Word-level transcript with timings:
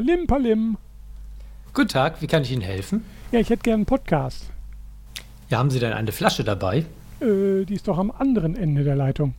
Palim, 0.00 0.26
Palim. 0.26 0.78
Guten 1.74 1.88
Tag, 1.88 2.22
wie 2.22 2.26
kann 2.26 2.40
ich 2.42 2.50
Ihnen 2.50 2.62
helfen? 2.62 3.04
Ja, 3.32 3.38
ich 3.38 3.50
hätte 3.50 3.64
gern 3.64 3.80
einen 3.80 3.84
Podcast. 3.84 4.46
Ja, 5.50 5.58
haben 5.58 5.68
Sie 5.68 5.78
denn 5.78 5.92
eine 5.92 6.10
Flasche 6.10 6.42
dabei? 6.42 6.86
Äh, 7.20 7.66
die 7.66 7.74
ist 7.74 7.86
doch 7.86 7.98
am 7.98 8.10
anderen 8.10 8.56
Ende 8.56 8.82
der 8.82 8.96
Leitung. 8.96 9.34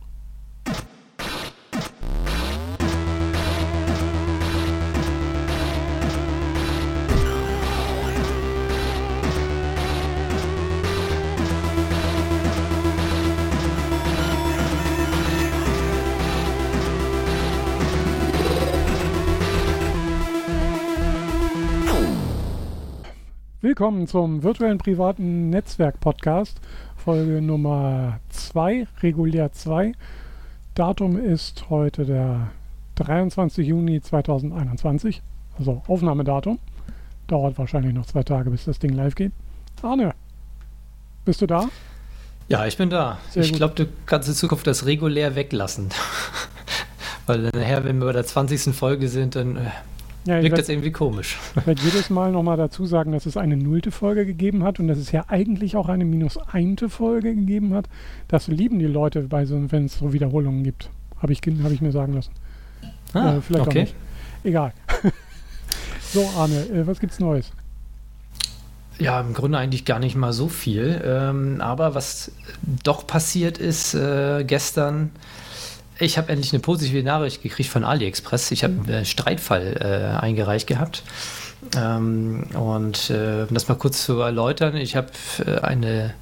Willkommen 23.72 24.06
zum 24.06 24.42
virtuellen 24.42 24.76
privaten 24.76 25.48
Netzwerk 25.48 25.98
Podcast, 25.98 26.60
Folge 26.94 27.40
Nummer 27.40 28.20
2, 28.28 28.86
regulär 29.00 29.50
2. 29.50 29.94
Datum 30.74 31.18
ist 31.18 31.70
heute 31.70 32.04
der 32.04 32.50
23. 32.96 33.66
Juni 33.66 34.02
2021, 34.02 35.22
also 35.58 35.80
Aufnahmedatum. 35.86 36.58
Dauert 37.28 37.56
wahrscheinlich 37.56 37.94
noch 37.94 38.04
zwei 38.04 38.22
Tage, 38.22 38.50
bis 38.50 38.66
das 38.66 38.78
Ding 38.78 38.92
live 38.92 39.14
geht. 39.14 39.32
Arne, 39.80 40.12
bist 41.24 41.40
du 41.40 41.46
da? 41.46 41.70
Ja, 42.48 42.66
ich 42.66 42.76
bin 42.76 42.90
da. 42.90 43.16
Sehr 43.30 43.42
ich 43.42 43.54
glaube, 43.54 43.72
du 43.74 43.86
kannst 44.04 44.28
in 44.28 44.34
Zukunft 44.34 44.66
das 44.66 44.84
regulär 44.84 45.34
weglassen. 45.34 45.88
Weil 47.26 47.38
nachher, 47.54 47.84
wenn 47.84 48.00
wir 48.00 48.04
bei 48.04 48.12
der 48.12 48.26
20. 48.26 48.74
Folge 48.74 49.08
sind, 49.08 49.34
dann 49.34 49.56
äh, 49.56 49.70
ja, 50.24 50.40
Wirkt 50.40 50.58
jetzt 50.58 50.68
irgendwie 50.68 50.92
komisch. 50.92 51.38
Ich 51.56 51.66
werde 51.66 51.82
jedes 51.82 52.10
Mal 52.10 52.32
nochmal 52.32 52.56
dazu 52.56 52.86
sagen, 52.86 53.12
dass 53.12 53.26
es 53.26 53.36
eine 53.36 53.56
nullte 53.56 53.90
Folge 53.90 54.24
gegeben 54.24 54.62
hat 54.62 54.78
und 54.78 54.88
dass 54.88 54.98
es 54.98 55.10
ja 55.12 55.24
eigentlich 55.28 55.76
auch 55.76 55.88
eine 55.88 56.04
minus 56.04 56.38
einte 56.38 56.88
Folge 56.88 57.34
gegeben 57.34 57.74
hat. 57.74 57.88
Das 58.28 58.48
lieben 58.48 58.78
die 58.78 58.86
Leute, 58.86 59.22
bei 59.22 59.44
so, 59.46 59.60
wenn 59.70 59.86
es 59.86 59.98
so 59.98 60.12
Wiederholungen 60.12 60.62
gibt. 60.62 60.90
Habe 61.18 61.32
ich, 61.32 61.40
hab 61.62 61.72
ich 61.72 61.80
mir 61.80 61.92
sagen 61.92 62.14
lassen. 62.14 62.32
Ah, 63.14 63.36
äh, 63.36 63.40
vielleicht 63.40 63.66
okay. 63.66 63.78
auch 63.78 63.82
nicht. 63.82 63.94
Egal. 64.44 64.72
so, 66.00 66.28
Arne, 66.36 66.66
äh, 66.66 66.86
was 66.86 67.00
gibt's 67.00 67.18
Neues? 67.18 67.52
Ja, 68.98 69.20
im 69.20 69.34
Grunde 69.34 69.58
eigentlich 69.58 69.84
gar 69.84 69.98
nicht 69.98 70.14
mal 70.14 70.32
so 70.32 70.48
viel. 70.48 71.02
Ähm, 71.04 71.60
aber 71.60 71.94
was 71.94 72.32
doch 72.84 73.06
passiert 73.06 73.58
ist 73.58 73.94
äh, 73.94 74.44
gestern, 74.44 75.10
ich 76.02 76.18
habe 76.18 76.30
endlich 76.30 76.52
eine 76.52 76.60
positive 76.60 77.02
Nachricht 77.02 77.42
gekriegt 77.42 77.70
von 77.70 77.84
AliExpress. 77.84 78.50
Ich 78.50 78.64
habe 78.64 78.74
einen 78.74 78.88
äh, 78.88 79.04
Streitfall 79.04 79.76
äh, 79.80 80.20
eingereicht 80.20 80.66
gehabt. 80.66 81.02
Ähm, 81.76 82.44
und 82.54 83.10
äh, 83.10 83.46
um 83.48 83.54
das 83.54 83.68
mal 83.68 83.76
kurz 83.76 84.04
zu 84.04 84.20
erläutern, 84.20 84.76
ich 84.76 84.96
habe 84.96 85.08
äh, 85.46 85.60
eine, 85.60 86.12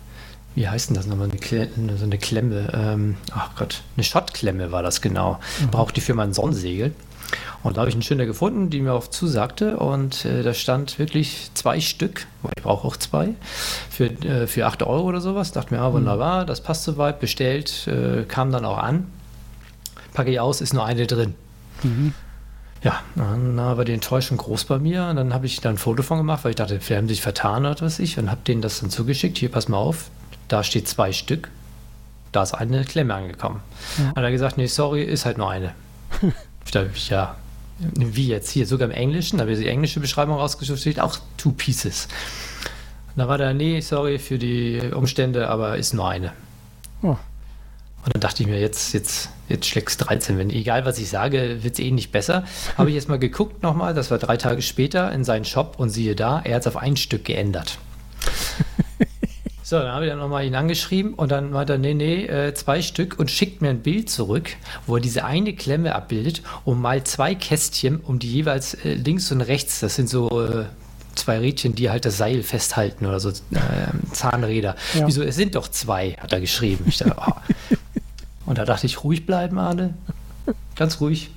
wie 0.55 0.69
heißt 0.69 0.91
denn 0.91 0.97
das 0.97 1.06
nochmal, 1.06 1.31
eine 1.31 1.97
so 1.97 2.05
eine 2.05 2.19
Klemme, 2.19 2.69
ähm, 2.75 3.17
ach 3.33 3.55
Gott, 3.56 3.83
eine 3.97 4.05
Schottklemme 4.05 4.70
war 4.70 4.83
das 4.83 5.01
genau. 5.01 5.41
Mhm. 5.61 5.70
Braucht 5.70 5.97
die 5.97 6.03
Firma 6.03 6.25
ein 6.25 6.34
Sonnensegel. 6.34 6.95
Und 7.62 7.77
da 7.77 7.81
habe 7.81 7.91
ich 7.91 7.95
einen 7.95 8.03
schöner 8.03 8.27
gefunden, 8.27 8.70
die 8.70 8.81
mir 8.81 8.92
auch 8.92 9.06
zusagte. 9.06 9.78
Und 9.78 10.25
äh, 10.27 10.42
da 10.42 10.53
stand 10.53 10.98
wirklich 10.98 11.51
zwei 11.55 11.81
Stück, 11.81 12.27
weil 12.42 12.53
ich 12.56 12.62
brauche 12.62 12.86
auch 12.86 12.97
zwei, 12.97 13.31
für, 13.89 14.06
äh, 14.06 14.47
für 14.47 14.67
8 14.67 14.83
Euro 14.83 15.05
oder 15.05 15.20
sowas. 15.20 15.53
Dachte 15.53 15.75
mir, 15.75 15.81
ah, 15.81 15.92
wunderbar, 15.92 16.45
das 16.45 16.61
passt 16.61 16.84
soweit, 16.84 17.20
bestellt, 17.20 17.86
äh, 17.86 18.25
kam 18.25 18.53
dann 18.53 18.67
auch 18.67 18.78
an 18.78 19.06
packe 20.12 20.30
ich 20.30 20.41
aus, 20.41 20.61
ist 20.61 20.75
nur 20.75 20.84
eine 20.84 21.06
drin. 21.06 21.34
Mhm. 21.83 22.14
Ja, 22.83 23.03
dann 23.14 23.56
war 23.56 23.84
die 23.84 23.92
Enttäuschung 23.92 24.39
groß 24.39 24.64
bei 24.64 24.78
mir. 24.78 25.06
Und 25.06 25.17
dann 25.17 25.34
habe 25.34 25.47
ich 25.47 25.61
da 25.61 25.69
ein 25.69 25.77
Foto 25.77 26.02
von 26.02 26.19
gemacht, 26.19 26.44
weil 26.44 26.50
ich 26.50 26.56
dachte, 26.56 26.80
wir 26.86 26.97
haben 26.97 27.08
sich 27.08 27.20
vertan 27.20 27.67
oder 27.67 27.80
was 27.83 27.98
ich. 27.98 28.19
Und 28.19 28.30
habe 28.30 28.41
denen 28.47 28.62
das 28.62 28.80
dann 28.80 28.91
zugeschickt. 28.91 29.39
Hier, 29.39 29.50
pass 29.50 29.69
mal 29.69 29.77
auf, 29.77 30.11
da 30.48 30.64
steht 30.64 30.89
zwei 30.89 31.12
Stück. 31.12 31.51
Da 32.33 32.42
ist 32.42 32.55
eine 32.55 32.84
Klemme 32.84 33.14
angekommen. 33.14 33.61
Ja. 33.98 34.08
Hat 34.08 34.24
er 34.24 34.30
gesagt, 34.30 34.57
nee, 34.57 34.67
sorry, 34.67 35.02
ist 35.02 35.27
halt 35.27 35.36
nur 35.36 35.51
eine. 35.51 35.74
ich 36.64 36.70
dachte, 36.70 36.90
ja, 37.08 37.36
wie 37.79 38.29
jetzt 38.29 38.51
hier, 38.51 38.67
sogar 38.67 38.89
im 38.89 38.95
Englischen, 38.95 39.39
da 39.39 39.42
habe 39.42 39.52
ich 39.52 39.58
die 39.58 39.68
englische 39.68 40.01
Beschreibung 40.01 40.36
rausgesucht, 40.36 40.80
steht 40.80 41.01
auch 41.01 41.18
two 41.36 41.52
pieces. 41.52 42.08
Und 43.08 43.18
da 43.18 43.29
war 43.29 43.39
der, 43.39 43.55
nee, 43.55 43.80
sorry 43.80 44.18
für 44.18 44.39
die 44.39 44.80
Umstände, 44.95 45.48
aber 45.48 45.77
ist 45.77 45.95
nur 45.95 46.08
eine. 46.08 46.33
Oh. 47.02 47.17
Und 48.05 48.14
dann 48.14 48.20
dachte 48.20 48.42
ich 48.42 48.48
mir, 48.48 48.61
jetzt, 48.61 48.92
jetzt, 48.92 49.30
jetzt 49.50 49.66
schlägst 49.66 50.08
13. 50.08 50.38
Wenn 50.38 50.50
egal 50.50 50.84
was 50.84 50.98
ich 50.98 51.11
sage, 51.11 51.62
wird 51.62 51.74
es 51.74 51.80
eh 51.80 51.90
nicht 51.90 52.12
besser. 52.12 52.44
Habe 52.78 52.88
ich 52.90 52.94
jetzt 52.94 53.08
mal 53.08 53.18
geguckt 53.18 53.62
nochmal, 53.62 53.92
das 53.92 54.11
war 54.11 54.18
drei 54.18 54.36
Tage 54.36 54.62
später 54.62 55.12
in 55.12 55.24
seinen 55.24 55.44
Shop 55.44 55.74
und 55.78 55.90
siehe 55.90 56.16
da, 56.16 56.40
er 56.44 56.56
hat 56.56 56.62
es 56.62 56.66
auf 56.66 56.77
ein 56.77 56.96
Stück 56.96 57.24
geändert. 57.24 57.78
So, 59.62 59.78
dann 59.78 59.92
habe 59.92 60.05
ich 60.05 60.10
dann 60.10 60.18
nochmal 60.18 60.44
ihn 60.44 60.56
angeschrieben 60.56 61.14
und 61.14 61.30
dann 61.30 61.52
meinte 61.52 61.74
er, 61.74 61.78
nee, 61.78 61.94
nee, 61.94 62.24
äh, 62.27 62.52
zwei 62.55 62.83
Stück 62.83 63.20
und 63.20 63.30
schickt 63.30 63.62
mir 63.62 63.68
ein 63.68 63.83
Bild 63.83 64.10
zurück, 64.10 64.50
wo 64.89 64.96
er 64.96 65.00
diese 65.00 65.24
eine 65.24 65.55
Klemme 65.55 65.94
abbildet 65.94 66.42
und 66.64 66.80
mal 66.80 67.05
zwei 67.05 67.36
Kästchen 67.36 68.00
um 68.00 68.18
die 68.18 68.33
jeweils 68.33 68.74
äh, 68.74 68.94
links 68.94 69.30
und 69.30 69.42
rechts, 69.42 69.78
das 69.78 69.94
sind 69.94 70.08
so 70.08 70.42
äh, 70.42 70.64
zwei 71.14 71.39
Rädchen, 71.39 71.77
die 71.77 71.89
halt 71.89 72.05
das 72.05 72.16
Seil 72.16 72.42
festhalten 72.42 73.06
oder 73.06 73.20
so 73.20 73.28
äh, 73.28 73.33
Zahnräder. 74.12 74.74
Ja. 74.94 75.06
Wieso, 75.06 75.22
es 75.22 75.36
sind 75.36 75.55
doch 75.55 75.68
zwei, 75.68 76.14
hat 76.14 76.33
er 76.33 76.40
geschrieben. 76.40 76.86
Ich 76.89 76.98
dachte, 76.98 77.14
oh. 77.16 77.33
Und 78.50 78.58
da 78.58 78.64
dachte 78.64 78.84
ich, 78.84 79.05
ruhig 79.05 79.27
bleiben, 79.27 79.61
Arne. 79.61 79.94
Ganz 80.74 81.00
ruhig. 81.00 81.30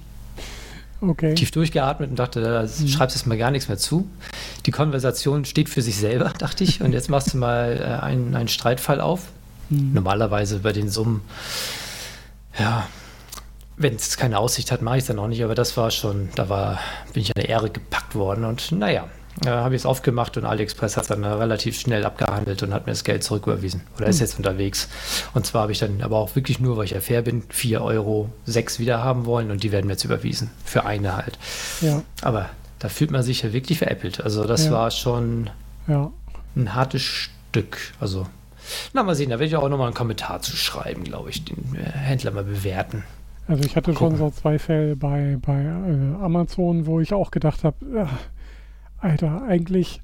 Okay. 0.99 1.35
Tief 1.35 1.51
durchgeatmet 1.51 2.09
und 2.09 2.17
dachte, 2.17 2.41
da 2.41 2.63
mhm. 2.63 2.87
schreibst 2.87 3.15
jetzt 3.15 3.27
mal 3.27 3.37
gar 3.37 3.51
nichts 3.51 3.67
mehr 3.67 3.77
zu. 3.77 4.09
Die 4.65 4.71
Konversation 4.71 5.45
steht 5.45 5.69
für 5.69 5.83
sich 5.83 5.95
selber, 5.97 6.33
dachte 6.35 6.63
ich. 6.63 6.81
Und 6.81 6.91
jetzt 6.91 7.11
machst 7.11 7.35
du 7.35 7.37
mal 7.37 7.77
äh, 7.79 8.03
einen, 8.03 8.35
einen 8.35 8.47
Streitfall 8.47 8.99
auf. 8.99 9.27
Mhm. 9.69 9.93
Normalerweise 9.93 10.57
bei 10.57 10.73
den 10.73 10.89
Summen, 10.89 11.21
ja, 12.57 12.87
wenn 13.77 13.93
es 13.93 14.17
keine 14.17 14.39
Aussicht 14.39 14.71
hat, 14.71 14.81
mache 14.81 14.97
ich 14.97 15.03
es 15.03 15.07
dann 15.07 15.19
auch 15.19 15.27
nicht. 15.27 15.43
Aber 15.43 15.53
das 15.53 15.77
war 15.77 15.91
schon, 15.91 16.29
da 16.33 16.49
war, 16.49 16.79
bin 17.13 17.21
ich 17.21 17.29
an 17.29 17.39
der 17.39 17.49
Ehre 17.49 17.69
gepackt 17.69 18.15
worden. 18.15 18.43
Und 18.43 18.71
naja, 18.71 19.07
äh, 19.45 19.49
habe 19.49 19.75
ich 19.75 19.81
es 19.81 19.85
aufgemacht 19.85 20.37
und 20.37 20.45
AliExpress 20.45 20.95
hat 20.95 21.03
es 21.03 21.07
dann 21.09 21.23
relativ 21.23 21.79
schnell 21.79 22.05
abgehandelt 22.05 22.63
und 22.63 22.73
hat 22.73 22.85
mir 22.85 22.93
das 22.93 23.03
Geld 23.03 23.23
zurücküberwiesen. 23.23 23.81
Oder 23.97 24.07
ist 24.07 24.19
hm. 24.19 24.25
jetzt 24.25 24.37
unterwegs. 24.37 24.89
Und 25.33 25.45
zwar 25.45 25.63
habe 25.63 25.71
ich 25.71 25.79
dann 25.79 26.01
aber 26.01 26.17
auch 26.17 26.35
wirklich 26.35 26.59
nur, 26.59 26.77
weil 26.77 26.85
ich 26.85 26.91
ja 26.91 27.01
fair 27.01 27.21
bin, 27.21 27.43
4,06 27.43 27.81
Euro 27.81 28.29
wieder 28.77 29.03
haben 29.03 29.25
wollen 29.25 29.51
und 29.51 29.63
die 29.63 29.71
werden 29.71 29.87
mir 29.87 29.93
jetzt 29.93 30.03
überwiesen. 30.05 30.51
Für 30.63 30.85
eine 30.85 31.17
halt. 31.17 31.37
Ja. 31.81 32.01
Aber 32.21 32.49
da 32.79 32.89
fühlt 32.89 33.11
man 33.11 33.23
sich 33.23 33.41
ja 33.41 33.53
wirklich 33.53 33.79
veräppelt. 33.79 34.21
Also 34.21 34.45
das 34.45 34.65
ja. 34.65 34.71
war 34.71 34.91
schon 34.91 35.49
ja. 35.87 36.11
ein 36.55 36.75
hartes 36.75 37.01
Stück. 37.01 37.77
Also, 37.99 38.27
na 38.93 39.03
mal 39.03 39.15
sehen, 39.15 39.29
da 39.29 39.39
werde 39.39 39.45
ich 39.45 39.55
auch 39.55 39.67
nochmal 39.67 39.87
einen 39.87 39.95
Kommentar 39.95 40.41
zu 40.41 40.55
schreiben, 40.55 41.03
glaube 41.03 41.29
ich, 41.29 41.43
den 41.43 41.75
Händler 41.75 42.31
mal 42.31 42.43
bewerten. 42.43 43.03
Also 43.47 43.63
ich 43.63 43.75
hatte 43.75 43.93
schon 43.93 44.15
so 44.15 44.29
zwei 44.29 44.57
Fälle 44.57 44.95
bei, 44.95 45.37
bei 45.41 45.61
äh, 45.61 46.23
Amazon, 46.23 46.85
wo 46.85 47.01
ich 47.01 47.13
auch 47.13 47.29
gedacht 47.29 47.63
habe, 47.63 47.75
äh, 47.85 48.05
Alter, 49.03 49.43
eigentlich, 49.43 50.01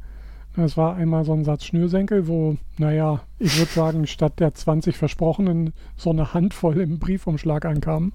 das 0.57 0.75
war 0.75 0.97
einmal 0.97 1.23
so 1.23 1.31
ein 1.31 1.45
Satz 1.45 1.63
Schnürsenkel, 1.63 2.27
wo, 2.27 2.57
naja, 2.77 3.21
ich 3.39 3.57
würde 3.57 3.71
sagen, 3.71 4.07
statt 4.07 4.41
der 4.41 4.53
20 4.53 4.97
versprochenen 4.97 5.71
so 5.95 6.09
eine 6.09 6.33
Handvoll 6.33 6.81
im 6.81 6.99
Briefumschlag 6.99 7.63
ankam. 7.63 8.11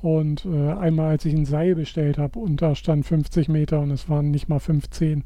Und 0.00 0.46
äh, 0.46 0.72
einmal, 0.72 1.10
als 1.10 1.26
ich 1.26 1.34
ein 1.34 1.44
Seil 1.44 1.74
bestellt 1.74 2.16
habe 2.16 2.38
und 2.38 2.62
da 2.62 2.74
stand 2.74 3.04
50 3.04 3.48
Meter 3.48 3.80
und 3.80 3.90
es 3.90 4.08
waren 4.08 4.30
nicht 4.30 4.48
mal 4.48 4.60
15. 4.60 5.24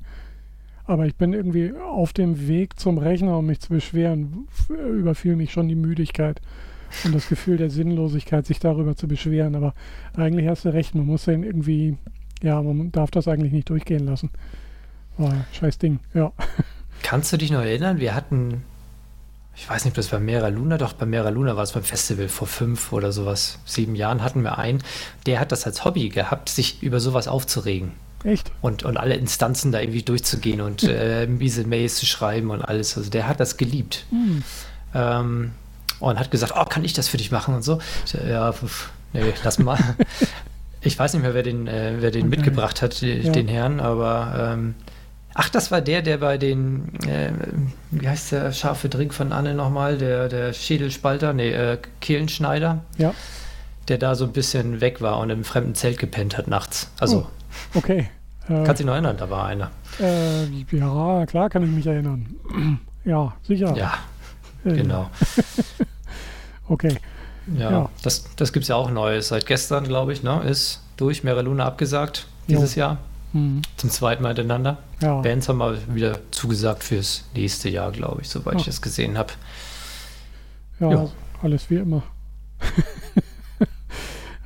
Aber 0.85 1.07
ich 1.07 1.15
bin 1.15 1.33
irgendwie 1.33 1.73
auf 1.73 2.13
dem 2.13 2.49
Weg 2.49 2.79
zum 2.79 2.99
Rechner, 2.99 3.39
um 3.39 3.47
mich 3.47 3.61
zu 3.61 3.69
beschweren, 3.69 4.49
überfiel 4.69 5.37
mich 5.37 5.53
schon 5.53 5.69
die 5.69 5.77
Müdigkeit 5.77 6.41
und 7.05 7.15
das 7.15 7.29
Gefühl 7.29 7.57
der 7.57 7.71
Sinnlosigkeit, 7.71 8.45
sich 8.47 8.59
darüber 8.59 8.97
zu 8.97 9.07
beschweren. 9.07 9.55
Aber 9.55 9.75
eigentlich 10.17 10.49
hast 10.49 10.65
du 10.65 10.73
recht, 10.73 10.97
man 10.97 11.07
muss 11.07 11.27
den 11.27 11.45
irgendwie 11.45 11.97
ja, 12.43 12.61
man 12.63 12.93
darf 12.93 13.11
das 13.11 13.29
eigentlich 13.29 13.53
nicht 13.53 13.69
durchgehen 13.71 14.07
lassen. 14.07 14.31
Oh, 15.19 15.31
scheiß 15.53 15.79
Ding, 15.79 16.01
ja. 16.15 16.33
Kannst 17.03 17.33
du 17.33 17.37
dich 17.37 17.51
noch 17.51 17.61
erinnern? 17.61 17.99
Wir 18.01 18.15
hatten, 18.15 18.63
ich 19.55 19.69
weiß 19.69 19.85
nicht, 19.85 19.93
ob 19.93 19.97
das 19.97 20.09
bei 20.09 20.19
Mera 20.19 20.49
Luna, 20.49 20.79
doch 20.79 20.93
bei 20.93 21.07
Mera 21.07 21.31
Luna 21.31 21.57
war 21.57 21.63
es 21.63 21.73
beim 21.73 21.83
Festival 21.83 22.29
vor 22.29 22.47
fünf 22.47 22.93
oder 22.93 23.13
sowas, 23.13 23.59
sieben 23.65 23.95
Jahren 23.95 24.23
hatten 24.23 24.43
wir 24.43 24.59
einen, 24.59 24.83
der 25.25 25.41
hat 25.41 25.53
das 25.53 25.65
als 25.67 25.85
Hobby 25.85 26.09
gehabt, 26.09 26.49
sich 26.49 26.83
über 26.83 27.01
sowas 27.01 27.29
aufzuregen. 27.29 27.93
Echt? 28.25 28.51
Und, 28.61 28.83
und 28.83 28.97
alle 28.97 29.15
Instanzen 29.15 29.73
da 29.73 29.81
irgendwie 29.81 30.03
durchzugehen 30.03 30.61
und 30.61 30.83
äh, 30.83 31.27
miese 31.27 31.65
Mails 31.65 31.97
zu 31.97 32.07
schreiben 32.07 32.51
und 32.51 32.63
alles. 32.63 32.97
Also 32.97 33.09
der 33.09 33.29
hat 33.29 33.39
das 33.39 33.57
geliebt. 33.57 34.05
Hm. 34.11 34.43
Ähm, 34.95 35.53
und 36.01 36.19
hat 36.19 36.31
gesagt, 36.31 36.53
oh, 36.57 36.65
kann 36.65 36.85
ich 36.85 36.93
das 36.93 37.09
für 37.09 37.17
dich 37.17 37.31
machen 37.31 37.55
und 37.55 37.63
so. 37.63 37.79
Ich, 38.05 38.15
ja, 38.15 38.53
pf, 38.53 38.91
nee, 39.13 39.33
lass 39.45 39.59
mal. 39.59 39.79
Ich 40.87 40.99
weiß 40.99 41.15
nicht 41.15 41.23
mehr, 41.23 41.35
wer 41.35 41.43
den, 41.43 41.67
äh, 41.67 41.95
wer 41.99 42.11
den 42.11 42.27
okay. 42.27 42.37
mitgebracht 42.37 42.81
hat, 42.83 43.01
ja. 43.01 43.33
den 43.33 43.49
Herrn, 43.49 43.81
aber 43.81 44.53
ähm, 44.55 44.75
ach, 45.35 45.49
das 45.49 45.71
war 45.71 45.81
der, 45.81 46.03
der 46.03 46.19
bei 46.19 46.39
den, 46.39 46.95
äh, 47.07 47.31
wie 47.91 48.09
heißt 48.09 48.33
der 48.33 48.53
scharfe 48.53 48.89
Drink 48.89 49.13
von 49.13 49.33
Anne 49.33 49.55
nochmal, 49.55 49.99
der, 49.99 50.29
der 50.29 50.53
Schädelspalter, 50.53 51.33
nee, 51.33 51.51
äh, 51.51 51.79
Kehlenschneider. 52.01 52.85
Ja. 52.99 53.15
Der 53.89 53.99
da 53.99 54.17
so 54.17 54.25
ein 54.25 54.33
bisschen 54.33 54.81
weg 54.81 55.01
war 55.01 55.19
und 55.19 55.31
im 55.31 55.45
fremden 55.45 55.77
Zelt 55.77 55.99
gepennt 55.99 56.37
hat 56.37 56.49
nachts. 56.49 56.91
Also. 56.99 57.27
Oh, 57.75 57.79
okay. 57.79 58.09
Äh, 58.49 58.63
Kannst 58.63 58.79
dich 58.79 58.87
noch 58.87 58.93
erinnern, 58.93 59.17
da 59.17 59.29
war 59.29 59.47
einer. 59.47 59.73
Äh, 59.99 60.45
ja, 60.71 61.27
klar 61.27 61.51
kann 61.51 61.65
ich 61.65 61.69
mich 61.69 61.85
erinnern. 61.85 62.27
ja, 63.05 63.35
sicher. 63.43 63.77
Ja, 63.77 63.95
äh, 64.65 64.77
genau. 64.77 65.11
okay. 66.69 66.97
Ja, 67.55 67.71
ja, 67.71 67.91
das, 68.03 68.25
das 68.37 68.53
gibt 68.53 68.65
es 68.65 68.69
ja 68.69 68.77
auch 68.77 68.91
Neues. 68.91 69.29
Seit 69.29 69.47
gestern, 69.47 69.85
glaube 69.85 70.13
ich, 70.13 70.23
ne, 70.23 70.43
ist 70.43 70.83
durch 70.97 71.23
Mera 71.23 71.41
Luna 71.41 71.65
abgesagt 71.65 72.27
dieses 72.49 72.75
jo. 72.75 72.81
Jahr. 72.81 72.99
Mhm. 73.33 73.63
Zum 73.77 73.91
zweiten 73.91 74.23
Mal 74.23 74.31
hintereinander. 74.31 74.79
Ja. 75.01 75.21
Bands 75.21 75.49
haben 75.49 75.59
mal 75.59 75.79
wieder 75.93 76.19
zugesagt 76.31 76.85
fürs 76.85 77.25
nächste 77.35 77.69
Jahr, 77.69 77.93
glaube 77.93 78.23
ich, 78.23 78.29
soweit 78.29 78.55
Ach. 78.55 78.61
ich 78.61 78.67
das 78.67 78.83
gesehen 78.83 79.19
habe. 79.19 79.33
Ja, 80.81 81.09
alles 81.43 81.71
wie 81.71 81.77
immer. 81.77 82.03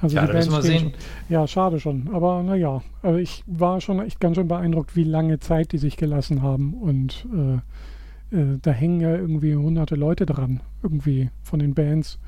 also 0.00 0.16
ja, 0.16 0.26
die 0.26 0.32
Bands 0.32 0.50
wir 0.50 0.62
sehen. 0.62 0.80
Schon, 0.80 0.92
ja, 1.28 1.46
schade 1.46 1.80
schon. 1.80 2.10
Aber 2.12 2.42
naja, 2.42 2.82
also 3.02 3.18
ich 3.18 3.44
war 3.46 3.80
schon 3.80 4.00
echt 4.00 4.20
ganz 4.20 4.36
schön 4.36 4.48
beeindruckt, 4.48 4.96
wie 4.96 5.04
lange 5.04 5.40
Zeit 5.40 5.72
die 5.72 5.78
sich 5.78 5.96
gelassen 5.96 6.42
haben. 6.42 6.74
Und 6.74 7.26
äh, 7.32 8.36
äh, 8.36 8.58
da 8.60 8.70
hängen 8.70 9.00
ja 9.00 9.14
irgendwie 9.14 9.54
hunderte 9.54 9.96
Leute 9.96 10.26
dran, 10.26 10.60
irgendwie 10.82 11.30
von 11.42 11.60
den 11.60 11.74
Bands 11.74 12.18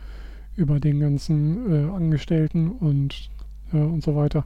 über 0.57 0.81
den 0.81 1.01
ganzen 1.01 1.91
äh, 1.91 1.93
Angestellten 1.93 2.71
und, 2.71 3.31
äh, 3.73 3.79
und 3.79 4.03
so 4.03 4.15
weiter. 4.17 4.45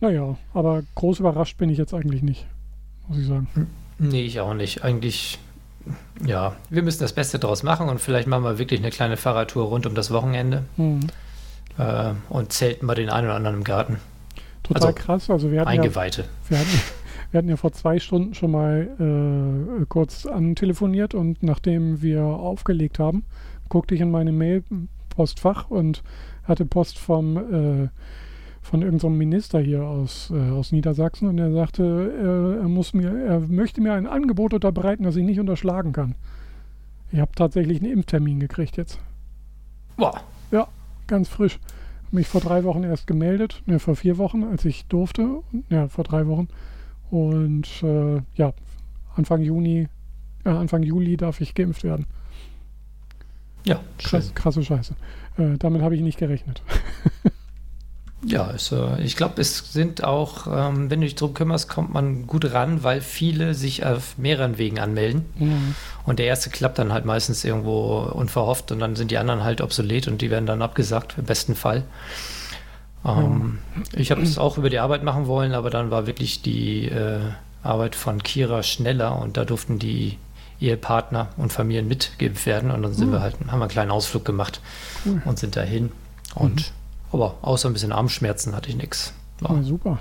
Naja, 0.00 0.36
aber 0.52 0.82
groß 0.96 1.20
überrascht 1.20 1.58
bin 1.58 1.70
ich 1.70 1.78
jetzt 1.78 1.94
eigentlich 1.94 2.22
nicht, 2.22 2.46
muss 3.08 3.18
ich 3.18 3.26
sagen. 3.26 3.46
Hm. 3.54 3.66
Nee, 3.98 4.22
ich 4.22 4.40
auch 4.40 4.54
nicht. 4.54 4.82
Eigentlich, 4.82 5.38
ja, 6.26 6.56
wir 6.70 6.82
müssen 6.82 7.00
das 7.00 7.12
Beste 7.12 7.38
draus 7.38 7.62
machen 7.62 7.88
und 7.88 8.00
vielleicht 8.00 8.26
machen 8.26 8.42
wir 8.42 8.58
wirklich 8.58 8.80
eine 8.80 8.90
kleine 8.90 9.16
Fahrradtour 9.16 9.66
rund 9.66 9.86
um 9.86 9.94
das 9.94 10.10
Wochenende 10.10 10.64
mhm. 10.76 11.06
äh, 11.78 12.12
und 12.28 12.52
zelten 12.52 12.86
mal 12.86 12.96
den 12.96 13.10
einen 13.10 13.28
oder 13.28 13.36
anderen 13.36 13.58
im 13.58 13.64
Garten. 13.64 13.98
Total 14.64 14.88
also, 14.88 14.94
krass. 14.94 15.30
Also 15.30 15.52
wir 15.52 15.60
hatten 15.60 15.68
Eingeweihte. 15.68 16.22
Ja, 16.22 16.50
wir, 16.50 16.58
hatten, 16.58 16.80
wir 17.30 17.38
hatten 17.38 17.48
ja 17.48 17.56
vor 17.56 17.72
zwei 17.72 18.00
Stunden 18.00 18.34
schon 18.34 18.50
mal 18.50 18.88
äh, 19.80 19.84
kurz 19.86 20.26
antelefoniert 20.26 21.14
und 21.14 21.44
nachdem 21.44 22.02
wir 22.02 22.24
aufgelegt 22.24 22.98
haben, 22.98 23.24
guckte 23.68 23.94
ich 23.94 24.00
in 24.00 24.10
meine 24.10 24.32
Mail-Postfach 25.12 25.70
und 25.70 26.02
hatte 26.44 26.66
Post 26.66 26.98
vom 26.98 27.36
äh, 27.36 27.88
von 28.64 28.80
irgendeinem 28.80 29.18
Minister 29.18 29.58
hier 29.58 29.82
aus, 29.82 30.30
äh, 30.30 30.50
aus 30.50 30.70
Niedersachsen 30.70 31.26
und 31.26 31.36
er 31.36 31.50
sagte, 31.50 31.82
er, 31.82 32.62
er, 32.62 32.68
muss 32.68 32.94
mir, 32.94 33.10
er 33.10 33.40
möchte 33.40 33.80
mir 33.80 33.92
ein 33.94 34.06
Angebot 34.06 34.54
unterbreiten, 34.54 35.02
das 35.02 35.16
ich 35.16 35.24
nicht 35.24 35.40
unterschlagen 35.40 35.92
kann. 35.92 36.14
Ich 37.10 37.18
habe 37.18 37.32
tatsächlich 37.34 37.82
einen 37.82 37.92
Impftermin 37.92 38.38
gekriegt 38.38 38.76
jetzt. 38.76 39.00
Boah. 39.96 40.14
Ja, 40.52 40.68
ganz 41.08 41.28
frisch. 41.28 41.58
Mich 42.12 42.28
vor 42.28 42.40
drei 42.40 42.62
Wochen 42.62 42.84
erst 42.84 43.08
gemeldet, 43.08 43.64
ne, 43.66 43.80
vor 43.80 43.96
vier 43.96 44.16
Wochen, 44.16 44.44
als 44.44 44.64
ich 44.64 44.86
durfte. 44.86 45.40
Ja, 45.68 45.88
vor 45.88 46.04
drei 46.04 46.28
Wochen. 46.28 46.46
Und 47.10 47.82
äh, 47.82 48.22
ja, 48.36 48.52
Anfang 49.16 49.42
Juni, 49.42 49.88
äh, 50.44 50.50
Anfang 50.50 50.84
Juli 50.84 51.16
darf 51.16 51.40
ich 51.40 51.54
geimpft 51.54 51.82
werden. 51.82 52.06
Ja, 53.64 53.80
Krass, 53.98 54.32
krasse 54.34 54.64
Scheiße. 54.64 54.94
Äh, 55.38 55.56
damit 55.58 55.82
habe 55.82 55.94
ich 55.94 56.00
nicht 56.00 56.18
gerechnet. 56.18 56.62
Ja, 58.24 58.44
also 58.44 58.92
ich 59.02 59.16
glaube, 59.16 59.40
es 59.40 59.72
sind 59.72 60.04
auch, 60.04 60.46
ähm, 60.46 60.90
wenn 60.90 61.00
du 61.00 61.06
dich 61.06 61.16
darum 61.16 61.34
kümmerst, 61.34 61.68
kommt 61.68 61.92
man 61.92 62.26
gut 62.28 62.52
ran, 62.52 62.84
weil 62.84 63.00
viele 63.00 63.54
sich 63.54 63.84
auf 63.84 64.16
mehreren 64.16 64.58
Wegen 64.58 64.78
anmelden. 64.78 65.24
Mhm. 65.36 65.74
Und 66.04 66.20
der 66.20 66.26
erste 66.26 66.48
klappt 66.48 66.78
dann 66.78 66.92
halt 66.92 67.04
meistens 67.04 67.44
irgendwo 67.44 67.98
unverhofft 67.98 68.70
und 68.70 68.78
dann 68.78 68.94
sind 68.94 69.10
die 69.10 69.18
anderen 69.18 69.42
halt 69.42 69.60
obsolet 69.60 70.06
und 70.06 70.22
die 70.22 70.30
werden 70.30 70.46
dann 70.46 70.62
abgesagt, 70.62 71.16
im 71.18 71.24
besten 71.24 71.56
Fall. 71.56 71.82
Ähm, 73.04 73.24
mhm. 73.24 73.58
Ich 73.96 74.12
habe 74.12 74.22
es 74.22 74.38
auch 74.38 74.56
über 74.56 74.70
die 74.70 74.78
Arbeit 74.78 75.02
machen 75.02 75.26
wollen, 75.26 75.52
aber 75.52 75.70
dann 75.70 75.90
war 75.90 76.06
wirklich 76.06 76.42
die 76.42 76.86
äh, 76.86 77.18
Arbeit 77.64 77.96
von 77.96 78.22
Kira 78.22 78.62
schneller 78.62 79.18
und 79.20 79.36
da 79.36 79.44
durften 79.44 79.80
die 79.80 80.18
Ehepartner 80.62 81.28
und 81.36 81.52
Familien 81.52 81.88
mitgeimpft 81.88 82.46
werden 82.46 82.70
und 82.70 82.82
dann 82.82 82.92
sind 82.94 83.08
mhm. 83.08 83.12
wir 83.12 83.20
halt, 83.20 83.36
haben 83.40 83.58
wir 83.58 83.64
einen 83.64 83.68
kleinen 83.68 83.90
Ausflug 83.90 84.24
gemacht 84.24 84.60
cool. 85.06 85.20
und 85.24 85.38
sind 85.38 85.56
dahin. 85.56 85.90
Und 86.34 86.54
mhm. 86.54 86.64
Aber 87.12 87.34
außer 87.42 87.68
ein 87.68 87.74
bisschen 87.74 87.92
Armschmerzen 87.92 88.56
hatte 88.56 88.70
ich 88.70 88.76
nichts. 88.76 89.12
Ja, 89.42 89.62
super. 89.62 89.98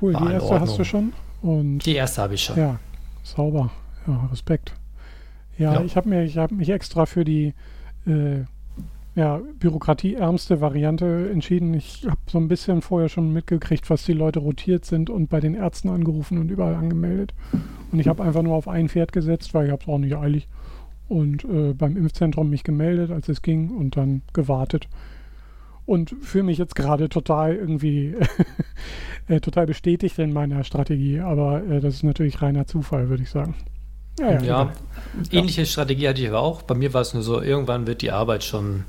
Cool, 0.00 0.14
die 0.14 0.32
erste 0.32 0.60
hast 0.60 0.78
du 0.78 0.84
schon. 0.84 1.12
Und 1.42 1.80
die 1.80 1.94
erste 1.94 2.22
habe 2.22 2.34
ich 2.34 2.42
schon. 2.42 2.56
Ja, 2.56 2.78
sauber. 3.22 3.70
Ja, 4.06 4.28
Respekt. 4.32 4.74
Ja, 5.56 5.74
ja. 5.74 5.82
ich 5.82 5.96
habe 5.96 6.10
hab 6.10 6.50
mich 6.50 6.68
extra 6.70 7.06
für 7.06 7.24
die 7.24 7.54
äh, 8.06 8.44
ja, 9.14 9.40
bürokratieärmste 9.60 10.60
Variante 10.60 11.30
entschieden. 11.30 11.72
Ich 11.74 12.04
habe 12.06 12.18
so 12.26 12.38
ein 12.38 12.48
bisschen 12.48 12.82
vorher 12.82 13.08
schon 13.08 13.32
mitgekriegt, 13.32 13.88
was 13.88 14.04
die 14.04 14.12
Leute 14.12 14.40
rotiert 14.40 14.84
sind 14.84 15.10
und 15.10 15.28
bei 15.28 15.38
den 15.38 15.54
Ärzten 15.54 15.88
angerufen 15.88 16.38
und 16.38 16.50
überall 16.50 16.74
angemeldet. 16.74 17.32
Und 17.94 18.00
ich 18.00 18.08
habe 18.08 18.24
einfach 18.24 18.42
nur 18.42 18.56
auf 18.56 18.66
ein 18.66 18.88
Pferd 18.88 19.12
gesetzt, 19.12 19.54
weil 19.54 19.66
ich 19.66 19.72
habe 19.72 19.80
es 19.80 19.88
auch 19.88 19.98
nicht 19.98 20.16
eilig. 20.16 20.48
Und 21.08 21.44
äh, 21.44 21.74
beim 21.74 21.96
Impfzentrum 21.96 22.50
mich 22.50 22.64
gemeldet, 22.64 23.12
als 23.12 23.28
es 23.28 23.40
ging 23.40 23.70
und 23.70 23.96
dann 23.96 24.22
gewartet 24.32 24.88
und 25.86 26.12
fühle 26.20 26.42
mich 26.42 26.58
jetzt 26.58 26.74
gerade 26.74 27.08
total 27.08 27.54
irgendwie 27.54 28.16
äh, 29.28 29.38
total 29.38 29.66
bestätigt 29.66 30.18
in 30.18 30.32
meiner 30.32 30.64
Strategie. 30.64 31.20
Aber 31.20 31.62
äh, 31.62 31.78
das 31.78 31.94
ist 31.94 32.02
natürlich 32.02 32.42
reiner 32.42 32.66
Zufall, 32.66 33.08
würde 33.10 33.22
ich 33.22 33.30
sagen. 33.30 33.54
Ja, 34.18 34.32
ja, 34.32 34.42
ja 34.42 34.72
ähnliche 35.30 35.60
ja. 35.60 35.66
Strategie 35.66 36.08
hatte 36.08 36.20
ich 36.20 36.28
aber 36.28 36.40
auch. 36.40 36.62
Bei 36.62 36.74
mir 36.74 36.92
war 36.94 37.02
es 37.02 37.14
nur 37.14 37.22
so, 37.22 37.40
irgendwann 37.40 37.86
wird 37.86 38.02
die 38.02 38.10
Arbeit 38.10 38.42
schon 38.42 38.86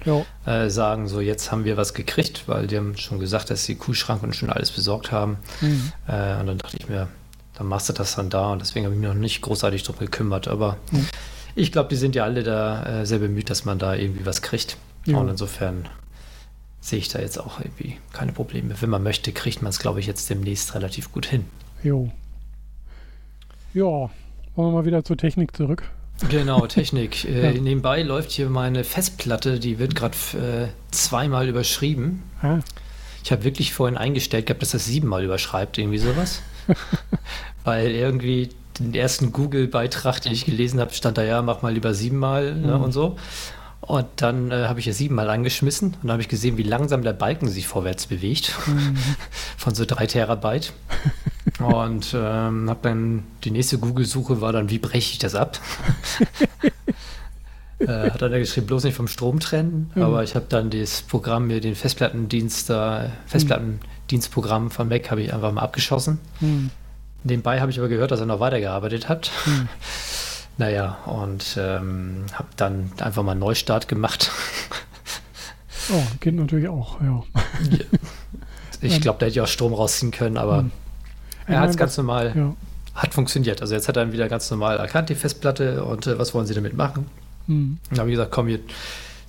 äh, 0.47 0.69
sagen, 0.71 1.07
so 1.07 1.21
jetzt 1.21 1.51
haben 1.51 1.63
wir 1.63 1.77
was 1.77 1.93
gekriegt, 1.93 2.47
weil 2.47 2.65
die 2.65 2.77
haben 2.77 2.97
schon 2.97 3.19
gesagt, 3.19 3.51
dass 3.51 3.65
sie 3.65 3.75
Kühlschrank 3.75 4.23
und 4.23 4.35
schon 4.35 4.49
alles 4.49 4.71
besorgt 4.71 5.11
haben. 5.11 5.37
Mhm. 5.61 5.91
Äh, 6.07 6.39
und 6.39 6.47
dann 6.47 6.57
dachte 6.57 6.77
ich 6.79 6.89
mir, 6.89 7.07
dann 7.57 7.67
machst 7.67 7.89
du 7.89 7.93
das 7.93 8.15
dann 8.15 8.29
da 8.29 8.51
und 8.51 8.61
deswegen 8.61 8.85
habe 8.85 8.95
ich 8.95 9.01
mich 9.01 9.09
noch 9.09 9.15
nicht 9.15 9.41
großartig 9.41 9.83
drum 9.83 9.97
gekümmert. 9.97 10.47
Aber 10.47 10.77
mhm. 10.91 11.07
ich 11.55 11.71
glaube, 11.71 11.89
die 11.89 11.95
sind 11.95 12.15
ja 12.15 12.23
alle 12.23 12.43
da 12.43 13.01
äh, 13.01 13.05
sehr 13.05 13.19
bemüht, 13.19 13.49
dass 13.49 13.65
man 13.65 13.79
da 13.79 13.95
irgendwie 13.95 14.25
was 14.25 14.41
kriegt. 14.41 14.77
Und 15.07 15.29
insofern 15.29 15.87
sehe 16.81 16.99
ich 16.99 17.09
da 17.09 17.19
jetzt 17.19 17.39
auch 17.39 17.59
irgendwie 17.59 17.97
keine 18.13 18.31
Probleme. 18.31 18.75
Wenn 18.79 18.89
man 18.89 19.03
möchte, 19.03 19.31
kriegt 19.31 19.61
man 19.61 19.69
es, 19.69 19.79
glaube 19.79 19.99
ich, 19.99 20.07
jetzt 20.07 20.29
demnächst 20.29 20.73
relativ 20.75 21.11
gut 21.11 21.25
hin. 21.25 21.45
Jo. 21.83 22.11
Ja, 23.73 23.83
wollen 23.85 24.09
wir 24.55 24.71
mal 24.71 24.85
wieder 24.85 25.03
zur 25.03 25.17
Technik 25.17 25.55
zurück. 25.55 25.83
Genau, 26.29 26.65
Technik. 26.67 27.25
Äh, 27.25 27.53
ja. 27.55 27.61
Nebenbei 27.61 28.01
läuft 28.03 28.31
hier 28.31 28.49
meine 28.49 28.83
Festplatte, 28.83 29.59
die 29.59 29.79
wird 29.79 29.95
gerade 29.95 30.15
äh, 30.33 30.67
zweimal 30.91 31.47
überschrieben. 31.47 32.23
Ah. 32.41 32.59
Ich 33.23 33.31
habe 33.31 33.43
wirklich 33.43 33.73
vorhin 33.73 33.97
eingestellt 33.97 34.45
gehabt, 34.45 34.61
dass 34.61 34.71
das 34.71 34.85
siebenmal 34.85 35.23
überschreibt, 35.23 35.77
irgendwie 35.77 35.97
sowas. 35.97 36.41
Weil 37.63 37.91
irgendwie 37.91 38.49
den 38.79 38.93
ersten 38.93 39.31
Google-Beitrag, 39.31 40.21
den 40.21 40.33
ich 40.33 40.45
gelesen 40.45 40.79
habe, 40.79 40.93
stand 40.93 41.17
da 41.17 41.23
ja, 41.23 41.41
mach 41.41 41.61
mal 41.61 41.73
lieber 41.73 41.93
siebenmal 41.93 42.53
ne, 42.53 42.59
mhm. 42.59 42.65
ne, 42.65 42.77
und 42.77 42.91
so. 42.91 43.17
Und 43.81 44.07
dann 44.17 44.51
äh, 44.51 44.65
habe 44.67 44.79
ich 44.79 44.87
es 44.87 44.97
siebenmal 44.97 45.29
angeschmissen 45.29 45.89
und 45.89 46.03
dann 46.03 46.13
habe 46.13 46.21
ich 46.21 46.27
gesehen, 46.27 46.57
wie 46.57 46.63
langsam 46.63 47.03
der 47.03 47.13
Balken 47.13 47.47
sich 47.47 47.67
vorwärts 47.67 48.07
bewegt. 48.07 48.55
Mhm. 48.67 48.97
Von 49.57 49.75
so 49.75 49.85
drei 49.85 50.07
Terabyte. 50.07 50.73
und 51.59 52.13
ähm, 52.15 52.69
habe 52.69 52.79
dann 52.81 53.23
die 53.43 53.51
nächste 53.51 53.77
Google-Suche 53.77 54.41
war 54.41 54.51
dann, 54.53 54.69
wie 54.69 54.79
breche 54.79 55.11
ich 55.13 55.19
das 55.19 55.35
ab? 55.35 55.59
äh, 57.79 58.09
hat 58.09 58.21
dann 58.21 58.31
geschrieben, 58.31 58.67
bloß 58.67 58.85
nicht 58.85 58.95
vom 58.95 59.07
Strom 59.07 59.39
trennen. 59.39 59.91
Mhm. 59.93 60.01
Aber 60.01 60.23
ich 60.23 60.33
habe 60.33 60.45
dann 60.49 60.71
das 60.71 61.03
Programm, 61.03 61.47
mir 61.47 61.61
den 61.61 61.75
Festplattendienst, 61.75 62.71
äh, 62.71 63.09
Festplattendienstprogramm 64.05 64.71
von 64.71 64.87
Mac 64.87 65.09
habe 65.11 65.21
ich 65.21 65.33
einfach 65.33 65.51
mal 65.51 65.61
abgeschossen. 65.61 66.19
Mhm. 66.39 66.69
Nebenbei 67.23 67.59
habe 67.59 67.71
ich 67.71 67.79
aber 67.79 67.87
gehört, 67.87 68.11
dass 68.11 68.19
er 68.19 68.25
noch 68.25 68.39
weitergearbeitet 68.39 69.09
hat. 69.09 69.31
Mhm. 69.45 69.69
Naja, 70.57 70.99
und 71.05 71.57
ähm, 71.59 72.27
habe 72.31 72.47
dann 72.55 72.89
einfach 72.99 73.23
mal 73.23 73.31
einen 73.31 73.41
Neustart 73.41 73.87
gemacht. 73.87 74.31
Oh, 75.93 76.01
geht 76.19 76.33
natürlich 76.33 76.67
auch, 76.67 76.99
ja. 76.99 77.21
Ich 78.81 79.01
glaube, 79.01 79.19
da 79.19 79.27
hätte 79.27 79.33
ich 79.33 79.41
auch 79.41 79.47
Strom 79.47 79.71
rausziehen 79.71 80.09
können, 80.09 80.35
aber 80.35 80.63
mhm. 80.63 80.71
er 81.45 81.59
hat 81.59 81.69
es 81.69 81.77
ganz 81.77 81.95
normal, 81.95 82.33
ja. 82.35 82.55
hat 82.95 83.13
funktioniert. 83.13 83.61
Also 83.61 83.75
jetzt 83.75 83.87
hat 83.87 83.95
er 83.95 84.11
wieder 84.11 84.27
ganz 84.27 84.49
normal 84.49 84.77
erkannt, 84.77 85.09
die 85.09 85.15
Festplatte, 85.15 85.83
und 85.83 86.07
äh, 86.07 86.17
was 86.17 86.33
wollen 86.33 86.47
Sie 86.47 86.55
damit 86.55 86.75
machen? 86.75 87.05
Mhm. 87.45 87.77
Dann 87.91 87.99
habe 87.99 88.09
ich 88.09 88.15
gesagt, 88.15 88.31
komm, 88.31 88.47
hier 88.47 88.61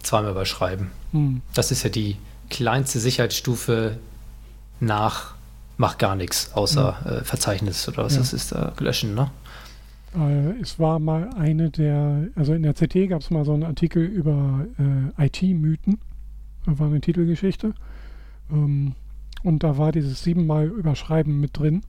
zweimal 0.03 0.31
überschreiben. 0.31 0.93
Mhm. 1.13 1.43
Das 1.53 1.71
ist 1.71 1.83
ja 1.83 1.91
die 1.91 2.17
kleinste 2.49 3.01
Sicherheitsstufe 3.01 3.99
nach 4.81 5.35
mach 5.79 5.99
gar 5.99 6.17
nichts, 6.17 6.53
außer 6.55 6.97
mhm. 7.05 7.11
äh, 7.11 7.25
Verzeichnis 7.25 7.89
oder 7.89 8.05
was 8.05 8.15
ja. 8.15 8.21
das 8.21 8.33
ist, 8.33 8.53
da 8.53 8.73
löschen, 8.79 9.15
ne? 9.15 9.31
Äh, 10.17 10.61
es 10.61 10.79
war 10.79 10.99
mal 10.99 11.31
eine 11.35 11.71
der, 11.71 12.29
also 12.35 12.55
in 12.55 12.63
der 12.63 12.75
CT 12.75 13.09
gab 13.09 13.21
es 13.21 13.31
mal 13.31 13.45
so 13.45 13.53
einen 13.53 13.65
Artikel 13.65 14.05
über 14.05 14.67
äh, 15.19 15.27
IT-Mythen. 15.27 15.99
War 16.65 16.89
eine 16.89 17.01
Titelgeschichte. 17.01 17.75
Ähm, 18.51 18.95
und 19.43 19.63
da 19.63 19.79
war 19.79 19.93
dieses 19.93 20.25
siebenmal 20.25 20.67
Überschreiben 20.67 21.41
mit 21.41 21.59
drin. 21.59 21.83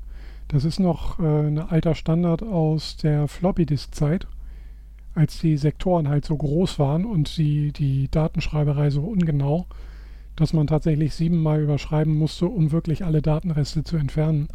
Das 0.47 0.63
ist 0.63 0.79
noch 0.79 1.19
äh, 1.19 1.47
ein 1.47 1.59
alter 1.59 1.95
Standard 1.95 2.43
aus 2.43 2.97
der 2.97 3.27
Floppy-Disk-Zeit, 3.27 4.27
als 5.15 5.39
die 5.39 5.57
Sektoren 5.57 6.07
halt 6.07 6.25
so 6.25 6.37
groß 6.37 6.79
waren 6.79 7.05
und 7.05 7.37
die, 7.37 7.71
die 7.71 8.09
Datenschreiberei 8.09 8.89
so 8.91 9.01
ungenau, 9.01 9.65
dass 10.37 10.53
man 10.53 10.67
tatsächlich 10.67 11.13
siebenmal 11.13 11.61
überschreiben 11.61 12.15
musste, 12.15 12.45
um 12.45 12.71
wirklich 12.71 13.03
alle 13.03 13.21
Datenreste 13.21 13.83
zu 13.83 13.97
entfernen 13.97 14.47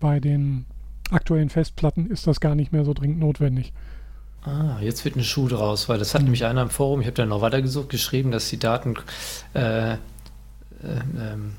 bei 0.00 0.20
den 0.20 0.66
aktuellen 1.10 1.48
Festplatten 1.48 2.10
ist 2.10 2.26
das 2.26 2.40
gar 2.40 2.54
nicht 2.54 2.72
mehr 2.72 2.84
so 2.84 2.92
dringend 2.92 3.20
notwendig. 3.20 3.72
Ah, 4.42 4.78
jetzt 4.80 5.04
wird 5.04 5.16
ein 5.16 5.24
Schuh 5.24 5.48
draus, 5.48 5.88
weil 5.88 5.98
das 5.98 6.12
hat 6.12 6.20
mhm. 6.20 6.26
nämlich 6.26 6.44
einer 6.44 6.62
im 6.62 6.70
Forum, 6.70 7.00
ich 7.00 7.06
habe 7.06 7.14
da 7.14 7.24
noch 7.24 7.40
weitergesucht, 7.40 7.88
geschrieben, 7.88 8.30
dass 8.30 8.50
die 8.50 8.58
Daten, 8.58 8.94
äh, 9.54 9.92
äh, 9.92 9.96
ähm, 11.18 11.54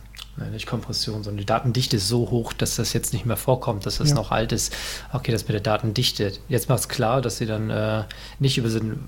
nicht 0.51 0.67
Kompression, 0.67 1.23
sondern 1.23 1.37
die 1.37 1.45
Datendichte 1.45 1.95
ist 1.97 2.07
so 2.07 2.29
hoch, 2.29 2.53
dass 2.53 2.75
das 2.75 2.93
jetzt 2.93 3.13
nicht 3.13 3.25
mehr 3.25 3.37
vorkommt, 3.37 3.85
dass 3.85 3.97
das 3.97 4.09
ja. 4.09 4.15
noch 4.15 4.31
alt 4.31 4.51
ist. 4.51 4.75
Okay, 5.13 5.31
das 5.31 5.43
mit 5.43 5.53
der 5.53 5.61
Datendichte. 5.61 6.33
Jetzt 6.49 6.67
macht 6.67 6.81
es 6.81 6.89
klar, 6.89 7.21
dass 7.21 7.37
sie 7.37 7.45
dann 7.45 7.69
äh, 7.69 8.03
nicht 8.39 8.57
über 8.57 8.67
einen, 8.67 9.07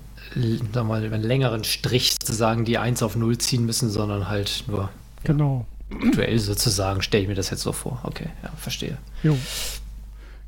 sagen 0.72 0.88
mal, 0.88 1.02
einen 1.04 1.22
längeren 1.22 1.64
Strich 1.64 2.12
sozusagen 2.12 2.64
die 2.64 2.78
1 2.78 3.02
auf 3.02 3.16
0 3.16 3.38
ziehen 3.38 3.66
müssen, 3.66 3.90
sondern 3.90 4.28
halt 4.28 4.64
nur 4.66 4.90
genau. 5.24 5.66
Ja, 5.90 6.08
aktuell 6.08 6.38
sozusagen, 6.38 7.02
stelle 7.02 7.22
ich 7.22 7.28
mir 7.28 7.34
das 7.34 7.50
jetzt 7.50 7.62
so 7.62 7.72
vor. 7.72 8.00
Okay, 8.02 8.28
ja, 8.42 8.50
verstehe. 8.56 8.98
Jo. 9.22 9.36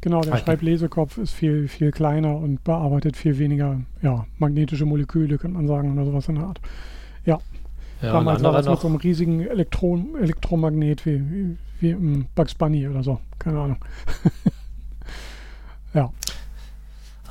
Genau, 0.03 0.23
der 0.23 0.39
Schreiblesekopf 0.39 1.19
ist 1.19 1.33
viel, 1.33 1.69
viel 1.69 1.91
kleiner 1.91 2.35
und 2.35 2.65
bearbeitet 2.65 3.17
viel 3.17 3.39
weniger 3.39 3.81
ja, 4.01 4.27
magnetische 4.39 4.87
Moleküle, 4.87 5.37
könnte 5.37 5.59
man 5.59 5.67
sagen, 5.67 5.93
oder 5.93 6.07
sowas 6.07 6.27
in 6.29 6.37
der 6.37 6.45
Art. 6.45 6.61
Ja. 7.27 7.39
ja 8.01 8.13
Damals 8.13 8.43
war 8.43 8.53
das 8.53 8.67
mit 8.67 8.81
so 8.81 8.89
einem 8.89 8.97
riesigen 8.97 9.41
Elektron 9.41 10.17
Elektromagnet 10.17 11.05
wie, 11.05 11.21
wie, 11.21 11.57
wie 11.81 11.91
im 11.91 12.27
Bugs 12.35 12.55
Bunny 12.55 12.89
oder 12.89 13.03
so. 13.03 13.21
Keine 13.39 13.61
Ahnung. 13.61 13.79
ja. 15.95 16.11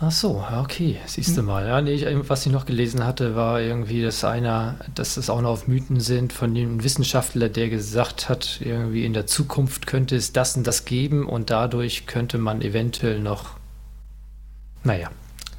Ach 0.01 0.11
so, 0.11 0.45
okay, 0.57 0.97
siehst 1.07 1.35
du 1.35 1.41
hm. 1.41 1.45
mal. 1.45 1.67
Ja, 1.67 1.81
nee, 1.81 2.01
was 2.27 2.45
ich 2.45 2.51
noch 2.53 2.65
gelesen 2.65 3.05
hatte, 3.05 3.35
war 3.35 3.59
irgendwie, 3.59 4.01
dass 4.01 4.23
einer, 4.23 4.77
dass 4.95 5.17
es 5.17 5.29
auch 5.29 5.41
noch 5.41 5.49
auf 5.49 5.67
Mythen 5.67 5.99
sind 5.99 6.31
von 6.31 6.55
dem 6.55 6.83
Wissenschaftler, 6.83 7.49
der 7.49 7.69
gesagt 7.69 8.29
hat, 8.29 8.61
irgendwie 8.61 9.03
in 9.03 9.11
der 9.11 9.27
Zukunft 9.27 9.87
könnte 9.87 10.15
es 10.15 10.31
das 10.31 10.55
und 10.55 10.65
das 10.65 10.85
geben 10.85 11.27
und 11.27 11.49
dadurch 11.49 12.05
könnte 12.05 12.37
man 12.37 12.61
eventuell 12.61 13.19
noch, 13.19 13.57
naja, 14.85 15.09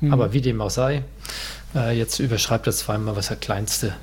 mhm. 0.00 0.14
aber 0.14 0.32
wie 0.32 0.40
dem 0.40 0.62
auch 0.62 0.70
sei, 0.70 1.04
äh, 1.74 1.96
jetzt 1.96 2.18
überschreibt 2.18 2.66
er 2.66 2.72
zweimal, 2.72 3.16
was 3.16 3.28
der 3.28 3.36
kleinste. 3.36 3.94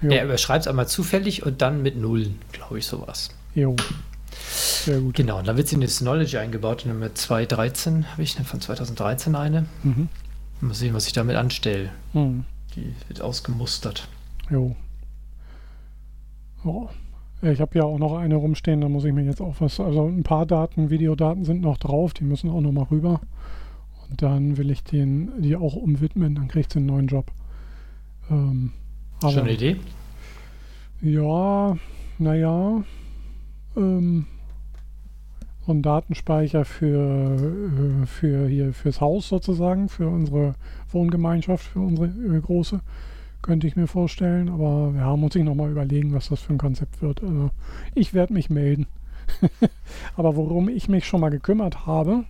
Jo. 0.00 0.10
Er 0.10 0.24
überschreibt 0.24 0.62
es 0.62 0.68
einmal 0.68 0.88
zufällig 0.88 1.44
und 1.44 1.60
dann 1.60 1.82
mit 1.82 1.96
Nullen, 1.96 2.40
glaube 2.52 2.78
ich, 2.78 2.86
sowas. 2.86 3.30
Jo. 3.54 3.76
Sehr 4.48 5.00
gut. 5.00 5.14
Genau, 5.16 5.38
und 5.38 5.48
dann 5.48 5.56
wird 5.56 5.68
sie 5.68 5.74
in 5.74 5.80
das 5.80 5.98
Knowledge 5.98 6.40
eingebaut. 6.40 6.86
Mit 6.86 7.16
2.13 7.16 8.04
habe 8.04 8.22
ich 8.22 8.34
von 8.34 8.60
2013 8.60 9.34
eine. 9.34 9.66
Mhm. 9.82 10.08
Mal 10.60 10.74
sehen, 10.74 10.94
was 10.94 11.06
ich 11.06 11.12
damit 11.12 11.36
anstelle. 11.36 11.90
Mhm. 12.14 12.44
Die 12.74 12.94
wird 13.08 13.20
ausgemustert. 13.20 14.08
Jo. 14.50 14.74
Oh. 16.64 16.88
Ich 17.40 17.60
habe 17.60 17.78
ja 17.78 17.84
auch 17.84 17.98
noch 17.98 18.16
eine 18.16 18.34
rumstehen, 18.34 18.80
da 18.80 18.88
muss 18.88 19.04
ich 19.04 19.12
mir 19.12 19.22
jetzt 19.22 19.40
auch 19.40 19.56
was. 19.60 19.78
Also 19.78 20.06
ein 20.06 20.24
paar 20.24 20.44
Daten, 20.44 20.90
Videodaten 20.90 21.44
sind 21.44 21.60
noch 21.60 21.78
drauf, 21.78 22.12
die 22.12 22.24
müssen 22.24 22.50
auch 22.50 22.60
noch 22.60 22.72
mal 22.72 22.86
rüber. 22.90 23.20
Und 24.10 24.22
dann 24.22 24.56
will 24.56 24.70
ich 24.70 24.82
den, 24.82 25.30
die 25.40 25.54
auch 25.54 25.74
umwidmen, 25.74 26.34
dann 26.34 26.48
kriegt 26.48 26.72
sie 26.72 26.78
einen 26.78 26.86
neuen 26.86 27.06
Job. 27.06 27.30
Ähm, 28.30 28.72
Schon 29.20 29.38
eine 29.38 29.52
Idee? 29.52 29.76
Ja, 31.00 31.76
naja. 32.18 32.82
Ähm, 33.76 34.26
einen 35.72 35.82
Datenspeicher 35.82 36.64
für, 36.64 37.36
äh, 38.02 38.06
für 38.06 38.48
hier 38.48 38.72
fürs 38.72 39.00
Haus 39.00 39.28
sozusagen, 39.28 39.88
für 39.88 40.08
unsere 40.08 40.54
Wohngemeinschaft, 40.90 41.64
für 41.64 41.80
unsere 41.80 42.06
äh, 42.06 42.40
große, 42.40 42.80
könnte 43.42 43.66
ich 43.66 43.76
mir 43.76 43.86
vorstellen. 43.86 44.48
Aber 44.48 44.92
ja, 44.96 45.16
muss 45.16 45.34
ich 45.34 45.44
nochmal 45.44 45.70
überlegen, 45.70 46.12
was 46.12 46.28
das 46.28 46.40
für 46.40 46.52
ein 46.52 46.58
Konzept 46.58 47.02
wird. 47.02 47.22
Also 47.22 47.50
ich 47.94 48.14
werde 48.14 48.32
mich 48.32 48.50
melden. 48.50 48.86
Aber 50.16 50.36
worum 50.36 50.68
ich 50.68 50.88
mich 50.88 51.06
schon 51.06 51.20
mal 51.20 51.30
gekümmert 51.30 51.86
habe, 51.86 52.24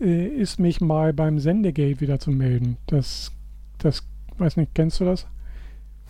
äh, 0.00 0.26
ist 0.26 0.58
mich 0.58 0.80
mal 0.80 1.12
beim 1.12 1.38
Sendegate 1.38 2.00
wieder 2.00 2.18
zu 2.18 2.30
melden. 2.30 2.76
Das, 2.86 3.32
das, 3.78 4.06
weiß 4.38 4.56
nicht, 4.56 4.74
kennst 4.74 5.00
du 5.00 5.04
das? 5.04 5.26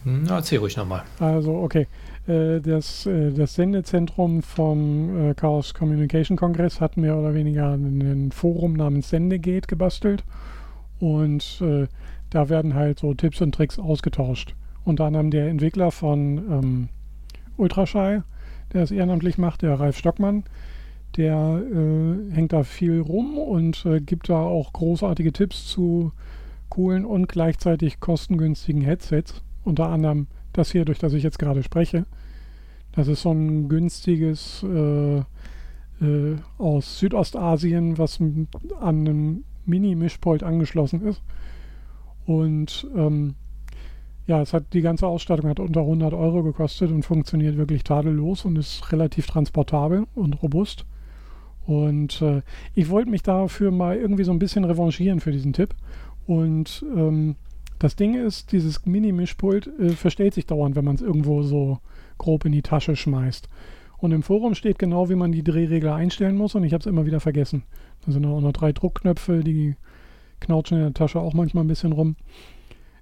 Na, 0.04 0.36
erzähl 0.36 0.58
ruhig 0.58 0.76
nochmal. 0.76 1.02
Also, 1.18 1.54
okay. 1.54 1.86
Äh, 2.26 2.60
das, 2.60 3.06
äh, 3.06 3.32
das 3.32 3.54
Sendezentrum 3.54 4.42
vom 4.42 5.30
äh, 5.30 5.34
Chaos 5.34 5.74
Communication 5.74 6.36
Kongress 6.36 6.80
hat 6.80 6.96
mehr 6.96 7.16
oder 7.16 7.34
weniger 7.34 7.72
ein 7.72 8.30
Forum 8.32 8.74
namens 8.74 9.10
Sendegate 9.10 9.66
gebastelt. 9.66 10.24
Und 11.00 11.62
da 12.30 12.48
werden 12.48 12.74
halt 12.74 13.00
so 13.00 13.12
Tipps 13.12 13.42
und 13.42 13.54
Tricks 13.54 13.78
ausgetauscht. 13.78 14.54
Unter 14.84 15.04
anderem 15.04 15.30
der 15.30 15.48
Entwickler 15.48 15.90
von 15.90 16.38
ähm, 16.38 16.88
Ultraschall, 17.56 18.24
der 18.72 18.84
es 18.84 18.90
ehrenamtlich 18.90 19.36
macht, 19.36 19.62
der 19.62 19.78
Ralf 19.78 19.98
Stockmann, 19.98 20.44
der 21.16 21.60
äh, 21.60 22.34
hängt 22.34 22.52
da 22.52 22.62
viel 22.62 23.00
rum 23.00 23.38
und 23.38 23.84
äh, 23.84 24.00
gibt 24.00 24.28
da 24.28 24.38
auch 24.40 24.72
großartige 24.72 25.32
Tipps 25.32 25.66
zu 25.66 26.12
coolen 26.70 27.04
und 27.04 27.28
gleichzeitig 27.28 28.00
kostengünstigen 28.00 28.82
Headsets. 28.82 29.42
Unter 29.64 29.88
anderem 29.88 30.26
das 30.52 30.70
hier, 30.72 30.84
durch 30.84 30.98
das 30.98 31.12
ich 31.12 31.22
jetzt 31.22 31.38
gerade 31.38 31.62
spreche. 31.62 32.06
Das 32.92 33.08
ist 33.08 33.22
so 33.22 33.32
ein 33.32 33.68
günstiges 33.68 34.62
äh, 34.62 35.18
äh, 35.18 36.36
aus 36.58 36.98
Südostasien, 36.98 37.98
was 37.98 38.20
an 38.20 38.48
einem 38.80 39.44
Mini-Mischpult 39.66 40.42
angeschlossen 40.42 41.02
ist. 41.02 41.22
Und 42.26 42.86
ähm, 42.96 43.34
ja, 44.26 44.40
es 44.40 44.52
hat 44.54 44.72
die 44.72 44.80
ganze 44.80 45.06
Ausstattung 45.06 45.50
hat 45.50 45.60
unter 45.60 45.80
100 45.80 46.14
Euro 46.14 46.42
gekostet 46.42 46.90
und 46.90 47.04
funktioniert 47.04 47.56
wirklich 47.56 47.84
tadellos 47.84 48.44
und 48.44 48.56
ist 48.56 48.90
relativ 48.92 49.26
transportabel 49.26 50.06
und 50.14 50.42
robust. 50.42 50.86
Und 51.66 52.22
äh, 52.22 52.42
ich 52.74 52.88
wollte 52.90 53.10
mich 53.10 53.22
dafür 53.22 53.70
mal 53.70 53.96
irgendwie 53.96 54.24
so 54.24 54.32
ein 54.32 54.38
bisschen 54.38 54.64
revanchieren 54.64 55.20
für 55.20 55.32
diesen 55.32 55.52
Tipp. 55.52 55.74
Und 56.26 56.84
ähm, 56.94 57.36
das 57.78 57.96
Ding 57.96 58.14
ist, 58.14 58.52
dieses 58.52 58.84
Mini-Mischpult 58.86 59.66
äh, 59.78 59.90
verstellt 59.90 60.34
sich 60.34 60.46
dauernd, 60.46 60.76
wenn 60.76 60.84
man 60.84 60.94
es 60.94 61.02
irgendwo 61.02 61.42
so 61.42 61.78
grob 62.18 62.44
in 62.44 62.52
die 62.52 62.62
Tasche 62.62 62.96
schmeißt. 62.96 63.48
Und 63.98 64.12
im 64.12 64.22
Forum 64.22 64.54
steht 64.54 64.78
genau, 64.78 65.08
wie 65.08 65.14
man 65.14 65.32
die 65.32 65.44
Drehregler 65.44 65.94
einstellen 65.94 66.36
muss 66.36 66.54
und 66.54 66.64
ich 66.64 66.72
habe 66.72 66.80
es 66.80 66.86
immer 66.86 67.06
wieder 67.06 67.20
vergessen. 67.20 67.64
Da 68.04 68.12
sind 68.12 68.26
auch 68.26 68.40
noch 68.40 68.52
drei 68.52 68.72
Druckknöpfe, 68.72 69.42
die 69.42 69.76
knautschen 70.40 70.78
in 70.78 70.84
der 70.84 70.94
Tasche 70.94 71.20
auch 71.20 71.34
manchmal 71.34 71.64
ein 71.64 71.68
bisschen 71.68 71.92
rum. 71.92 72.16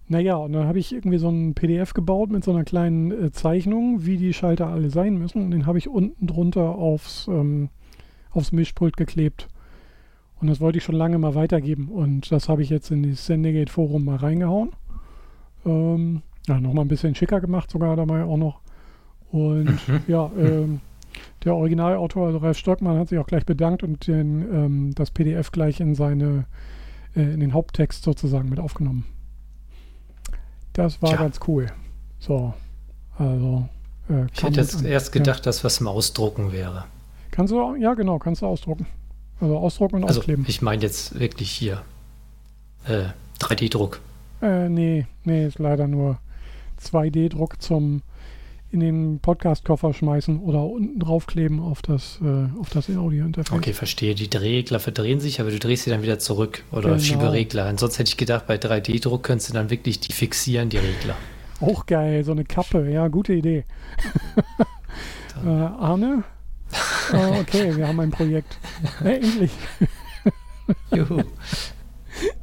Naja, 0.08 0.36
und 0.36 0.52
dann 0.52 0.66
habe 0.66 0.78
ich 0.78 0.92
irgendwie 0.92 1.18
so 1.18 1.28
ein 1.28 1.54
PDF 1.54 1.94
gebaut 1.94 2.30
mit 2.30 2.44
so 2.44 2.50
einer 2.50 2.64
kleinen 2.64 3.10
äh, 3.10 3.30
Zeichnung, 3.30 4.04
wie 4.04 4.16
die 4.16 4.32
Schalter 4.32 4.68
alle 4.68 4.90
sein 4.90 5.16
müssen. 5.16 5.42
Und 5.42 5.50
den 5.52 5.66
habe 5.66 5.78
ich 5.78 5.88
unten 5.88 6.26
drunter 6.26 6.74
aufs, 6.74 7.28
ähm, 7.28 7.70
aufs 8.30 8.52
Mischpult 8.52 8.96
geklebt. 8.96 9.48
Und 10.42 10.48
das 10.48 10.60
wollte 10.60 10.78
ich 10.78 10.84
schon 10.84 10.96
lange 10.96 11.18
mal 11.18 11.36
weitergeben. 11.36 11.88
Und 11.88 12.32
das 12.32 12.48
habe 12.48 12.62
ich 12.62 12.68
jetzt 12.68 12.90
in 12.90 13.08
das 13.08 13.26
Sendegate-Forum 13.26 14.04
mal 14.04 14.16
reingehauen. 14.16 14.72
Ähm, 15.64 16.22
ja, 16.48 16.60
nochmal 16.60 16.84
ein 16.84 16.88
bisschen 16.88 17.14
schicker 17.14 17.40
gemacht, 17.40 17.70
sogar 17.70 17.94
dabei 17.94 18.24
auch 18.24 18.36
noch. 18.36 18.60
Und 19.30 19.78
ja, 20.08 20.32
ähm, 20.36 20.80
der 21.44 21.54
Originalautor, 21.54 22.26
also 22.26 22.38
Ralf 22.38 22.58
Stockmann, 22.58 22.98
hat 22.98 23.08
sich 23.08 23.20
auch 23.20 23.26
gleich 23.28 23.46
bedankt 23.46 23.84
und 23.84 24.08
den, 24.08 24.42
ähm, 24.52 24.94
das 24.96 25.12
PDF 25.12 25.52
gleich 25.52 25.78
in 25.78 25.94
seine, 25.94 26.46
äh, 27.14 27.22
in 27.22 27.38
den 27.38 27.52
Haupttext 27.52 28.02
sozusagen 28.02 28.48
mit 28.48 28.58
aufgenommen. 28.58 29.04
Das 30.72 31.00
war 31.02 31.10
Tja. 31.10 31.18
ganz 31.18 31.38
cool. 31.46 31.66
So, 32.18 32.52
also. 33.16 33.68
Äh, 34.10 34.26
ich 34.34 34.42
hätte 34.42 34.58
jetzt 34.60 34.84
erst 34.84 35.12
gedacht, 35.12 35.38
ja. 35.38 35.44
dass 35.44 35.62
was 35.62 35.76
zum 35.76 35.86
Ausdrucken 35.86 36.50
wäre. 36.50 36.86
Kannst 37.30 37.52
du, 37.52 37.76
ja 37.76 37.94
genau, 37.94 38.18
kannst 38.18 38.42
du 38.42 38.46
ausdrucken. 38.46 38.86
Also 39.42 39.58
ausdrucken 39.58 39.96
und 39.96 40.04
also, 40.04 40.20
auskleben. 40.20 40.44
Ich 40.46 40.62
meine 40.62 40.82
jetzt 40.82 41.18
wirklich 41.18 41.50
hier 41.50 41.82
äh, 42.86 43.06
3D-Druck. 43.40 44.00
Äh, 44.40 44.68
nee, 44.68 45.06
nee, 45.24 45.46
ist 45.46 45.58
leider 45.58 45.88
nur 45.88 46.18
2D-Druck 46.80 47.60
zum 47.60 48.02
in 48.70 48.80
den 48.80 49.18
Podcast-Koffer 49.18 49.92
schmeißen 49.92 50.40
oder 50.40 50.64
unten 50.64 50.98
draufkleben 50.98 51.60
auf 51.60 51.82
das, 51.82 52.18
äh, 52.22 52.58
auf 52.58 52.70
das 52.70 52.88
Audio-Interface. 52.88 53.54
Okay, 53.54 53.74
verstehe. 53.74 54.14
Die 54.14 54.30
Drehregler 54.30 54.80
verdrehen 54.80 55.20
sich, 55.20 55.40
aber 55.40 55.50
du 55.50 55.58
drehst 55.58 55.84
sie 55.84 55.90
dann 55.90 56.02
wieder 56.02 56.18
zurück. 56.18 56.64
Oder 56.70 56.90
genau. 56.90 56.98
Schieberegler. 56.98 57.66
Ansonsten 57.66 57.98
hätte 57.98 58.10
ich 58.10 58.16
gedacht, 58.16 58.46
bei 58.46 58.56
3D-Druck 58.56 59.24
könntest 59.24 59.50
du 59.50 59.54
dann 59.54 59.68
wirklich 59.68 60.00
die 60.00 60.12
fixieren, 60.12 60.70
die 60.70 60.78
Regler. 60.78 61.16
Auch 61.60 61.84
geil, 61.84 62.24
so 62.24 62.32
eine 62.32 62.44
Kappe. 62.44 62.90
Ja, 62.90 63.08
gute 63.08 63.34
Idee. 63.34 63.64
äh, 65.44 65.48
Arne, 65.48 66.24
Oh, 67.12 67.40
okay, 67.40 67.76
wir 67.76 67.88
haben 67.88 68.00
ein 68.00 68.10
Projekt. 68.10 68.58
Hey, 69.00 69.16
endlich. 69.16 69.52
Juhu. 70.94 71.22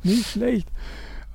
Nicht 0.03 0.27
schlecht. 0.27 0.67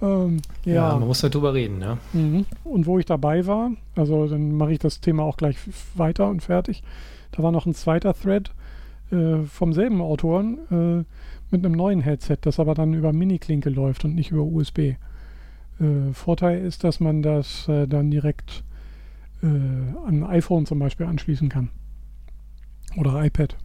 Ähm, 0.03 0.43
ja. 0.65 0.75
ja. 0.75 0.97
man 0.99 1.09
muss 1.09 1.23
halt 1.23 1.35
drüber 1.35 1.55
reden, 1.55 1.79
ne? 1.79 1.99
Mhm. 2.13 2.47
Und 2.65 2.87
wo 2.87 2.99
ich 2.99 3.07
dabei 3.07 3.47
war, 3.47 3.71
also 3.97 4.27
dann 4.27 4.57
mache 4.57 4.73
ich 4.73 4.79
das 4.79 5.01
Thema 5.01 5.23
auch 5.23 5.37
gleich 5.37 5.57
weiter 5.95 6.29
und 6.29 6.43
fertig. 6.43 6.83
Da 7.33 7.43
war 7.43 7.53
noch 7.53 7.67
ein 7.67 7.75
zweiter 7.75 8.15
Thread 8.15 8.51
äh, 9.11 9.45
vom 9.45 9.73
selben 9.73 10.01
Autoren 10.01 10.59
äh, 10.71 11.05
mit 11.51 11.65
einem 11.65 11.75
neuen 11.75 12.01
Headset, 12.01 12.39
das 12.43 12.61
aber 12.61 12.75
dann 12.75 12.95
über 12.95 13.13
Mini-Klinke 13.13 13.71
läuft 13.71 14.05
und 14.05 14.15
nicht 14.15 14.31
über 14.31 14.43
USB. 14.43 14.79
Äh, 14.79 14.97
Vorteil 16.13 16.65
ist, 16.65 16.85
dass 16.85 17.01
man 17.01 17.23
das 17.23 17.69
äh, 17.69 17.87
dann 17.87 18.11
direkt 18.11 18.65
äh, 19.43 19.47
an 19.47 20.23
ein 20.23 20.25
iPhone 20.25 20.67
zum 20.67 20.79
Beispiel 20.79 21.07
anschließen 21.07 21.49
kann. 21.49 21.71
Oder 22.97 23.25
iPad. 23.25 23.57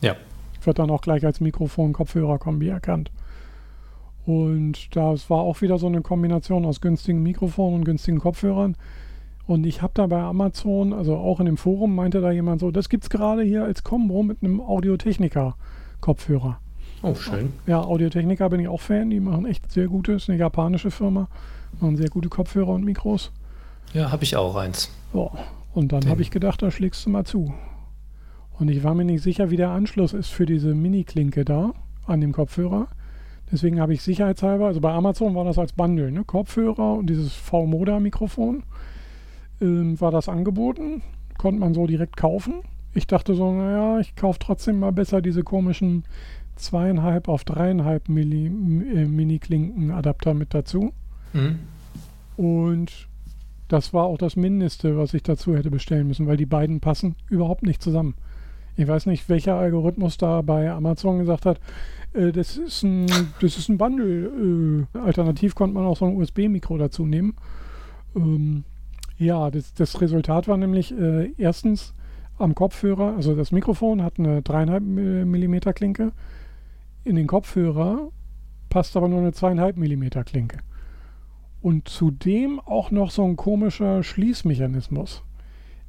Ja. 0.00 0.14
wird 0.62 0.78
dann 0.78 0.90
auch 0.90 1.00
gleich 1.00 1.24
als 1.24 1.40
Mikrofon-Kopfhörer-Kombi 1.40 2.68
erkannt. 2.68 3.10
Und 4.26 4.94
das 4.94 5.30
war 5.30 5.38
auch 5.38 5.62
wieder 5.62 5.78
so 5.78 5.86
eine 5.86 6.02
Kombination 6.02 6.66
aus 6.66 6.80
günstigen 6.80 7.22
Mikrofonen 7.22 7.78
und 7.78 7.84
günstigen 7.84 8.18
Kopfhörern. 8.18 8.76
Und 9.46 9.64
ich 9.64 9.80
habe 9.80 9.92
da 9.94 10.06
bei 10.06 10.20
Amazon, 10.20 10.92
also 10.92 11.16
auch 11.16 11.40
in 11.40 11.46
dem 11.46 11.56
Forum, 11.56 11.94
meinte 11.94 12.20
da 12.20 12.30
jemand 12.30 12.60
so, 12.60 12.70
das 12.70 12.90
gibt 12.90 13.04
es 13.04 13.10
gerade 13.10 13.42
hier 13.42 13.64
als 13.64 13.82
Kombo 13.82 14.22
mit 14.22 14.42
einem 14.42 14.60
Audiotechnica-Kopfhörer. 14.60 16.58
Oh, 17.02 17.14
schön. 17.14 17.54
Ja, 17.66 17.80
Audiotechnica 17.80 18.48
bin 18.48 18.60
ich 18.60 18.68
auch 18.68 18.82
Fan. 18.82 19.08
Die 19.08 19.20
machen 19.20 19.46
echt 19.46 19.70
sehr 19.72 19.86
gute, 19.86 20.12
ist 20.12 20.28
eine 20.28 20.38
japanische 20.38 20.90
Firma. 20.90 21.28
Machen 21.80 21.96
sehr 21.96 22.10
gute 22.10 22.28
Kopfhörer 22.28 22.70
und 22.70 22.84
Mikros. 22.84 23.32
Ja, 23.94 24.12
habe 24.12 24.24
ich 24.24 24.36
auch 24.36 24.54
eins. 24.56 24.90
So, 25.14 25.30
und 25.72 25.92
dann 25.92 26.06
habe 26.08 26.20
ich 26.20 26.30
gedacht, 26.30 26.60
da 26.60 26.70
schlägst 26.70 27.06
du 27.06 27.10
mal 27.10 27.24
zu. 27.24 27.54
Und 28.58 28.70
ich 28.70 28.82
war 28.82 28.94
mir 28.94 29.04
nicht 29.04 29.22
sicher, 29.22 29.50
wie 29.50 29.56
der 29.56 29.70
Anschluss 29.70 30.12
ist 30.12 30.30
für 30.30 30.46
diese 30.46 30.74
Mini-Klinke 30.74 31.44
da 31.44 31.72
an 32.06 32.20
dem 32.20 32.32
Kopfhörer. 32.32 32.88
Deswegen 33.50 33.80
habe 33.80 33.94
ich 33.94 34.02
sicherheitshalber, 34.02 34.66
also 34.66 34.80
bei 34.80 34.92
Amazon 34.92 35.34
war 35.34 35.44
das 35.44 35.58
als 35.58 35.72
Bundle, 35.72 36.12
ne? 36.12 36.24
Kopfhörer 36.24 36.94
und 36.94 37.08
dieses 37.08 37.32
V-Moda-Mikrofon 37.32 38.62
ähm, 39.60 40.00
war 40.00 40.10
das 40.10 40.28
angeboten. 40.28 41.02
Konnte 41.38 41.60
man 41.60 41.72
so 41.72 41.86
direkt 41.86 42.16
kaufen. 42.16 42.54
Ich 42.94 43.06
dachte 43.06 43.34
so, 43.34 43.52
naja, 43.52 44.00
ich 44.00 44.16
kaufe 44.16 44.38
trotzdem 44.38 44.80
mal 44.80 44.92
besser 44.92 45.22
diese 45.22 45.44
komischen 45.44 46.04
zweieinhalb 46.56 47.28
auf 47.28 47.44
dreieinhalb 47.44 48.08
Milli, 48.08 48.46
äh, 48.46 49.06
Mini-Klinken-Adapter 49.06 50.34
mit 50.34 50.52
dazu. 50.52 50.92
Mhm. 51.32 51.60
Und 52.36 53.08
das 53.68 53.94
war 53.94 54.04
auch 54.04 54.18
das 54.18 54.36
Mindeste, 54.36 54.96
was 54.96 55.14
ich 55.14 55.22
dazu 55.22 55.56
hätte 55.56 55.70
bestellen 55.70 56.08
müssen, 56.08 56.26
weil 56.26 56.36
die 56.36 56.46
beiden 56.46 56.80
passen 56.80 57.14
überhaupt 57.28 57.62
nicht 57.62 57.82
zusammen. 57.82 58.14
Ich 58.78 58.86
weiß 58.86 59.06
nicht, 59.06 59.28
welcher 59.28 59.56
Algorithmus 59.56 60.18
da 60.18 60.40
bei 60.40 60.70
Amazon 60.70 61.18
gesagt 61.18 61.46
hat, 61.46 61.58
äh, 62.12 62.30
das, 62.30 62.56
ist 62.56 62.84
ein, 62.84 63.06
das 63.40 63.58
ist 63.58 63.68
ein 63.68 63.76
Bundle. 63.76 64.86
Äh, 64.94 64.98
alternativ 64.98 65.56
konnte 65.56 65.74
man 65.74 65.84
auch 65.84 65.96
so 65.96 66.04
ein 66.04 66.14
USB-Mikro 66.14 66.78
dazu 66.78 67.04
nehmen. 67.04 67.34
Ähm, 68.14 68.62
ja, 69.18 69.50
das, 69.50 69.74
das, 69.74 70.00
Resultat 70.00 70.46
war 70.46 70.56
nämlich 70.56 70.96
äh, 70.96 71.32
erstens 71.36 71.92
am 72.38 72.54
Kopfhörer, 72.54 73.16
also 73.16 73.34
das 73.34 73.50
Mikrofon 73.50 74.04
hat 74.04 74.20
eine 74.20 74.42
3,5 74.42 75.24
mm 75.24 75.74
Klinke. 75.74 76.12
In 77.02 77.16
den 77.16 77.26
Kopfhörer 77.26 78.12
passt 78.68 78.96
aber 78.96 79.08
nur 79.08 79.18
eine 79.18 79.30
2,5 79.30 79.74
mm 79.76 80.24
Klinke. 80.24 80.58
Und 81.60 81.88
zudem 81.88 82.60
auch 82.60 82.92
noch 82.92 83.10
so 83.10 83.24
ein 83.24 83.34
komischer 83.34 84.04
Schließmechanismus, 84.04 85.24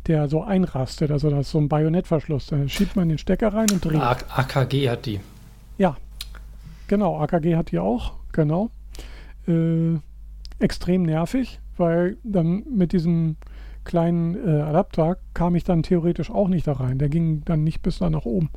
der 0.08 0.28
so 0.28 0.44
einrastet. 0.44 1.12
Also 1.12 1.30
das 1.30 1.42
ist 1.42 1.52
so 1.52 1.60
ein 1.60 1.70
Bajonettverschluss. 1.70 2.48
Da 2.48 2.68
schiebt 2.68 2.96
man 2.96 3.10
den 3.10 3.18
Stecker 3.18 3.54
rein 3.54 3.68
und 3.72 3.84
dreht. 3.84 4.02
AKG 4.02 4.90
hat 4.90 5.06
die. 5.06 5.20
Ja, 5.78 5.98
genau. 6.88 7.20
AKG 7.20 7.56
hat 7.56 7.72
die 7.72 7.80
auch. 7.80 8.14
Genau. 8.32 8.70
Äh, 9.48 9.98
extrem 10.60 11.04
nervig, 11.04 11.60
weil 11.78 12.18
dann 12.24 12.64
mit 12.70 12.92
diesem 12.92 13.38
kleinen 13.84 14.36
äh, 14.36 14.62
Adapter 14.62 15.18
kam 15.34 15.56
ich 15.56 15.64
dann 15.64 15.84
theoretisch 15.84 16.30
auch 16.30 16.48
nicht 16.48 16.68
da 16.68 16.74
rein. 16.74 17.00
Der 17.00 17.10
ging 17.10 17.44
dann 17.46 17.64
nicht 17.64 17.82
bis 17.82 18.00
da 18.00 18.10
nach 18.10 18.26
oben. 18.26 18.50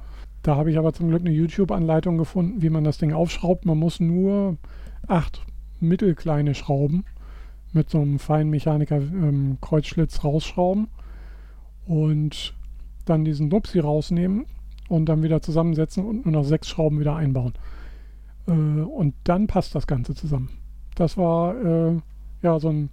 Da 0.43 0.57
habe 0.57 0.71
ich 0.71 0.79
aber 0.79 0.93
zum 0.93 1.09
Glück 1.09 1.21
eine 1.21 1.31
YouTube-Anleitung 1.31 2.19
gefunden, 2.19 2.63
wie 2.63 2.71
man 2.71 2.85
das 2.85 2.99
Ding 2.99 3.13
aufschraubt. 3.13 3.65
Man 3.65 3.79
muss 3.79 4.01
nur 4.01 4.57
acht 5.07 5.47
mittelkleine 5.81 6.55
Schrauben 6.55 7.05
mit 7.73 7.89
so 7.91 8.01
einem 8.01 8.19
feinen 8.19 8.51
Mechaniker 8.51 8.97
ähm, 8.97 9.59
Kreuzschlitz 9.61 10.25
rausschrauben 10.25 10.89
und 11.87 12.55
dann 13.05 13.25
diesen 13.25 13.49
Nupsi 13.49 13.81
rausnehmen 13.81 14.47
und 14.89 15.07
dann 15.07 15.23
wieder 15.23 15.43
zusammensetzen 15.43 16.05
und 16.05 16.25
nur 16.25 16.33
noch 16.33 16.45
sechs 16.45 16.69
Schrauben 16.69 17.01
wieder 17.01 17.17
einbauen. 17.17 17.55
Äh, 18.47 18.53
und 18.53 19.15
dann 19.25 19.47
passt 19.47 19.75
das 19.75 19.87
Ganze 19.87 20.15
zusammen. 20.15 20.51
Das 20.95 21.17
war 21.17 21.55
äh, 21.57 22.01
ja 22.43 22.59
so 22.59 22.69
ein, 22.69 22.91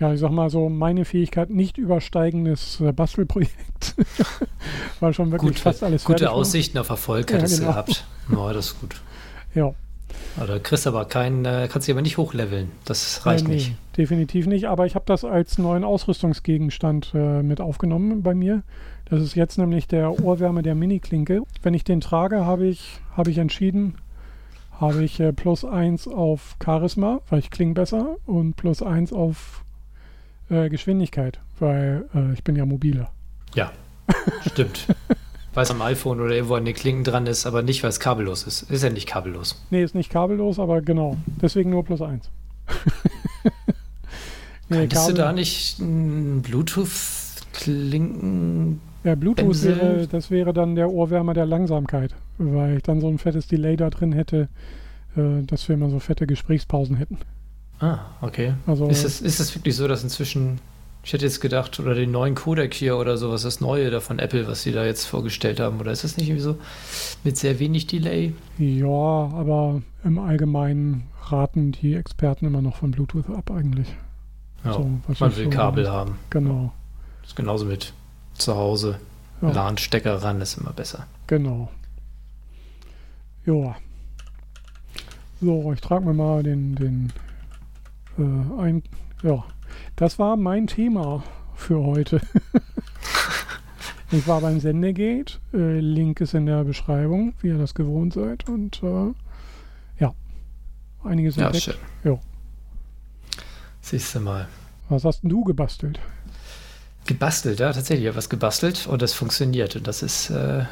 ja, 0.00 0.12
ich 0.12 0.20
sag 0.20 0.30
mal 0.30 0.50
so, 0.50 0.68
meine 0.68 1.04
Fähigkeit 1.04 1.50
nicht 1.50 1.78
übersteigendes 1.78 2.80
äh, 2.80 2.92
Bastelprojekt. 2.92 3.94
war 5.00 5.12
schon 5.12 5.30
wirklich 5.30 5.52
Gut, 5.54 5.60
fast 5.60 5.82
alles 5.82 6.04
Gute 6.04 6.30
Aussichten 6.30 6.78
auf 6.78 6.88
Erfolg 6.88 7.32
hättest 7.32 7.54
ja, 7.54 7.60
genau. 7.60 7.70
gehabt. 7.72 8.06
Oh, 8.30 8.50
das 8.52 8.66
ist 8.66 8.80
gut. 8.80 9.00
Ja. 9.54 9.72
Oder 10.42 10.60
kriegst 10.60 10.86
aber 10.86 11.04
keinen, 11.04 11.44
äh, 11.44 11.68
kannst 11.70 11.88
dich 11.88 11.94
aber 11.94 12.02
nicht 12.02 12.16
hochleveln. 12.16 12.70
Das 12.84 13.26
reicht 13.26 13.46
äh, 13.46 13.48
nee, 13.48 13.54
nicht. 13.54 13.74
Definitiv 13.96 14.46
nicht, 14.46 14.66
aber 14.66 14.86
ich 14.86 14.94
habe 14.94 15.04
das 15.06 15.24
als 15.24 15.58
neuen 15.58 15.84
Ausrüstungsgegenstand 15.84 17.12
äh, 17.14 17.42
mit 17.42 17.60
aufgenommen 17.60 18.22
bei 18.22 18.34
mir. 18.34 18.62
Das 19.06 19.22
ist 19.22 19.34
jetzt 19.34 19.58
nämlich 19.58 19.88
der 19.88 20.22
Ohrwärme 20.22 20.62
der 20.62 20.74
Mini-Klinke. 20.74 21.42
Wenn 21.62 21.74
ich 21.74 21.84
den 21.84 22.00
trage, 22.00 22.44
habe 22.44 22.66
ich, 22.66 23.00
hab 23.16 23.26
ich 23.26 23.38
entschieden, 23.38 23.96
habe 24.80 25.02
ich 25.02 25.18
äh, 25.18 25.32
plus 25.32 25.64
1 25.64 26.08
auf 26.08 26.56
Charisma, 26.62 27.20
weil 27.28 27.40
ich 27.40 27.50
klinge 27.50 27.74
besser, 27.74 28.16
und 28.26 28.54
plus 28.54 28.82
1 28.82 29.12
auf 29.12 29.64
äh, 30.50 30.68
Geschwindigkeit, 30.68 31.40
weil 31.58 32.08
äh, 32.14 32.32
ich 32.32 32.44
bin 32.44 32.54
ja 32.54 32.64
mobiler. 32.64 33.10
Ja, 33.54 33.72
stimmt. 34.46 34.86
weil 35.54 35.64
es 35.64 35.70
am 35.70 35.80
iPhone 35.82 36.20
oder 36.20 36.34
irgendwo 36.34 36.54
an 36.54 36.64
den 36.64 36.74
Klingen 36.74 37.04
dran 37.04 37.26
ist, 37.26 37.44
aber 37.46 37.62
nicht, 37.62 37.82
weil 37.82 37.90
es 37.90 38.00
kabellos 38.00 38.44
ist. 38.44 38.70
Ist 38.70 38.82
ja 38.82 38.88
nicht 38.90 39.06
kabellos. 39.06 39.62
Nee, 39.70 39.82
ist 39.82 39.94
nicht 39.94 40.10
kabellos, 40.10 40.58
aber 40.58 40.80
genau. 40.82 41.16
Deswegen 41.40 41.70
nur 41.70 41.84
plus 41.84 42.02
1. 42.02 42.28
nee, 44.68 44.76
Könntest 44.76 45.02
Kabel 45.02 45.14
du 45.14 45.22
da 45.22 45.32
nicht 45.32 45.78
ein 45.78 46.42
Bluetooth-Klinken 46.42 48.80
ja, 49.04 49.14
Bluetooth 49.14 49.62
wäre, 49.62 50.06
das 50.06 50.30
wäre 50.30 50.52
dann 50.52 50.74
der 50.74 50.90
Ohrwärmer 50.90 51.32
der 51.32 51.46
Langsamkeit, 51.46 52.14
weil 52.38 52.78
ich 52.78 52.82
dann 52.82 53.00
so 53.00 53.08
ein 53.08 53.18
fettes 53.18 53.46
Delay 53.46 53.76
da 53.76 53.90
drin 53.90 54.12
hätte, 54.12 54.48
äh, 55.16 55.42
dass 55.46 55.68
wir 55.68 55.74
immer 55.74 55.88
so 55.88 56.00
fette 56.00 56.26
Gesprächspausen 56.26 56.96
hätten. 56.96 57.18
Ah, 57.80 58.00
okay. 58.20 58.54
Also, 58.66 58.88
ist, 58.88 59.04
es, 59.04 59.20
ist 59.20 59.38
es 59.38 59.54
wirklich 59.54 59.76
so, 59.76 59.86
dass 59.86 60.02
inzwischen, 60.02 60.58
ich 61.08 61.14
hätte 61.14 61.24
jetzt 61.24 61.40
gedacht, 61.40 61.80
oder 61.80 61.94
den 61.94 62.10
neuen 62.10 62.34
Codec 62.34 62.74
hier 62.74 62.98
oder 62.98 63.16
sowas, 63.16 63.40
das 63.40 63.62
neue 63.62 63.90
da 63.90 64.00
von 64.00 64.18
Apple, 64.18 64.46
was 64.46 64.60
sie 64.62 64.72
da 64.72 64.84
jetzt 64.84 65.06
vorgestellt 65.06 65.58
haben, 65.58 65.80
oder 65.80 65.90
ist 65.90 66.04
das 66.04 66.18
nicht 66.18 66.28
irgendwie 66.28 66.42
so 66.42 66.58
mit 67.24 67.38
sehr 67.38 67.58
wenig 67.58 67.86
Delay? 67.86 68.34
Ja, 68.58 68.84
aber 68.84 69.80
im 70.04 70.18
Allgemeinen 70.18 71.04
raten 71.30 71.72
die 71.72 71.94
Experten 71.94 72.44
immer 72.44 72.60
noch 72.60 72.76
von 72.76 72.90
Bluetooth 72.90 73.30
ab 73.30 73.50
eigentlich. 73.50 73.88
Ja, 74.66 74.74
so, 74.74 74.90
man 75.18 75.36
will 75.38 75.48
Kabel 75.48 75.84
ist. 75.84 75.90
haben. 75.90 76.18
Genau. 76.28 76.74
Das 77.22 77.30
ist 77.30 77.36
genauso 77.36 77.64
mit 77.64 77.94
zu 78.34 78.54
Hause. 78.54 79.00
Ja. 79.40 79.50
LAN-Stecker 79.50 80.22
ran 80.22 80.42
ist 80.42 80.58
immer 80.58 80.74
besser. 80.74 81.06
Genau. 81.26 81.70
Ja. 83.46 83.76
So, 85.40 85.72
ich 85.72 85.80
trage 85.80 86.04
mir 86.04 86.12
mal 86.12 86.42
den, 86.42 86.74
den 86.74 87.12
äh, 88.18 88.60
ein. 88.60 88.82
Ja, 89.22 89.42
das 89.96 90.18
war 90.18 90.36
mein 90.36 90.66
Thema 90.66 91.22
für 91.54 91.82
heute. 91.82 92.20
ich 94.10 94.26
war 94.26 94.40
beim 94.40 94.60
Sendegate. 94.60 95.38
Äh, 95.52 95.80
Link 95.80 96.20
ist 96.20 96.34
in 96.34 96.46
der 96.46 96.64
Beschreibung, 96.64 97.34
wie 97.40 97.48
ihr 97.48 97.58
das 97.58 97.74
gewohnt 97.74 98.14
seid. 98.14 98.48
Und 98.48 98.82
äh, 98.82 99.12
ja, 99.98 100.14
einiges 101.04 101.36
ja, 101.36 101.52
schön. 101.52 101.74
Jo. 102.04 102.20
Siehst 103.80 104.14
du 104.14 104.20
mal. 104.20 104.48
Was 104.88 105.04
hast 105.04 105.20
du 105.22 105.44
gebastelt? 105.44 105.98
Gebastelt, 107.06 107.60
ja, 107.60 107.72
tatsächlich. 107.72 108.04
Ich 108.04 108.08
habe 108.08 108.18
was 108.18 108.28
gebastelt 108.28 108.86
und 108.86 109.02
das 109.02 109.14
funktioniert. 109.14 109.76
Und 109.76 109.86
das 109.86 110.02
ist 110.02 110.30
äh, 110.30 110.64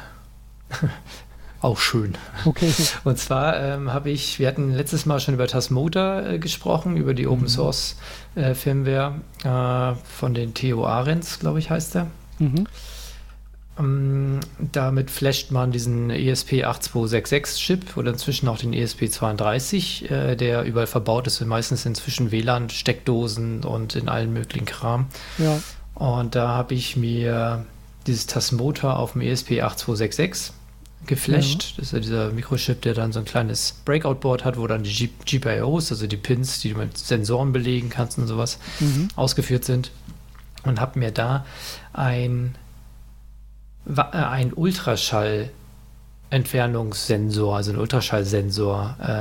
auch 1.67 1.79
schön. 1.79 2.17
Okay. 2.45 2.71
Und 3.03 3.19
zwar 3.19 3.59
ähm, 3.61 3.93
habe 3.93 4.09
ich, 4.09 4.39
wir 4.39 4.47
hatten 4.47 4.73
letztes 4.73 5.05
Mal 5.05 5.19
schon 5.19 5.33
über 5.33 5.47
Tasmota 5.47 6.25
äh, 6.25 6.39
gesprochen, 6.39 6.97
über 6.97 7.13
die 7.13 7.27
Open 7.27 7.43
mhm. 7.43 7.49
Source 7.49 7.97
äh, 8.35 8.53
Firmware 8.53 9.15
äh, 9.43 9.99
von 10.17 10.33
den 10.33 10.53
Theo 10.53 10.85
Ahrens, 10.85 11.39
glaube 11.39 11.59
ich, 11.59 11.69
heißt 11.69 11.95
der. 11.95 12.07
Mhm. 12.39 12.67
Ähm, 13.77 14.39
damit 14.71 15.11
flasht 15.11 15.51
man 15.51 15.71
diesen 15.71 16.11
ESP8266-Chip 16.11 17.97
oder 17.97 18.11
inzwischen 18.11 18.47
auch 18.47 18.57
den 18.57 18.73
ESP32, 18.73 20.09
äh, 20.09 20.35
der 20.35 20.63
überall 20.63 20.87
verbaut 20.87 21.27
ist, 21.27 21.41
meistens 21.41 21.85
inzwischen 21.85 22.31
WLAN-Steckdosen 22.31 23.63
und 23.63 23.95
in 23.95 24.07
allen 24.07 24.31
möglichen 24.31 24.65
Kram. 24.65 25.07
Ja. 25.37 25.59
Und 25.95 26.35
da 26.35 26.47
habe 26.47 26.75
ich 26.75 26.95
mir 26.95 27.65
dieses 28.07 28.25
Tasmota 28.25 28.95
auf 28.95 29.13
dem 29.13 29.21
ESP8266 29.21 30.51
geflasht. 31.07 31.63
Ja. 31.63 31.73
Das 31.77 31.87
ist 31.87 31.91
ja 31.93 31.99
dieser 31.99 32.31
Mikrochip, 32.31 32.81
der 32.81 32.93
dann 32.93 33.11
so 33.11 33.19
ein 33.19 33.25
kleines 33.25 33.81
Breakout-Board 33.85 34.45
hat, 34.45 34.57
wo 34.57 34.67
dann 34.67 34.83
die 34.83 35.09
GPIOs, 35.25 35.91
also 35.91 36.07
die 36.07 36.17
Pins, 36.17 36.59
die 36.59 36.73
du 36.73 36.77
mit 36.77 36.97
Sensoren 36.97 37.51
belegen 37.53 37.89
kannst 37.89 38.17
und 38.17 38.27
sowas, 38.27 38.59
mhm. 38.79 39.07
ausgeführt 39.15 39.65
sind. 39.65 39.91
Und 40.63 40.81
habe 40.81 40.99
mir 40.99 41.11
da 41.11 41.45
ein, 41.93 42.55
äh, 43.87 44.01
ein 44.01 44.53
Ultraschall- 44.53 45.49
Entfernungssensor, 46.29 47.55
also 47.55 47.71
ein 47.71 47.77
Ultraschallsensor, 47.77 48.97
äh, 48.99 49.11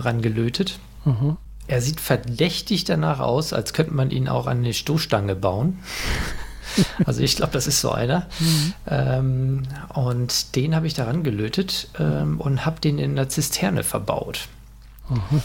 rangelötet. 0.00 0.78
Mhm. 1.04 1.36
Er 1.66 1.80
sieht 1.80 2.00
verdächtig 2.00 2.84
danach 2.84 3.20
aus, 3.20 3.52
als 3.52 3.72
könnte 3.72 3.94
man 3.94 4.10
ihn 4.10 4.28
auch 4.28 4.46
an 4.46 4.58
eine 4.58 4.74
Stoßstange 4.74 5.34
bauen. 5.34 5.80
Also 7.06 7.20
ich 7.20 7.36
glaube, 7.36 7.52
das 7.52 7.66
ist 7.66 7.80
so 7.80 7.90
einer. 7.90 8.26
Mhm. 8.38 8.72
Ähm, 8.88 9.62
und 9.94 10.56
den 10.56 10.74
habe 10.74 10.86
ich 10.86 10.94
daran 10.94 11.22
gelötet 11.22 11.88
ähm, 11.98 12.40
und 12.40 12.64
habe 12.64 12.80
den 12.80 12.98
in 12.98 13.12
einer 13.12 13.28
Zisterne 13.28 13.82
verbaut. 13.82 14.48
Aha. 15.10 15.42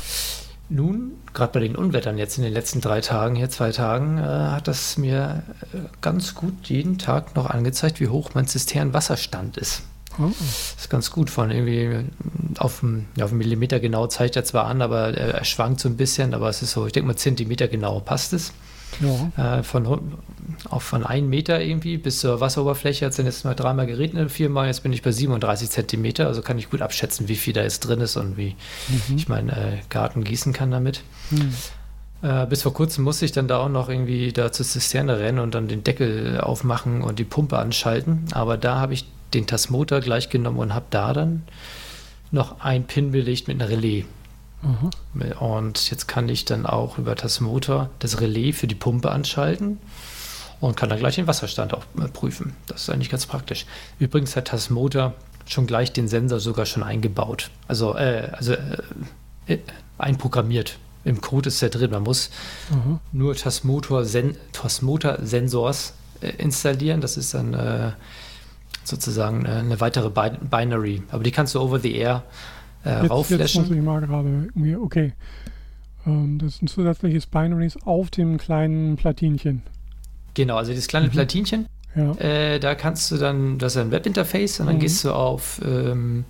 Nun, 0.70 1.14
gerade 1.34 1.54
bei 1.54 1.60
den 1.62 1.76
Unwettern 1.78 2.18
jetzt 2.18 2.38
in 2.38 2.44
den 2.44 2.52
letzten 2.52 2.82
drei 2.82 3.00
Tagen, 3.00 3.36
hier 3.36 3.50
zwei 3.50 3.72
Tagen, 3.72 4.18
äh, 4.18 4.22
hat 4.22 4.68
das 4.68 4.98
mir 4.98 5.44
äh, 5.74 5.78
ganz 6.02 6.36
gut 6.36 6.54
jeden 6.68 6.98
Tag 6.98 7.36
noch 7.36 7.50
angezeigt, 7.50 8.02
wie 8.02 8.10
hoch 8.10 8.32
mein 8.34 8.48
Zisternenwasserstand 8.48 9.58
ist. 9.58 9.84
Oh. 10.20 10.30
Das 10.30 10.76
ist 10.80 10.90
ganz 10.90 11.12
gut. 11.12 11.30
Von 11.30 11.52
irgendwie 11.52 12.10
auf 12.58 12.82
dem, 12.82 13.06
ja, 13.16 13.26
auf 13.26 13.32
Millimeter 13.32 13.80
genau 13.80 14.08
zeigt 14.08 14.36
er 14.36 14.44
zwar 14.44 14.66
an, 14.66 14.82
aber 14.82 15.16
er, 15.16 15.36
er, 15.36 15.44
schwankt 15.46 15.80
so 15.80 15.88
ein 15.88 15.96
bisschen, 15.96 16.34
aber 16.34 16.50
es 16.50 16.62
ist 16.62 16.72
so, 16.72 16.86
ich 16.86 16.94
denke 16.94 17.08
mal 17.08 17.16
Zentimeter 17.16 17.68
genau 17.68 18.00
passt 18.00 18.34
es. 18.34 18.52
Ja. 19.02 19.60
Äh, 19.60 19.64
von, 19.64 20.18
auch 20.70 20.82
von 20.82 21.06
einem 21.06 21.30
Meter 21.30 21.62
irgendwie 21.62 21.98
bis 21.98 22.20
zur 22.20 22.40
Wasseroberfläche 22.40 23.06
hat 23.06 23.12
es 23.12 23.18
dann 23.18 23.26
jetzt 23.26 23.46
mal 23.46 23.54
dreimal 23.54 23.86
geregnet, 23.86 24.32
viermal, 24.32 24.68
jetzt 24.68 24.84
bin 24.84 24.94
ich 24.94 25.02
bei 25.02 25.12
37 25.12 25.70
Zentimeter, 25.70 26.28
also 26.28 26.42
kann 26.42 26.58
ich 26.58 26.70
gut 26.70 26.82
abschätzen, 26.82 27.28
wie 27.28 27.36
viel 27.36 27.54
da 27.54 27.64
jetzt 27.64 27.82
drin 27.82 28.02
ist 28.02 28.18
und 28.18 28.38
wie 28.38 28.56
mhm. 28.88 29.18
ich 29.18 29.28
meinen 29.28 29.50
äh, 29.50 29.78
Garten 29.90 30.24
gießen 30.24 30.54
kann 30.54 30.72
damit. 30.72 31.04
Mhm. 31.32 31.54
Äh, 32.22 32.48
bis 32.48 32.64
vor 32.64 32.74
kurzem 32.74 33.04
musste 33.04 33.26
ich 33.26 33.32
dann 33.32 33.48
da 33.48 33.60
auch 33.60 33.70
noch 33.70 33.90
irgendwie 33.90 34.32
da 34.34 34.52
zur 34.52 34.66
Zisterne 34.66 35.20
rennen 35.20 35.40
und 35.40 35.54
dann 35.54 35.68
den 35.68 35.84
Deckel 35.84 36.40
aufmachen 36.42 37.02
und 37.02 37.20
die 37.20 37.24
Pumpe 37.24 37.58
anschalten, 37.60 38.26
aber 38.32 38.58
da 38.58 38.80
habe 38.80 38.94
ich 38.94 39.06
den 39.34 39.46
Tasmotor 39.46 40.00
gleich 40.00 40.30
genommen 40.30 40.60
und 40.60 40.74
habe 40.74 40.86
da 40.90 41.14
dann 41.14 41.44
noch 42.32 42.60
ein 42.62 42.86
Pin 42.86 43.12
belegt 43.12 43.48
mit 43.48 43.62
einer 43.62 43.70
Relais. 43.70 44.06
Mhm. 44.62 44.92
Und 45.40 45.90
jetzt 45.90 46.08
kann 46.08 46.30
ich 46.30 46.46
dann 46.46 46.66
auch 46.66 46.98
über 46.98 47.16
Tasmotor 47.16 47.90
das 48.00 48.22
Relais 48.22 48.54
für 48.54 48.68
die 48.68 48.76
Pumpe 48.76 49.12
anschalten 49.12 49.80
und 50.60 50.76
kann 50.76 50.90
dann 50.90 51.00
gleich 51.00 51.16
den 51.16 51.28
Wasserstand 51.28 51.74
auch 51.74 51.86
äh, 52.02 52.08
prüfen. 52.08 52.56
Das 52.68 52.84
ist 52.84 52.90
eigentlich 52.90 53.10
ganz 53.10 53.26
praktisch. 53.26 53.66
Übrigens 54.00 54.36
hat 54.36 54.46
Tasmotor 54.46 55.14
schon 55.46 55.66
gleich 55.68 55.94
den 55.94 56.08
Sensor 56.08 56.40
sogar 56.40 56.66
schon 56.66 56.82
eingebaut. 56.84 57.52
Also, 57.68 57.96
äh, 57.96 58.32
also 58.34 58.54
äh, 58.54 58.78
äh 59.48 59.60
einprogrammiert. 59.98 60.78
Im 61.06 61.22
Code 61.22 61.50
ist 61.50 61.62
der 61.62 61.70
drin. 61.70 61.92
Man 61.92 62.04
muss 62.04 62.30
mhm. 62.70 63.00
nur 63.12 63.36
Tasmotor-Sensors 63.36 65.94
äh, 66.22 66.30
installieren. 66.38 67.02
Das 67.02 67.18
ist 67.18 67.34
dann 67.34 67.54
äh, 67.54 67.92
sozusagen 68.84 69.48
eine 69.48 69.80
weitere 69.80 70.10
Binary. 70.10 71.04
Aber 71.12 71.24
die 71.24 71.32
kannst 71.32 71.56
du 71.56 71.62
over 71.62 71.80
the 71.80 71.96
air 71.96 72.18
äh, 72.18 72.22
jetzt, 72.90 73.12
raufflashen. 73.12 73.62
Jetzt 73.62 73.70
muss 73.70 73.78
ich 73.78 73.84
mal 73.84 74.02
gerade 74.02 74.48
okay. 74.82 75.14
Ähm, 76.06 76.40
das 76.40 76.56
ist 76.56 76.62
ein 76.64 76.68
zusätzliches 76.68 77.26
Binaries 77.26 77.78
auf 77.86 78.10
dem 78.10 78.38
kleinen 78.38 78.96
Platinchen. 78.96 79.64
Genau, 80.34 80.56
also 80.56 80.74
das 80.74 80.88
kleine 80.88 81.08
mhm. 81.08 81.12
Platinchen. 81.12 81.66
Ja. 81.96 82.14
Äh, 82.16 82.60
da 82.60 82.76
kannst 82.76 83.12
du 83.12 83.18
dann, 83.18 83.58
das 83.58 83.76
ist 83.76 83.82
ein 83.82 83.92
Webinterface 83.92 84.60
und 84.60 84.68
dann 84.68 84.76
mhm. 84.76 84.82
gehst 84.82 85.04
du 85.04 85.12
auf, 85.12 85.60
ähm, 85.66 86.26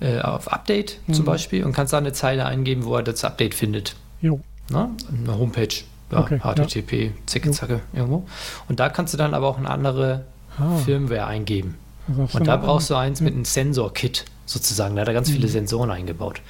äh, 0.00 0.20
auf 0.20 0.52
Update 0.52 1.00
mhm. 1.06 1.14
zum 1.14 1.24
Beispiel 1.24 1.64
und 1.64 1.72
kannst 1.72 1.92
da 1.92 1.98
eine 1.98 2.12
Zeile 2.12 2.44
eingeben, 2.44 2.84
wo 2.84 2.96
er 2.96 3.02
das 3.02 3.24
Update 3.24 3.54
findet. 3.54 3.96
Jo. 4.20 4.40
Na? 4.70 4.90
Eine 5.08 5.38
Homepage. 5.38 5.84
Ja, 6.12 6.20
okay, 6.20 6.38
HTTP, 6.38 6.92
ja. 7.06 7.10
zicke, 7.26 7.50
zacke, 7.50 7.80
irgendwo. 7.92 8.26
Und 8.68 8.78
da 8.78 8.88
kannst 8.88 9.12
du 9.12 9.18
dann 9.18 9.34
aber 9.34 9.48
auch 9.48 9.58
eine 9.58 9.70
andere 9.70 10.24
ah. 10.56 10.76
Firmware 10.76 11.26
eingeben. 11.26 11.74
Und 12.06 12.46
da 12.46 12.56
brauchst 12.56 12.90
du 12.90 12.94
eins 12.94 13.20
mit 13.20 13.34
einem 13.34 13.44
Sensor-Kit 13.44 14.24
sozusagen. 14.46 14.96
Da 14.96 15.02
hat 15.02 15.08
er 15.08 15.14
ganz 15.14 15.30
viele 15.30 15.46
mhm. 15.46 15.52
Sensoren 15.52 15.90
eingebaut. 15.90 16.40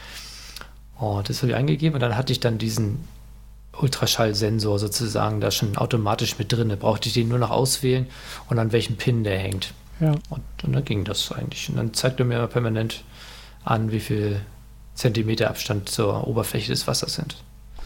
Und 0.98 1.28
das 1.28 1.42
habe 1.42 1.52
ich 1.52 1.56
eingegeben 1.56 1.94
und 1.94 2.00
dann 2.00 2.16
hatte 2.16 2.32
ich 2.32 2.40
dann 2.40 2.58
diesen 2.58 3.00
Ultraschallsensor 3.80 4.78
sozusagen 4.78 5.40
da 5.40 5.50
schon 5.50 5.76
automatisch 5.76 6.38
mit 6.38 6.52
drin. 6.52 6.68
Da 6.68 6.76
brauchte 6.76 7.08
ich 7.08 7.14
den 7.14 7.28
nur 7.28 7.38
noch 7.38 7.50
auswählen 7.50 8.06
und 8.48 8.58
an 8.58 8.72
welchem 8.72 8.96
Pin 8.96 9.24
der 9.24 9.38
hängt. 9.38 9.74
Ja. 10.00 10.12
Und, 10.30 10.42
und 10.62 10.72
dann 10.72 10.84
ging 10.84 11.04
das 11.04 11.32
eigentlich. 11.32 11.68
Und 11.68 11.76
dann 11.76 11.94
zeigt 11.94 12.20
er 12.20 12.26
mir 12.26 12.46
permanent 12.46 13.02
an, 13.64 13.92
wie 13.92 14.00
viel 14.00 14.40
Zentimeter 14.94 15.50
Abstand 15.50 15.88
zur 15.88 16.26
Oberfläche 16.26 16.72
des 16.72 16.86
Wassers 16.86 17.14
sind. 17.14 17.36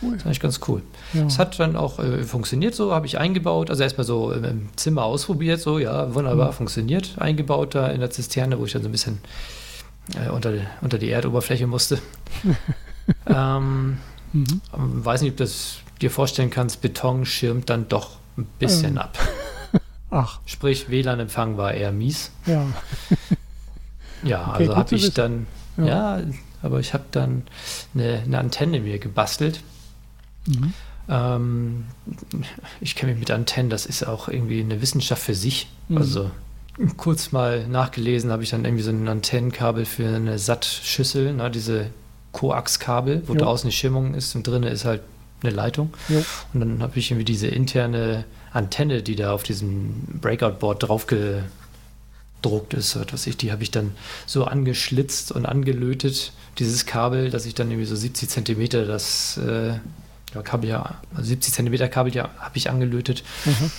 Cool. 0.03 0.13
Das 0.13 0.21
ist 0.21 0.27
eigentlich 0.27 0.41
ganz 0.41 0.61
cool. 0.69 0.83
Es 1.13 1.37
ja. 1.37 1.39
hat 1.39 1.59
dann 1.59 1.77
auch 1.77 1.99
äh, 1.99 2.23
funktioniert 2.23 2.75
so, 2.75 2.93
habe 2.93 3.07
ich 3.07 3.19
eingebaut. 3.19 3.71
Also 3.71 3.83
erstmal 3.83 4.07
so 4.07 4.33
im 4.33 4.69
Zimmer 4.77 5.05
ausprobiert, 5.05 5.61
so, 5.61 5.79
ja, 5.79 6.15
wunderbar 6.15 6.49
mhm. 6.49 6.55
funktioniert. 6.55 7.17
Eingebaut 7.19 7.75
da 7.75 7.89
in 7.89 8.01
der 8.01 8.11
Zisterne, 8.11 8.59
wo 8.59 8.65
ich 8.65 8.73
dann 8.73 8.83
so 8.83 8.89
ein 8.89 8.93
bisschen 8.93 9.19
äh, 10.15 10.31
unter, 10.31 10.53
unter 10.81 10.99
die 10.99 11.11
Erdoberfläche 11.11 11.67
musste. 11.67 12.01
ähm, 13.27 13.99
mhm. 14.33 14.61
Weiß 14.73 15.23
nicht, 15.23 15.33
ob 15.33 15.37
du 15.39 15.45
das 15.45 15.79
dir 16.01 16.11
vorstellen 16.11 16.51
kannst, 16.51 16.81
Beton 16.81 17.25
schirmt 17.27 17.71
dann 17.71 17.89
doch 17.89 18.19
ein 18.37 18.47
bisschen 18.59 18.93
ähm. 18.93 18.99
ab. 18.99 19.19
Ach. 20.11 20.41
Sprich, 20.47 20.89
WLAN-Empfang 20.89 21.57
war 21.57 21.73
eher 21.73 21.93
mies. 21.93 22.33
Ja. 22.47 22.67
ja, 24.25 24.49
okay, 24.49 24.63
also 24.65 24.77
habe 24.77 24.95
ich 24.97 25.13
dann, 25.15 25.47
ja. 25.77 26.19
ja, 26.19 26.25
aber 26.63 26.81
ich 26.81 26.95
habe 26.95 27.05
dann 27.13 27.45
eine, 27.95 28.23
eine 28.25 28.39
Antenne 28.39 28.81
mir 28.81 28.99
gebastelt 28.99 29.63
Mhm. 30.47 30.73
Ähm, 31.09 31.85
ich 32.81 32.95
kenne 32.95 33.13
mich 33.13 33.21
mit 33.21 33.31
Antennen, 33.31 33.71
das 33.71 33.87
ist 33.87 34.05
auch 34.07 34.29
irgendwie 34.29 34.61
eine 34.61 34.81
Wissenschaft 34.81 35.23
für 35.23 35.35
sich. 35.35 35.69
Mhm. 35.89 35.99
Also 35.99 36.31
kurz 36.97 37.33
mal 37.33 37.67
nachgelesen, 37.67 38.31
habe 38.31 38.43
ich 38.43 38.51
dann 38.51 38.65
irgendwie 38.65 38.83
so 38.83 38.91
ein 38.91 39.09
Antennenkabel 39.09 39.85
für 39.85 40.09
eine 40.09 40.39
SAT-Schüssel, 40.39 41.33
ne, 41.35 41.51
diese 41.51 41.87
Koax-Kabel, 42.33 43.23
wo 43.27 43.35
jo. 43.35 43.41
draußen 43.41 43.67
eine 43.67 43.73
Schimmung 43.73 44.15
ist 44.15 44.35
und 44.35 44.47
drinnen 44.47 44.71
ist 44.71 44.85
halt 44.85 45.03
eine 45.43 45.53
Leitung. 45.53 45.93
Jo. 46.09 46.25
Und 46.53 46.61
dann 46.61 46.83
habe 46.83 46.99
ich 46.99 47.11
irgendwie 47.11 47.25
diese 47.25 47.49
interne 47.49 48.25
Antenne, 48.53 49.03
die 49.03 49.17
da 49.17 49.33
auf 49.33 49.43
diesem 49.43 50.21
Breakout-Board 50.21 50.83
draufgedruckt 50.83 52.75
ist, 52.75 52.99
was 53.13 53.27
ich, 53.27 53.37
die 53.37 53.53
habe 53.53 53.63
ich 53.63 53.71
dann 53.71 53.93
so 54.27 54.45
angeschlitzt 54.45 55.33
und 55.33 55.47
angelötet, 55.47 56.33
dieses 56.59 56.87
Kabel, 56.87 57.31
dass 57.31 57.47
ich 57.47 57.55
dann 57.55 57.71
irgendwie 57.71 57.87
so 57.87 57.97
70 57.97 58.29
Zentimeter 58.29 58.87
das 58.87 59.39
äh, 59.39 59.75
ja, 60.35 60.43
Kabel 60.43 60.69
ja, 60.69 61.01
70 61.17 61.59
also 61.59 61.71
cm 61.71 61.91
Kabel 61.91 62.15
ja, 62.15 62.31
habe 62.39 62.57
ich 62.57 62.71
angelötet. 62.71 63.25
Mhm. 63.45 63.71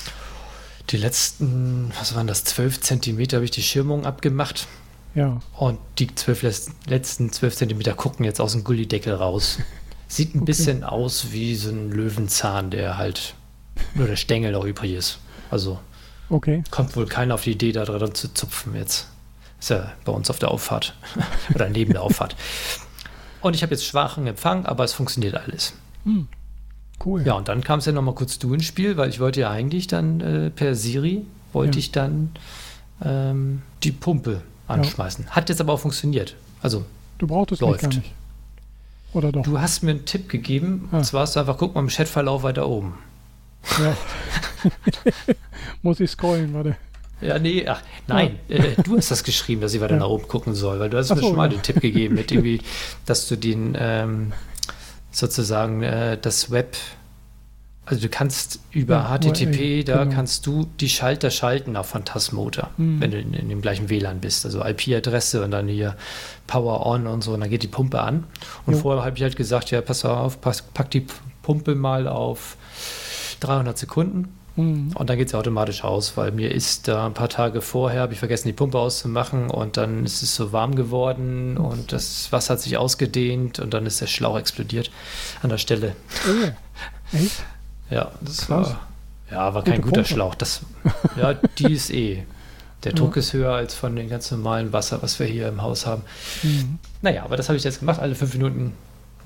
Die 0.91 0.97
letzten, 0.97 1.91
was 1.97 2.15
waren 2.15 2.27
das, 2.27 2.43
12 2.43 2.81
cm 2.81 3.19
habe 3.33 3.45
ich 3.45 3.51
die 3.51 3.63
Schirmung 3.63 4.05
abgemacht. 4.05 4.67
Ja. 5.15 5.39
Und 5.57 5.79
die 5.99 6.13
12, 6.13 6.71
letzten 6.87 7.31
12 7.31 7.55
cm 7.55 7.95
gucken 7.95 8.25
jetzt 8.25 8.41
aus 8.41 8.53
dem 8.53 8.63
Gullideckel 8.63 9.13
raus. 9.13 9.59
Sieht 10.07 10.35
ein 10.35 10.39
okay. 10.39 10.45
bisschen 10.45 10.83
aus 10.83 11.31
wie 11.31 11.55
so 11.55 11.69
ein 11.69 11.91
Löwenzahn, 11.91 12.69
der 12.71 12.97
halt 12.97 13.35
nur 13.95 14.07
der 14.07 14.17
Stängel 14.17 14.51
noch 14.51 14.65
übrig 14.65 14.93
ist. 14.93 15.19
Also 15.49 15.79
okay. 16.29 16.63
kommt 16.71 16.95
wohl 16.95 17.05
keiner 17.05 17.35
auf 17.35 17.43
die 17.43 17.51
Idee, 17.51 17.71
da 17.71 17.85
dran 17.85 18.13
zu 18.13 18.33
zupfen 18.33 18.75
jetzt. 18.75 19.07
Ist 19.59 19.69
ja 19.69 19.93
bei 20.03 20.11
uns 20.11 20.29
auf 20.29 20.39
der 20.39 20.51
Auffahrt 20.51 20.95
oder 21.55 21.69
neben 21.69 21.93
der 21.93 22.01
Auffahrt. 22.01 22.35
Und 23.41 23.55
ich 23.55 23.63
habe 23.63 23.73
jetzt 23.73 23.85
schwachen 23.85 24.27
Empfang, 24.27 24.65
aber 24.65 24.83
es 24.83 24.93
funktioniert 24.93 25.35
alles. 25.35 25.73
Hm. 26.03 26.27
Cool. 27.03 27.23
Ja, 27.25 27.33
und 27.33 27.47
dann 27.47 27.63
kam 27.63 27.79
es 27.79 27.85
ja 27.85 27.91
nochmal 27.91 28.15
kurz 28.15 28.37
du 28.39 28.53
ins 28.53 28.65
Spiel, 28.65 28.97
weil 28.97 29.09
ich 29.09 29.19
wollte 29.19 29.41
ja 29.41 29.49
eigentlich 29.49 29.87
dann 29.87 30.21
äh, 30.21 30.49
per 30.49 30.75
Siri, 30.75 31.25
wollte 31.53 31.77
ja. 31.77 31.79
ich 31.79 31.91
dann 31.91 32.31
ähm, 33.03 33.61
die 33.83 33.91
Pumpe 33.91 34.41
anschmeißen. 34.67 35.25
Ja. 35.25 35.31
Hat 35.31 35.49
jetzt 35.49 35.61
aber 35.61 35.73
auch 35.73 35.79
funktioniert. 35.79 36.35
Also 36.61 36.85
Du 37.17 37.27
brauchtest 37.27 37.61
läuft. 37.61 37.81
gar 37.81 37.89
nicht. 37.89 38.11
Oder 39.13 39.31
doch? 39.31 39.43
Du 39.43 39.59
hast 39.59 39.83
mir 39.83 39.91
einen 39.91 40.05
Tipp 40.05 40.29
gegeben, 40.29 40.89
ah. 40.91 40.97
und 40.97 41.05
zwar 41.05 41.21
hast 41.21 41.35
du 41.35 41.39
einfach, 41.39 41.57
guck 41.57 41.75
mal 41.75 41.81
im 41.81 41.87
Chatverlauf 41.87 42.43
weiter 42.43 42.67
oben. 42.67 42.93
Ja. 43.79 43.95
Muss 45.81 45.99
ich 45.99 46.09
scrollen, 46.11 46.53
warte. 46.53 46.77
Ja, 47.19 47.37
nee, 47.37 47.67
ach, 47.67 47.81
nein, 48.07 48.39
ja. 48.47 48.57
äh, 48.57 48.75
du 48.83 48.97
hast 48.97 49.11
das 49.11 49.23
geschrieben, 49.23 49.61
dass 49.61 49.73
ich 49.75 49.81
weiter 49.81 49.93
ja. 49.93 49.99
nach 49.99 50.07
oben 50.07 50.27
gucken 50.27 50.55
soll, 50.55 50.79
weil 50.79 50.89
du 50.89 50.97
hast 50.97 51.11
ach 51.11 51.15
mir 51.15 51.21
so, 51.21 51.27
schon 51.27 51.37
mal 51.37 51.49
den 51.49 51.61
Tipp 51.61 51.79
gegeben, 51.79 52.15
mit 52.15 52.31
irgendwie, 52.31 52.61
dass 53.05 53.27
du 53.27 53.35
den 53.35 53.77
ähm, 53.79 54.33
sozusagen 55.11 55.83
äh, 55.83 56.17
das 56.17 56.51
Web, 56.51 56.77
also 57.85 58.01
du 58.01 58.09
kannst 58.09 58.59
über 58.71 58.95
ja, 58.95 59.17
HTTP, 59.17 59.83
da 59.83 60.03
genau. 60.03 60.15
kannst 60.15 60.45
du 60.47 60.67
die 60.79 60.89
Schalter 60.89 61.29
schalten 61.29 61.75
auf 61.75 61.89
Phantasmotor, 61.89 62.69
mhm. 62.77 63.01
wenn 63.01 63.11
du 63.11 63.19
in, 63.19 63.33
in, 63.33 63.49
dem 63.49 63.61
gleichen 63.61 63.89
WLAN 63.89 64.19
bist. 64.19 64.45
Also 64.45 64.63
IP-Adresse 64.63 65.43
und 65.43 65.51
dann 65.51 65.67
hier 65.67 65.95
Power 66.47 66.85
On 66.85 67.07
und 67.07 67.23
so, 67.23 67.33
und 67.33 67.41
dann 67.41 67.49
geht 67.49 67.63
die 67.63 67.67
Pumpe 67.67 68.01
an. 68.01 68.25
Und 68.65 68.75
jo. 68.75 68.79
vorher 68.79 69.05
habe 69.05 69.17
ich 69.17 69.23
halt 69.23 69.35
gesagt, 69.35 69.71
ja, 69.71 69.81
pass 69.81 70.05
auf, 70.05 70.39
pass, 70.41 70.61
pack 70.61 70.89
die 70.91 71.05
Pumpe 71.41 71.75
mal 71.75 72.07
auf 72.07 72.57
300 73.41 73.77
Sekunden 73.77 74.29
Mhm. 74.55 74.91
Und 74.95 75.09
dann 75.09 75.17
geht 75.17 75.29
es 75.29 75.35
automatisch 75.35 75.83
aus, 75.83 76.17
weil 76.17 76.31
mir 76.31 76.51
ist 76.51 76.87
da 76.87 77.05
ein 77.05 77.13
paar 77.13 77.29
Tage 77.29 77.61
vorher, 77.61 78.01
habe 78.01 78.13
ich 78.13 78.19
vergessen, 78.19 78.47
die 78.47 78.53
Pumpe 78.53 78.77
auszumachen 78.77 79.49
und 79.49 79.77
dann 79.77 80.05
ist 80.05 80.21
es 80.23 80.35
so 80.35 80.51
warm 80.51 80.75
geworden 80.75 81.57
und 81.57 81.91
das 81.91 82.31
Wasser 82.31 82.53
hat 82.53 82.61
sich 82.61 82.77
ausgedehnt 82.77 83.59
und 83.59 83.73
dann 83.73 83.85
ist 83.85 84.01
der 84.01 84.07
Schlauch 84.07 84.37
explodiert 84.37 84.91
an 85.41 85.49
der 85.49 85.57
Stelle. 85.57 85.95
Oh. 86.27 86.47
Echt? 87.17 87.43
Ja, 87.89 88.11
das 88.21 88.47
Krass. 88.47 88.69
war, 88.69 88.79
ja, 89.29 89.53
war 89.53 89.63
kein 89.63 89.81
Gute 89.81 89.83
guter 89.83 90.01
Pumpe. 90.01 90.13
Schlauch. 90.13 90.35
Das, 90.35 90.61
ja, 91.17 91.33
die 91.33 91.73
ist 91.73 91.91
eh. 91.91 92.23
Der 92.83 92.93
Druck 92.93 93.15
ja. 93.15 93.19
ist 93.19 93.33
höher 93.33 93.53
als 93.53 93.75
von 93.75 93.95
dem 93.95 94.09
ganz 94.09 94.31
normalen 94.31 94.73
Wasser, 94.73 95.03
was 95.03 95.19
wir 95.19 95.27
hier 95.27 95.47
im 95.47 95.61
Haus 95.61 95.85
haben. 95.85 96.01
Mhm. 96.41 96.79
Naja, 97.03 97.23
aber 97.23 97.37
das 97.37 97.47
habe 97.47 97.57
ich 97.57 97.63
jetzt 97.63 97.79
gemacht. 97.79 97.99
Alle 97.99 98.15
fünf 98.15 98.33
Minuten 98.33 98.73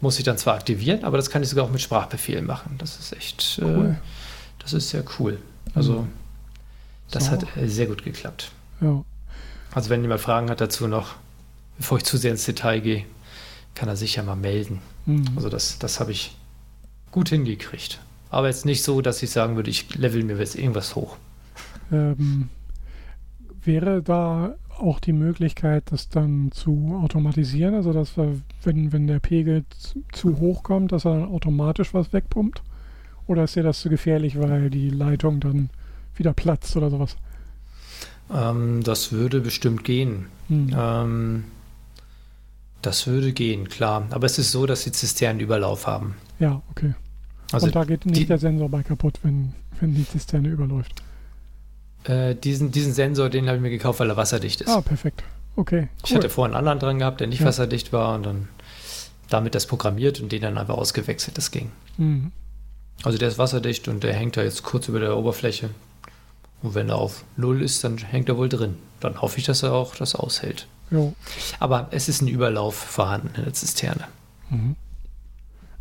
muss 0.02 0.18
ich 0.18 0.26
dann 0.26 0.38
zwar 0.38 0.56
aktivieren, 0.56 1.06
aber 1.06 1.16
das 1.16 1.30
kann 1.30 1.42
ich 1.42 1.50
sogar 1.50 1.64
auch 1.66 1.72
mit 1.72 1.80
Sprachbefehlen 1.80 2.46
machen. 2.46 2.76
Das 2.78 3.00
ist 3.00 3.14
echt. 3.14 3.60
Äh, 3.60 3.64
cool. 3.64 3.86
Äh, 3.86 4.25
das 4.66 4.74
ist 4.74 4.90
sehr 4.90 5.04
cool. 5.20 5.40
Also, 5.74 6.02
mhm. 6.02 6.08
Das 7.12 7.26
So. 7.26 7.32
hat 7.32 7.46
äh, 7.56 7.68
sehr 7.68 7.86
gut 7.86 8.04
geklappt. 8.04 8.52
Ja. 8.82 9.04
Also 9.74 9.90
wenn 9.90 10.02
jemand 10.02 10.22
Fragen 10.22 10.50
hat 10.50 10.60
dazu 10.60 10.88
noch, 10.88 11.16
bevor 11.78 11.98
ich 12.00 12.04
zu 12.04 12.18
sehr 12.18 12.32
ins 12.32 12.46
Detail 12.46 12.80
gehe, 12.80 13.06
kann 13.76 13.88
er 13.90 13.96
sich 13.96 14.16
ja 14.16 14.24
mal 14.24 14.36
melden. 14.36 14.80
Mhm. 15.06 15.26
Also 15.36 15.50
das, 15.50 15.78
das 15.80 16.00
habe 16.00 16.12
ich 16.12 16.36
gut 17.12 17.30
hingekriegt. 17.30 18.00
Aber 18.32 18.48
jetzt 18.48 18.66
nicht 18.66 18.84
so, 18.84 19.02
dass 19.02 19.22
ich 19.22 19.30
sagen 19.30 19.56
würde, 19.56 19.70
ich 19.70 19.96
level 19.96 20.24
mir 20.24 20.38
jetzt 20.38 20.56
irgendwas 20.56 20.96
hoch. 20.96 21.18
Ähm, 21.92 22.50
wäre 23.64 24.02
da 24.02 24.56
auch 24.78 25.00
die 25.00 25.14
Möglichkeit, 25.14 25.84
das 25.92 26.10
dann 26.10 26.52
zu 26.52 27.00
automatisieren? 27.02 27.76
Also, 27.76 27.94
dass 27.94 28.18
wir, 28.18 28.42
wenn, 28.64 28.92
wenn 28.92 29.08
der 29.08 29.20
Pegel 29.20 29.64
zu 30.12 30.40
hoch 30.40 30.64
kommt, 30.64 30.92
dass 30.92 31.06
er 31.06 31.20
dann 31.20 31.30
automatisch 31.30 31.94
was 31.94 32.12
wegpumpt? 32.12 32.62
Oder 33.28 33.44
ist 33.46 33.56
dir 33.56 33.64
das 33.64 33.80
zu 33.82 33.90
gefährlich, 33.90 34.40
weil 34.40 34.70
die 34.70 34.90
Leitung 34.90 35.40
dann 35.40 35.70
wieder 36.16 36.34
platzt 36.34 36.76
oder 36.78 36.90
sowas? 36.90 37.16
Ähm, 38.34 38.84
das 38.84 39.12
würde 39.12 39.42
bestimmt 39.42 39.84
gehen. 39.84 40.28
Hm. 40.48 40.76
Ähm, 40.78 41.44
das 42.82 43.08
würde 43.08 43.32
gehen, 43.34 43.68
klar. 43.70 44.06
Aber 44.12 44.26
es 44.26 44.38
ist 44.38 44.52
so, 44.52 44.66
dass 44.66 44.84
die 44.84 44.92
Zisternen 44.92 45.40
Überlauf 45.40 45.88
haben. 45.88 46.16
Ja, 46.40 46.62
okay. 46.72 46.94
Also 47.52 47.68
Und 47.68 47.76
da 47.76 47.84
geht 47.84 48.06
nicht 48.06 48.18
die- 48.22 48.26
der 48.26 48.38
Sensor 48.38 48.70
bei 48.70 48.84
kaputt, 48.84 49.20
wenn, 49.24 49.54
wenn 49.80 49.94
die 49.96 50.08
Zisterne 50.08 50.50
überläuft. 50.50 51.02
äh, 52.08 52.36
diesen, 52.36 52.72
diesen 52.72 52.94
Sensor, 52.94 53.30
den 53.30 53.48
habe 53.48 53.58
ich 53.58 53.62
mir 53.64 53.72
gekauft, 53.72 54.00
weil 54.00 54.10
er 54.12 54.18
wasserdicht 54.18 54.62
ist. 54.62 54.70
Ah, 54.70 54.82
perfekt. 54.82 55.24
Okay, 55.56 55.88
Ich 56.04 56.12
cool. 56.12 56.18
hatte 56.18 56.30
vorher 56.30 56.56
einen 56.56 56.60
anderen 56.68 56.78
dran 56.80 57.00
gehabt, 57.00 57.20
der 57.20 57.26
nicht 57.28 57.40
Ja. 57.40 57.48
wasserdicht 57.48 57.92
war 57.94 58.14
und 58.14 58.24
dann 58.28 58.48
damit 59.30 59.56
das 59.56 59.66
programmiert 59.66 60.20
und 60.20 60.32
den 60.32 60.42
dann 60.44 60.58
einfach 60.60 60.76
ausgewechselt. 60.76 61.36
Das 61.38 61.50
ging. 61.50 61.72
Mhm. 61.98 62.32
Also 63.04 63.18
der 63.18 63.28
ist 63.28 63.38
wasserdicht 63.38 63.88
und 63.88 64.04
der 64.04 64.14
hängt 64.14 64.38
da 64.38 64.44
jetzt 64.44 64.64
kurz 64.64 64.88
über 64.88 65.00
der 65.00 65.16
Oberfläche. 65.18 65.70
Und 66.64 66.74
wenn 66.76 66.90
er 66.90 66.96
auf 66.96 67.24
Null 67.38 67.62
ist, 67.62 67.84
dann 67.84 67.98
hängt 67.98 68.30
er 68.30 68.38
wohl 68.38 68.50
drin. 68.50 68.76
Dann 69.00 69.22
hoffe 69.22 69.38
ich, 69.38 69.46
dass 69.46 69.62
er 69.64 69.74
auch 69.74 69.96
das 69.96 70.16
aushält. 70.16 70.68
Jo. 70.90 71.14
Aber 71.60 71.88
es 71.92 72.08
ist 72.10 72.22
ein 72.22 72.28
Überlauf 72.28 72.76
vorhanden 72.76 73.30
in 73.36 73.44
der 73.44 73.54
Zisterne. 73.54 74.06
Mhm. 74.50 74.76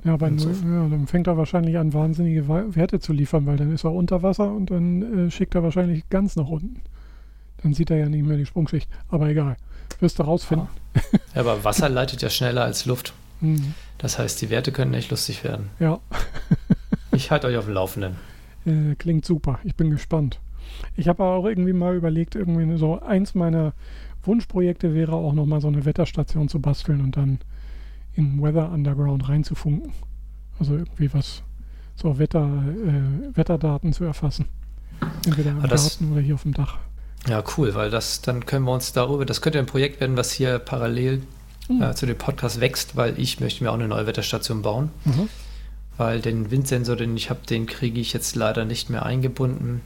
Ja, 0.04 0.16
bei 0.18 0.26
Und 0.28 0.38
so. 0.38 0.48
Null, 0.50 0.82
ja, 0.82 0.88
dann 0.88 1.06
fängt 1.06 1.26
er 1.26 1.38
wahrscheinlich 1.38 1.78
an, 1.78 1.94
wahnsinnige 1.94 2.46
Wa- 2.48 2.64
Werte 2.68 3.00
zu 3.00 3.12
liefern, 3.14 3.46
weil 3.46 3.56
dann 3.56 3.72
ist 3.72 3.84
er 3.84 3.92
unter 3.92 4.22
Wasser 4.22 4.50
und 4.52 4.70
dann 4.70 5.28
äh, 5.28 5.30
schickt 5.30 5.54
er 5.54 5.62
wahrscheinlich 5.62 6.06
ganz 6.10 6.36
nach 6.36 6.48
unten. 6.48 6.80
Dann 7.62 7.72
sieht 7.72 7.90
er 7.90 7.96
ja 7.96 8.08
nicht 8.10 8.26
mehr 8.26 8.36
die 8.36 8.44
Sprungschicht. 8.44 8.88
Aber 9.08 9.28
egal. 9.28 9.56
Wirst 10.00 10.18
du 10.18 10.24
rausfinden. 10.24 10.68
Ja, 11.34 11.40
aber 11.40 11.64
Wasser 11.64 11.88
leitet 11.88 12.20
ja 12.20 12.28
schneller 12.28 12.64
als 12.64 12.84
Luft. 12.84 13.14
Mhm. 13.40 13.74
Das 13.98 14.18
heißt, 14.18 14.40
die 14.40 14.48
Werte 14.48 14.70
können 14.70 14.94
echt 14.94 15.10
lustig 15.10 15.42
werden. 15.44 15.68
Ja, 15.80 15.98
Ich 17.14 17.30
halte 17.30 17.46
euch 17.46 17.56
auf 17.56 17.64
dem 17.66 17.74
Laufenden. 17.74 18.16
äh, 18.66 18.94
klingt 18.96 19.24
super. 19.24 19.58
Ich 19.64 19.74
bin 19.74 19.90
gespannt. 19.90 20.40
Ich 20.96 21.08
habe 21.08 21.22
auch 21.22 21.44
irgendwie 21.46 21.72
mal 21.72 21.94
überlegt, 21.94 22.34
irgendwie 22.34 22.76
so 22.78 23.00
eins 23.00 23.34
meiner 23.34 23.72
Wunschprojekte 24.22 24.94
wäre 24.94 25.12
auch 25.12 25.34
nochmal 25.34 25.60
so 25.60 25.68
eine 25.68 25.84
Wetterstation 25.84 26.48
zu 26.48 26.60
basteln 26.60 27.00
und 27.02 27.16
dann 27.16 27.38
in 28.14 28.40
Weather 28.40 28.70
Underground 28.72 29.28
reinzufunken. 29.28 29.92
Also 30.58 30.74
irgendwie 30.76 31.12
was, 31.12 31.42
so 31.96 32.18
Wetter, 32.18 32.46
äh, 32.86 33.36
Wetterdaten 33.36 33.92
zu 33.92 34.04
erfassen. 34.04 34.46
Entweder 35.26 35.50
im 35.50 35.58
Aber 35.58 35.68
das- 35.68 35.98
Garten 35.98 36.12
oder 36.12 36.20
hier 36.22 36.34
auf 36.36 36.42
dem 36.44 36.54
Dach. 36.54 36.78
Ja, 37.28 37.42
cool, 37.56 37.74
weil 37.74 37.90
das, 37.90 38.20
dann 38.22 38.44
können 38.46 38.64
wir 38.66 38.72
uns 38.72 38.92
darüber, 38.92 39.24
das 39.26 39.40
könnte 39.42 39.58
ein 39.58 39.66
Projekt 39.66 40.00
werden, 40.00 40.16
was 40.16 40.32
hier 40.32 40.58
parallel 40.58 41.22
Mhm. 41.68 41.82
äh, 41.82 41.94
zu 41.94 42.04
dem 42.06 42.16
Podcast 42.18 42.60
wächst, 42.60 42.94
weil 42.96 43.18
ich 43.18 43.40
möchte 43.40 43.64
mir 43.64 43.70
auch 43.70 43.74
eine 43.74 43.88
neue 43.88 44.06
Wetterstation 44.06 44.60
bauen. 44.62 44.90
Mhm. 45.06 45.28
Weil 45.96 46.20
den 46.20 46.50
Windsensor, 46.50 46.96
den 46.96 47.16
ich 47.16 47.30
habe, 47.30 47.40
den 47.48 47.66
kriege 47.66 48.00
ich 48.00 48.12
jetzt 48.12 48.34
leider 48.34 48.64
nicht 48.64 48.90
mehr 48.90 49.04
eingebunden, 49.06 49.80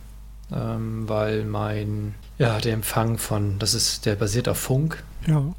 ähm, 0.52 1.08
weil 1.08 1.44
mein, 1.44 2.14
ja, 2.38 2.58
der 2.58 2.72
Empfang 2.74 3.18
von, 3.18 3.58
das 3.58 3.74
ist, 3.74 4.06
der 4.06 4.16
basiert 4.16 4.48
auf 4.48 4.58
Funk 4.58 5.02
Ja. 5.26 5.52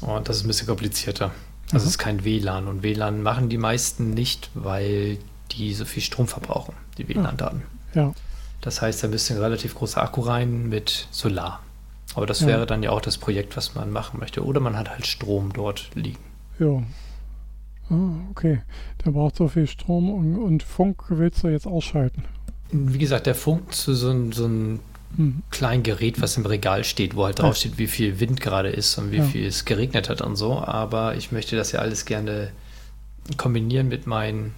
und 0.00 0.28
das 0.28 0.38
ist 0.38 0.44
ein 0.44 0.48
bisschen 0.48 0.66
komplizierter. 0.68 1.30
Also 1.72 1.74
Mhm. 1.74 1.76
es 1.78 1.84
ist 1.84 1.98
kein 1.98 2.24
WLAN 2.24 2.68
und 2.68 2.82
WLAN 2.82 3.22
machen 3.22 3.48
die 3.48 3.58
meisten 3.58 4.14
nicht, 4.14 4.50
weil 4.54 5.18
die 5.52 5.74
so 5.74 5.84
viel 5.84 6.02
Strom 6.02 6.26
verbrauchen, 6.28 6.74
die 6.96 7.08
WLAN-Daten. 7.08 7.62
Ja. 7.94 8.14
Das 8.62 8.80
heißt, 8.80 9.02
da 9.04 9.08
müsste 9.08 9.34
ein 9.34 9.40
relativ 9.40 9.74
großer 9.74 10.02
Akku 10.02 10.22
rein 10.22 10.68
mit 10.68 11.06
Solar. 11.10 11.60
Aber 12.14 12.24
das 12.26 12.40
Ja. 12.40 12.46
wäre 12.46 12.66
dann 12.66 12.82
ja 12.82 12.90
auch 12.90 13.00
das 13.02 13.18
Projekt, 13.18 13.56
was 13.56 13.74
man 13.74 13.90
machen 13.92 14.18
möchte. 14.20 14.42
Oder 14.44 14.60
man 14.60 14.76
hat 14.78 14.88
halt 14.90 15.06
Strom 15.06 15.52
dort 15.52 15.90
liegen. 15.94 16.18
Ja. 16.58 16.82
Ah, 17.90 17.94
okay. 18.30 18.60
Der 19.04 19.12
braucht 19.12 19.36
so 19.36 19.48
viel 19.48 19.66
Strom 19.66 20.10
und, 20.10 20.36
und 20.38 20.62
Funk 20.62 21.04
willst 21.08 21.42
du 21.44 21.48
jetzt 21.48 21.66
ausschalten. 21.66 22.24
Wie 22.72 22.98
gesagt, 22.98 23.26
der 23.26 23.34
funkt 23.36 23.74
zu 23.74 23.94
so 23.94 24.10
einem 24.10 24.32
so 24.32 24.48
Mhm. 24.48 25.42
kleinen 25.50 25.82
Gerät, 25.84 26.20
was 26.20 26.36
im 26.36 26.44
Regal 26.44 26.82
steht, 26.84 27.14
wo 27.16 27.24
halt 27.24 27.38
Ja. 27.38 27.44
drauf 27.44 27.56
steht, 27.56 27.78
wie 27.78 27.86
viel 27.86 28.18
Wind 28.20 28.40
gerade 28.40 28.68
ist 28.68 28.98
und 28.98 29.12
wie 29.12 29.18
Ja. 29.18 29.22
viel 29.22 29.46
es 29.46 29.64
geregnet 29.64 30.08
hat 30.10 30.20
und 30.20 30.34
so. 30.36 30.58
Aber 30.58 31.14
ich 31.16 31.30
möchte 31.32 31.56
das 31.56 31.70
ja 31.72 31.78
alles 31.78 32.04
gerne 32.04 32.50
kombinieren 33.36 33.88
mit 33.88 34.06
meinen 34.06 34.52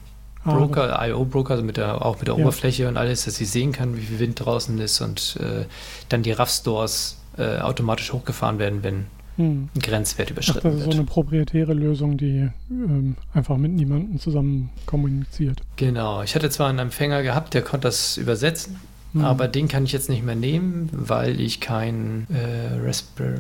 Ah, 0.45 0.55
Broker, 0.55 1.07
IO-Broker, 1.07 1.51
also 1.55 1.64
mit 1.64 1.77
der, 1.77 2.05
auch 2.05 2.19
mit 2.19 2.29
der 2.29 2.35
Ja. 2.37 2.41
Oberfläche 2.41 2.88
und 2.88 2.97
alles, 2.97 3.25
dass 3.27 3.41
ich 3.41 3.51
sehen 3.51 3.73
kann, 3.73 3.97
wie 3.97 4.01
viel 4.03 4.19
Wind 4.21 4.41
draußen 4.45 4.79
ist 4.79 5.01
und 5.01 5.37
äh, 5.41 5.67
dann 6.09 6.23
die 6.23 6.33
RAF-Stores 6.33 7.19
äh, 7.37 7.59
automatisch 7.59 8.12
hochgefahren 8.12 8.59
werden, 8.59 8.83
wenn 8.83 9.07
Hm. 9.38 9.68
ein 9.74 9.81
Grenzwert 9.81 10.29
Ach, 10.29 10.33
überschritten 10.33 10.61
das 10.68 10.74
ist 10.74 10.81
so 10.81 10.87
wird. 10.87 10.94
eine 10.96 11.05
proprietäre 11.07 11.72
Lösung, 11.72 12.16
die 12.18 12.48
ähm, 12.70 13.16
einfach 13.33 13.57
mit 13.57 13.72
niemandem 13.72 14.18
zusammen 14.20 14.68
kommuniziert. 14.85 15.61
Genau. 15.77 16.22
Ich 16.22 16.35
hatte 16.35 16.51
zwar 16.51 16.68
einen 16.68 16.79
Empfänger 16.81 17.22
gehabt, 17.22 17.55
der 17.55 17.62
konnte 17.62 17.88
das 17.88 18.16
übersetzen, 18.18 18.77
Hm. 19.14 19.24
aber 19.24 19.48
den 19.48 19.68
kann 19.68 19.85
ich 19.85 19.92
jetzt 19.92 20.11
nicht 20.11 20.22
mehr 20.22 20.35
nehmen, 20.35 20.90
weil 20.92 21.40
ich 21.40 21.61
kein 21.61 22.27
äh, 22.31 22.77
Raspberry. 22.87 23.38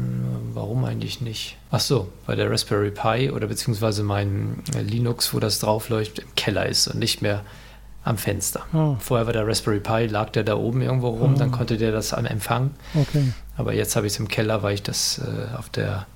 Warum 0.54 0.82
eigentlich 0.86 1.20
nicht? 1.20 1.58
Ach 1.70 1.80
so, 1.80 2.08
weil 2.24 2.36
der 2.36 2.50
Raspberry 2.50 2.90
Pi 2.90 3.30
oder 3.30 3.48
beziehungsweise 3.48 4.02
mein 4.02 4.62
äh, 4.74 4.80
Linux, 4.80 5.34
wo 5.34 5.40
das 5.40 5.58
drauf 5.58 5.90
läuft, 5.90 6.20
im 6.20 6.34
Keller 6.36 6.64
ist 6.66 6.88
und 6.88 6.98
nicht 6.98 7.20
mehr 7.20 7.42
am 8.02 8.16
Fenster. 8.16 8.62
Ah, 8.72 8.94
Vorher 8.98 9.26
war 9.26 9.34
der 9.34 9.46
Raspberry 9.46 9.80
Pi, 9.80 10.06
lag 10.06 10.30
der 10.30 10.42
da 10.44 10.56
oben 10.56 10.80
irgendwo 10.80 11.08
rum, 11.08 11.34
Ah. 11.34 11.38
dann 11.38 11.50
konnte 11.50 11.76
der 11.76 11.92
das 11.92 12.14
an 12.14 12.24
empfangen. 12.24 12.70
okay. 12.94 13.24
Aber 13.58 13.74
jetzt 13.74 13.96
habe 13.96 14.06
ich 14.06 14.12
es 14.14 14.20
im 14.20 14.28
Keller, 14.28 14.62
weil 14.62 14.74
ich 14.74 14.84
das 14.84 15.18
äh, 15.18 15.56
auf 15.56 15.68
der 15.68 16.06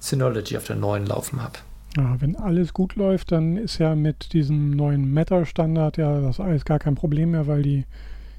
Synology, 0.00 0.56
auf 0.56 0.64
der 0.64 0.74
neuen 0.74 1.06
laufen 1.06 1.40
habe. 1.40 1.54
Ja, 1.96 2.20
wenn 2.20 2.34
alles 2.36 2.74
gut 2.74 2.96
läuft, 2.96 3.30
dann 3.30 3.56
ist 3.56 3.78
ja 3.78 3.94
mit 3.94 4.32
diesem 4.32 4.72
neuen 4.72 5.14
Matter-Standard 5.14 5.96
ja 5.96 6.20
das 6.20 6.40
alles 6.40 6.64
gar 6.64 6.80
kein 6.80 6.96
Problem 6.96 7.30
mehr, 7.30 7.46
weil 7.46 7.62
die 7.62 7.84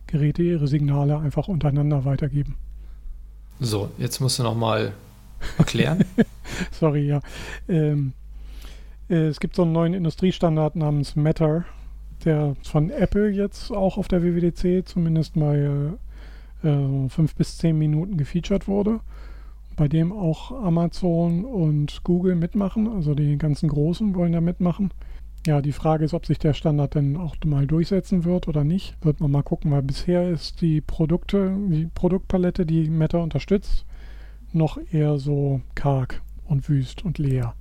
Geräte 0.07 0.43
ihre 0.43 0.67
Signale 0.67 1.17
einfach 1.17 1.47
untereinander 1.47 2.03
weitergeben. 2.03 2.57
So, 3.61 3.89
jetzt 3.97 4.19
musst 4.19 4.37
du 4.39 4.43
nochmal 4.43 4.91
erklären. 5.57 6.03
Sorry, 6.71 7.07
ja. 7.07 7.21
Ähm, 7.69 8.11
äh, 9.09 9.27
es 9.27 9.39
gibt 9.39 9.55
so 9.55 9.61
einen 9.61 9.71
neuen 9.71 9.93
Industriestandard 9.93 10.75
namens 10.75 11.15
Matter, 11.15 11.63
der 12.25 12.55
von 12.63 12.89
Apple 12.89 13.29
jetzt 13.29 13.71
auch 13.71 13.97
auf 13.97 14.09
der 14.09 14.23
WWDC 14.23 14.85
zumindest 14.85 15.37
mal 15.37 15.97
äh, 16.63 17.09
fünf 17.09 17.35
bis 17.35 17.57
zehn 17.57 17.77
Minuten 17.77 18.17
gefeatured 18.17 18.67
wurde. 18.67 18.99
Bei 19.75 19.87
dem 19.87 20.11
auch 20.11 20.51
Amazon 20.51 21.45
und 21.45 22.03
Google 22.03 22.35
mitmachen, 22.35 22.87
also 22.87 23.15
die 23.15 23.37
ganzen 23.37 23.69
Großen 23.69 24.13
wollen 24.15 24.33
da 24.33 24.41
mitmachen. 24.41 24.91
Ja, 25.47 25.61
die 25.61 25.71
Frage 25.71 26.05
ist, 26.05 26.13
ob 26.13 26.27
sich 26.27 26.37
der 26.37 26.53
Standard 26.53 26.93
denn 26.93 27.17
auch 27.17 27.35
mal 27.45 27.65
durchsetzen 27.65 28.25
wird 28.25 28.47
oder 28.47 28.63
nicht. 28.63 28.95
Wird 29.01 29.21
man 29.21 29.31
mal 29.31 29.41
gucken, 29.41 29.71
weil 29.71 29.81
bisher 29.81 30.29
ist 30.29 30.61
die 30.61 30.81
Produkte, 30.81 31.57
die 31.69 31.87
Produktpalette, 31.87 32.65
die 32.65 32.89
Meta 32.89 33.17
unterstützt, 33.17 33.85
noch 34.53 34.77
eher 34.91 35.17
so 35.17 35.61
karg 35.73 36.21
und 36.45 36.69
wüst 36.69 37.03
und 37.03 37.17
leer. 37.17 37.55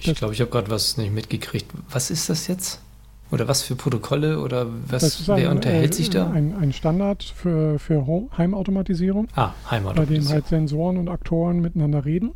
Ich 0.00 0.12
glaube, 0.14 0.34
ich 0.34 0.40
habe 0.40 0.50
gerade 0.50 0.70
was 0.70 0.96
nicht 0.96 1.12
mitgekriegt. 1.12 1.70
Was 1.90 2.10
ist 2.10 2.28
das 2.28 2.48
jetzt? 2.48 2.82
Oder 3.30 3.46
was 3.46 3.62
für 3.62 3.76
Protokolle 3.76 4.40
oder 4.40 4.66
was, 4.86 5.28
wer 5.28 5.50
unterhält 5.50 5.92
äh, 5.92 5.94
sich 5.94 6.10
da? 6.10 6.30
Ein, 6.30 6.54
ein 6.56 6.72
Standard 6.72 7.22
für, 7.22 7.78
für 7.78 8.06
Heimautomatisierung, 8.36 9.28
ah, 9.36 9.52
Heimat. 9.70 9.96
bei 9.96 10.06
dem 10.06 10.26
halt 10.28 10.46
Sensoren 10.46 10.96
und 10.96 11.08
Aktoren 11.08 11.60
miteinander 11.60 12.04
reden 12.04 12.32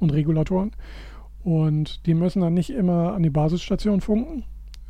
und 0.00 0.12
Regulatoren. 0.12 0.72
Und 1.44 2.06
die 2.06 2.14
müssen 2.14 2.40
dann 2.40 2.54
nicht 2.54 2.70
immer 2.70 3.12
an 3.12 3.22
die 3.22 3.30
Basisstation 3.30 4.00
funken, 4.00 4.44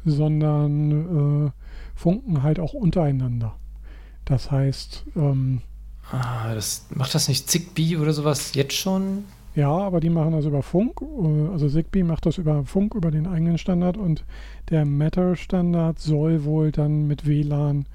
sondern 0.04 1.46
äh, 1.46 1.50
funken 1.94 2.42
halt 2.42 2.58
auch 2.58 2.72
untereinander. 2.72 3.56
Das 4.24 4.50
heißt, 4.50 5.04
ähm, 5.16 5.60
ah, 6.10 6.54
das, 6.54 6.86
macht 6.94 7.14
das 7.14 7.28
nicht 7.28 7.50
Zigbee 7.50 7.96
oder 7.96 8.12
sowas 8.12 8.54
jetzt 8.54 8.74
schon? 8.74 9.24
Ja, 9.54 9.70
aber 9.70 10.00
die 10.00 10.10
machen 10.10 10.32
das 10.32 10.46
über 10.46 10.62
Funk. 10.62 11.00
äh, 11.00 11.48
Also 11.52 11.68
Zigbee 11.68 12.02
macht 12.02 12.26
das 12.26 12.38
über 12.38 12.64
Funk, 12.64 12.94
über 12.94 13.10
den 13.10 13.26
eigenen 13.26 13.58
Standard 13.58 13.96
und 13.96 14.24
der 14.70 14.84
Matter-Standard 14.84 15.98
soll 15.98 16.44
wohl 16.44 16.72
dann 16.72 17.06
mit 17.06 17.26
WLAN 17.26 17.86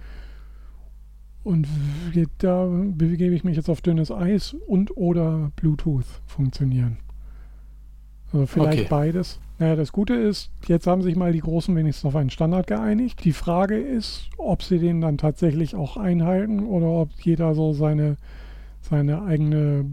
und 1.44 1.68
da 2.40 2.68
begebe 2.68 3.34
ich 3.34 3.44
mich 3.44 3.56
jetzt 3.56 3.70
auf 3.70 3.82
dünnes 3.82 4.12
Eis 4.12 4.56
und 4.68 4.96
oder 4.98 5.52
Bluetooth 5.56 6.06
funktionieren. 6.28 6.98
Also 8.32 8.46
vielleicht 8.46 8.80
Okay. 8.80 8.88
beides. 8.90 9.40
Naja, 9.58 9.76
das 9.76 9.92
Gute 9.92 10.14
ist, 10.14 10.52
jetzt 10.68 10.86
haben 10.88 11.02
sich 11.02 11.16
mal 11.16 11.34
die 11.34 11.40
Großen 11.40 11.76
wenigstens 11.76 12.06
auf 12.08 12.16
einen 12.16 12.30
Standard 12.30 12.68
geeinigt. 12.68 13.24
Die 13.26 13.34
Frage 13.34 13.78
ist, 13.78 14.30
ob 14.38 14.64
sie 14.64 14.80
den 14.80 15.02
dann 15.02 15.18
tatsächlich 15.18 15.76
auch 15.76 15.98
einhalten 15.98 16.66
oder 16.66 16.88
ob 16.88 17.10
jeder 17.22 17.56
so 17.56 17.74
seine, 17.74 18.18
seine 18.82 19.24
eigene 19.24 19.86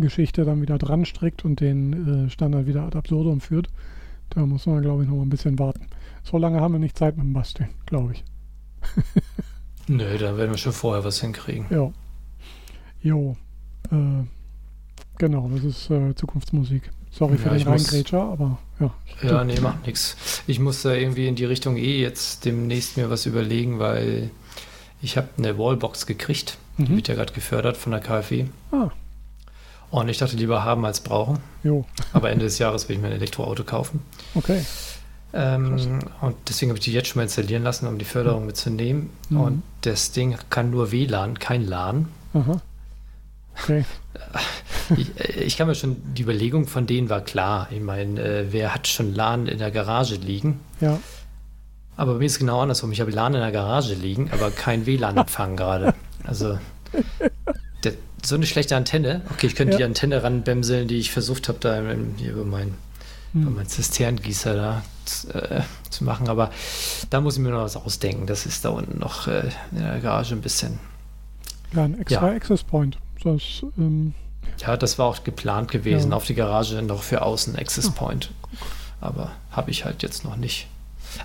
Geschichte 0.00 0.44
dann 0.44 0.60
wieder 0.62 0.78
dran 0.78 1.04
strickt 1.04 1.44
und 1.44 1.60
den 1.60 2.26
äh, 2.26 2.30
Standard 2.30 2.66
wieder 2.66 2.82
ad 2.84 2.96
absurdum 2.96 3.40
führt. 3.40 3.68
Da 4.30 4.44
muss 4.44 4.66
man, 4.66 4.82
glaube 4.82 5.02
ich, 5.02 5.08
noch 5.08 5.16
mal 5.16 5.22
ein 5.22 5.30
bisschen 5.30 5.58
warten. 5.58 5.86
So 6.22 6.36
lange 6.38 6.60
haben 6.60 6.72
wir 6.74 6.78
nicht 6.78 6.98
Zeit 6.98 7.16
mit 7.16 7.24
dem 7.24 7.32
Basteln, 7.32 7.68
glaube 7.86 8.12
ich. 8.12 8.24
Nö, 9.88 10.18
da 10.18 10.36
werden 10.36 10.50
wir 10.50 10.58
schon 10.58 10.72
vorher 10.72 11.04
was 11.04 11.20
hinkriegen. 11.20 11.66
Ja. 11.70 11.90
Jo. 13.02 13.36
Äh, 13.90 14.24
genau, 15.16 15.48
das 15.54 15.64
ist 15.64 15.90
äh, 15.90 16.14
Zukunftsmusik. 16.14 16.90
Sorry 17.10 17.38
für 17.38 17.46
Ja, 17.46 17.50
den 17.52 17.58
ich 17.60 17.64
muss- 17.66 17.86
Reingrätscher, 17.90 18.20
aber 18.22 18.58
ja. 18.80 18.94
Ja, 19.22 19.44
nee, 19.44 19.58
macht 19.60 19.86
nichts. 19.86 20.42
Ich 20.46 20.60
muss 20.60 20.82
da 20.82 20.92
irgendwie 20.92 21.26
in 21.26 21.36
die 21.36 21.46
Richtung 21.46 21.76
eh 21.78 22.00
jetzt 22.02 22.44
demnächst 22.44 22.98
mir 22.98 23.08
was 23.08 23.24
überlegen, 23.24 23.78
weil 23.78 24.30
ich 25.00 25.16
habe 25.16 25.28
eine 25.38 25.56
Wallbox 25.58 26.04
gekriegt. 26.06 26.58
Die 26.76 26.82
Mhm. 26.82 26.96
wird 26.96 27.08
ja 27.08 27.14
gerade 27.14 27.32
gefördert 27.32 27.76
von 27.78 27.92
der 27.92 28.00
KfW. 28.02 28.44
Ah, 28.72 28.90
Und 29.90 30.08
ich 30.08 30.18
dachte 30.18 30.36
lieber 30.36 30.64
haben 30.64 30.84
als 30.84 31.00
brauchen. 31.00 31.38
jo. 31.62 31.84
Aber 32.12 32.30
Ende 32.30 32.44
des 32.44 32.58
Jahres 32.58 32.88
will 32.88 32.96
ich 32.96 33.02
mir 33.02 33.08
ein 33.08 33.14
Elektroauto 33.14 33.64
kaufen. 33.64 34.02
Okay. 34.34 34.64
Ähm, 35.32 36.00
und 36.20 36.36
deswegen 36.48 36.70
habe 36.70 36.78
ich 36.78 36.84
die 36.84 36.92
jetzt 36.92 37.08
schon 37.08 37.18
mal 37.20 37.24
installieren 37.24 37.62
lassen, 37.62 37.86
um 37.86 37.98
die 37.98 38.04
Förderung 38.04 38.46
mitzunehmen. 38.46 39.10
Mhm. 39.28 39.40
Und 39.40 39.62
das 39.82 40.12
Ding 40.12 40.36
kann 40.50 40.70
nur 40.70 40.90
WLAN, 40.90 41.38
kein 41.38 41.66
LAN. 41.66 42.08
Aha. 42.34 42.60
Okay. 43.62 43.84
Ich, 44.96 45.20
äh, 45.20 45.42
ich 45.42 45.58
kann 45.58 45.66
mir 45.66 45.74
schon, 45.74 45.96
die 46.14 46.22
Überlegung 46.22 46.66
von 46.66 46.86
denen 46.86 47.10
war 47.10 47.20
klar. 47.20 47.68
Ich 47.70 47.80
meine, 47.80 48.20
äh, 48.22 48.52
wer 48.52 48.72
hat 48.72 48.88
schon 48.88 49.14
LAN 49.14 49.46
in 49.46 49.58
der 49.58 49.70
Garage 49.70 50.14
liegen? 50.14 50.60
Ja. 50.80 50.98
Aber 51.98 52.14
bei 52.14 52.20
mir 52.20 52.24
ist 52.24 52.32
es 52.32 52.38
genau 52.38 52.62
andersrum. 52.62 52.90
Ich 52.92 53.00
habe 53.02 53.10
LAN 53.10 53.34
in 53.34 53.40
der 53.40 53.52
Garage 53.52 53.92
liegen, 53.92 54.30
aber 54.32 54.50
kein 54.50 54.86
WLAN-Empfang 54.86 55.56
gerade. 55.56 55.92
Also 56.24 56.58
so 58.24 58.34
eine 58.34 58.46
schlechte 58.46 58.76
Antenne. 58.76 59.22
Okay, 59.30 59.46
ich 59.46 59.54
könnte 59.54 59.72
Ja. 59.72 59.78
die 59.78 59.84
Antenne 59.84 60.22
ranbämseln, 60.22 60.88
die 60.88 60.96
ich 60.98 61.10
versucht 61.10 61.48
habe, 61.48 61.58
da 61.60 61.80
hier 62.16 62.32
über 62.32 62.44
mein, 62.44 62.74
über 63.34 63.46
Hm. 63.46 63.54
mein 63.56 63.66
Zisternengießer 63.66 64.54
da 64.54 64.82
äh, 65.32 65.60
zu 65.90 66.04
machen. 66.04 66.28
Aber 66.28 66.50
da 67.10 67.20
muss 67.20 67.34
ich 67.36 67.40
mir 67.42 67.50
noch 67.50 67.62
was 67.62 67.76
ausdenken. 67.76 68.26
Das 68.26 68.46
ist 68.46 68.64
da 68.64 68.70
unten 68.70 68.98
noch 68.98 69.26
äh, 69.26 69.50
in 69.72 69.78
der 69.78 69.98
Garage 70.00 70.34
ein 70.34 70.40
bisschen. 70.40 70.78
Ja, 71.74 71.84
ein 71.84 71.98
extra 72.00 72.28
Ja. 72.28 72.34
Access 72.34 72.62
Point. 72.64 72.98
Das, 73.22 73.42
ähm, 73.78 74.14
Ja, 74.64 74.76
das 74.76 74.98
war 74.98 75.06
auch 75.06 75.22
geplant 75.24 75.70
gewesen, 75.70 76.10
Ja. 76.10 76.16
auf 76.16 76.24
die 76.24 76.34
Garage 76.34 76.80
noch 76.82 77.02
für 77.02 77.22
außen 77.22 77.56
Access 77.56 77.90
Point. 77.90 78.30
Aber 79.00 79.30
habe 79.52 79.70
ich 79.70 79.84
halt 79.84 80.02
jetzt 80.02 80.24
noch 80.24 80.36
nicht. 80.36 80.66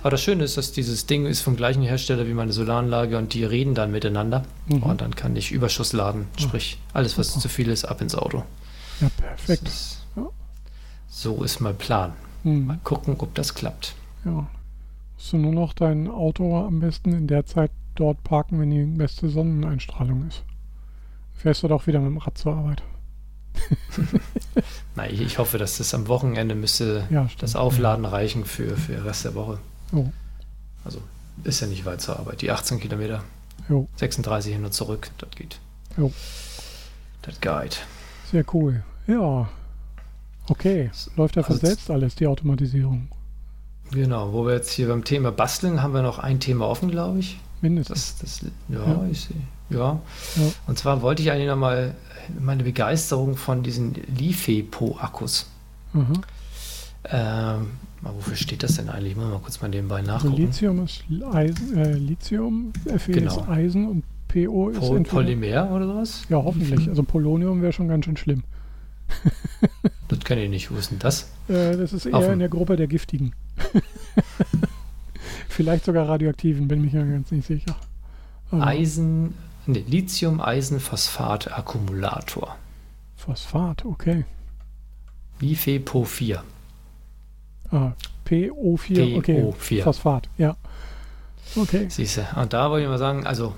Aber 0.00 0.10
das 0.10 0.22
Schöne 0.22 0.44
ist, 0.44 0.56
dass 0.56 0.72
dieses 0.72 1.06
Ding 1.06 1.26
ist 1.26 1.40
vom 1.40 1.56
gleichen 1.56 1.82
Hersteller 1.82 2.26
wie 2.26 2.34
meine 2.34 2.52
Solaranlage 2.52 3.16
und 3.18 3.34
die 3.34 3.44
reden 3.44 3.74
dann 3.74 3.90
miteinander. 3.90 4.44
mhm. 4.66 4.82
Und 4.82 5.00
dann 5.00 5.14
kann 5.14 5.36
ich 5.36 5.52
Überschuss 5.52 5.92
laden. 5.92 6.26
Sprich, 6.38 6.78
alles, 6.92 7.16
was 7.18 7.28
Super. 7.28 7.40
zu 7.40 7.48
viel 7.48 7.68
ist, 7.68 7.84
ab 7.84 8.00
ins 8.00 8.14
Auto. 8.14 8.44
ja, 9.00 9.08
perfekt. 9.16 9.68
ist, 9.68 10.02
so 11.08 11.42
ist 11.44 11.60
mein 11.60 11.76
Plan. 11.76 12.12
Mal 12.42 12.50
Mhm. 12.52 12.80
gucken, 12.84 13.14
ob 13.18 13.34
das 13.34 13.54
klappt. 13.54 13.94
Ja. 14.24 14.46
Musst 15.16 15.32
du 15.32 15.38
nur 15.38 15.52
noch 15.52 15.72
dein 15.72 16.08
Auto 16.08 16.58
am 16.66 16.80
besten 16.80 17.12
in 17.14 17.26
der 17.26 17.46
Zeit 17.46 17.70
dort 17.94 18.22
parken, 18.24 18.60
wenn 18.60 18.70
die 18.70 18.84
beste 18.84 19.28
Sonneneinstrahlung 19.30 20.26
ist. 20.28 20.42
Fährst 21.34 21.62
du 21.62 21.68
doch 21.68 21.86
wieder 21.86 22.00
mit 22.00 22.08
dem 22.10 22.18
Rad 22.18 22.36
zur 22.36 22.54
Arbeit. 22.54 22.82
Na, 24.96 25.08
ich, 25.08 25.20
ich 25.20 25.38
hoffe, 25.38 25.58
dass 25.58 25.78
das 25.78 25.94
am 25.94 26.08
Wochenende 26.08 26.54
müsste 26.54 27.06
Ja, 27.10 27.28
das 27.38 27.56
Aufladen 27.56 28.04
reichen 28.04 28.44
für, 28.44 28.76
für 28.76 28.92
den 28.92 29.02
Rest 29.02 29.24
der 29.24 29.34
Woche. 29.34 29.58
Oh. 29.94 30.06
Also 30.84 31.00
ist 31.44 31.60
ja 31.60 31.66
nicht 31.66 31.84
weit 31.86 32.00
zur 32.00 32.18
Arbeit. 32.18 32.42
Die 32.42 32.50
18 32.50 32.80
Kilometer, 32.80 33.22
Jo, 33.68 33.88
36 33.96 34.52
hin 34.52 34.64
und 34.64 34.72
zurück, 34.74 35.10
das 35.18 35.30
geht. 35.30 35.58
Jo. 35.96 36.12
Das 37.22 37.40
geht. 37.40 37.80
sehr 38.30 38.44
cool. 38.52 38.82
Ja. 39.06 39.48
Okay. 40.48 40.90
Läuft 41.16 41.36
ja 41.36 41.42
von 41.42 41.54
Also- 41.54 41.66
selbst 41.66 41.90
alles, 41.90 42.14
die 42.16 42.26
Automatisierung. 42.26 43.08
Genau, 43.90 44.32
wo 44.32 44.46
wir 44.46 44.54
jetzt 44.54 44.70
hier 44.72 44.88
beim 44.88 45.04
Thema 45.04 45.30
Basteln 45.30 45.82
haben 45.82 45.94
wir 45.94 46.02
noch 46.02 46.18
ein 46.18 46.40
Thema 46.40 46.66
offen, 46.68 46.90
glaube 46.90 47.18
ich. 47.20 47.38
Mindestens. 47.60 48.16
Das, 48.18 48.40
das, 48.40 48.50
ja, 48.68 48.78
Ja. 48.84 49.06
ich 49.10 49.20
sehe. 49.22 49.36
Ja. 49.70 50.00
Ja. 50.36 50.42
Und 50.66 50.78
zwar 50.78 51.00
wollte 51.02 51.22
ich 51.22 51.30
eigentlich 51.30 51.48
nochmal 51.48 51.94
meine 52.38 52.62
Begeisterung 52.64 53.36
von 53.36 53.62
diesen 53.62 53.94
Life-Po-Akkus. 54.18 55.46
Aha. 55.94 56.12
Ähm, 57.10 57.70
mal, 58.00 58.14
wofür 58.14 58.34
steht 58.36 58.62
das 58.62 58.76
denn 58.76 58.88
eigentlich? 58.88 59.12
Ich 59.12 59.18
muss 59.18 59.28
mal 59.30 59.38
kurz 59.40 59.60
mal 59.60 59.68
nebenbei 59.68 59.98
Also 60.00 60.10
nachgucken. 60.12 60.36
Lithium 60.36 60.84
ist 60.84 61.04
Eisen, 61.32 61.76
äh, 61.76 61.92
Lithium, 61.94 62.72
Fe 62.98 63.12
Genau. 63.12 63.40
ist 63.40 63.48
Eisen 63.48 63.88
und 63.88 64.04
PO 64.28 64.70
ist 64.70 64.78
Po 64.80 64.96
entweder- 64.96 65.10
Polymer 65.22 65.70
oder 65.70 65.86
sowas? 65.86 66.24
Ja, 66.28 66.36
hoffentlich. 66.42 66.88
Also 66.88 67.02
Polonium 67.02 67.60
wäre 67.62 67.72
schon 67.72 67.88
ganz 67.88 68.04
schön 68.06 68.16
schlimm. 68.16 68.42
Das 70.08 70.18
kenne 70.20 70.44
ich 70.44 70.50
nicht. 70.50 70.70
Wo 70.70 70.76
ist 70.76 70.90
denn 70.90 70.98
das? 70.98 71.30
Äh, 71.48 71.76
das 71.78 71.92
ist 71.94 72.04
eher 72.06 72.30
in 72.32 72.38
der 72.38 72.48
Gruppe 72.50 72.76
der 72.76 72.86
Giftigen. 72.86 73.32
Vielleicht 75.48 75.84
sogar 75.86 76.06
radioaktiven, 76.08 76.68
bin 76.68 76.82
mich 76.82 76.92
ja 76.92 77.02
ganz 77.04 77.30
nicht 77.30 77.46
sicher. 77.46 77.74
Aber 78.50 78.66
Eisen, 78.66 79.32
ne, 79.66 79.78
Lithium-Eisenphosphat-Akkumulator. 79.86 82.56
Phosphat, 83.16 83.84
okay. 83.86 84.24
Life-Po 85.40 86.04
4. 86.04 86.42
Ah, 87.70 87.92
PO4, 88.28 89.16
okay. 89.16 89.42
PO4. 89.42 89.82
Phosphat, 89.82 90.28
ja. 90.38 90.56
Okay. 91.56 91.86
Siehst 91.88 92.16
du, 92.18 92.26
und 92.40 92.52
da 92.52 92.70
wollte 92.70 92.84
ich 92.84 92.88
mal 92.88 92.98
sagen, 92.98 93.26
also 93.26 93.54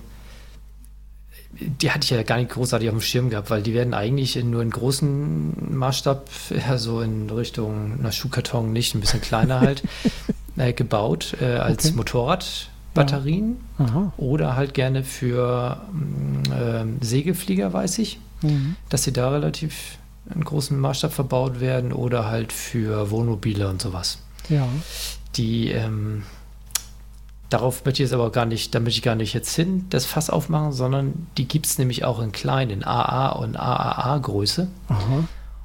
die 1.59 1.91
hatte 1.91 2.05
ich 2.05 2.11
ja 2.11 2.23
gar 2.23 2.37
nicht 2.37 2.51
großartig 2.51 2.89
auf 2.91 2.95
dem 2.97 3.01
Schirm 3.01 3.31
gehabt, 3.31 3.49
weil 3.51 3.63
die 3.63 3.73
werden 3.73 3.95
eigentlich 3.95 4.37
in, 4.37 4.51
nur 4.51 4.61
in 4.63 4.71
großen 4.71 5.75
Maßstab, 5.77 6.29
ja, 6.51 6.77
so 6.77 7.01
in 7.01 7.31
Richtung 7.31 7.99
einer 7.99 8.13
Schuhkarton 8.13 8.73
nicht, 8.73 8.95
ein 8.95 9.01
bisschen 9.01 9.23
kleiner 9.23 9.61
halt, 9.61 9.83
äh, 10.57 10.73
gebaut 10.75 11.37
äh, 11.41 11.55
als 11.57 11.87
Okay. 11.87 11.97
Motorradbatterien 11.97 13.57
Aha. 13.79 14.13
oder 14.19 14.57
halt 14.57 14.75
gerne 14.75 15.03
für 15.03 15.81
mm, 15.93 16.53
ähm, 16.61 16.99
Segelflieger, 17.01 17.73
weiß 17.73 17.99
ich, 18.01 18.19
Mhm. 18.43 18.77
dass 18.91 19.05
sie 19.05 19.13
da 19.15 19.31
relativ 19.31 19.97
in 20.35 20.45
großem 20.45 20.79
Maßstab 20.79 21.13
verbaut 21.13 21.61
werden 21.61 21.93
oder 21.93 22.27
halt 22.29 22.53
für 22.53 23.11
Wohnmobile 23.11 23.69
und 23.69 23.81
sowas. 23.81 24.19
Ja. 24.49 24.67
Die, 25.37 25.71
ähm, 25.71 26.23
darauf 27.51 27.85
möchte 27.85 28.03
ich 28.03 28.09
jetzt 28.09 28.15
aber 28.15 28.31
gar 28.33 28.47
nicht, 28.47 28.75
da 28.75 28.81
möchte 28.81 28.99
ich 28.99 29.03
gar 29.03 29.15
nicht 29.15 29.35
jetzt 29.35 29.55
hin, 29.55 29.87
das 29.91 30.05
Fass 30.05 30.31
aufmachen, 30.31 30.73
sondern 30.73 31.27
die 31.37 31.47
gibt 31.47 31.67
es 31.67 31.79
nämlich 31.79 32.05
auch 32.05 32.21
in 32.21 32.33
klein, 32.33 32.71
in 32.71 32.85
AA 32.85 33.29
und 33.31 33.57
AAA-Größe. 33.57 34.69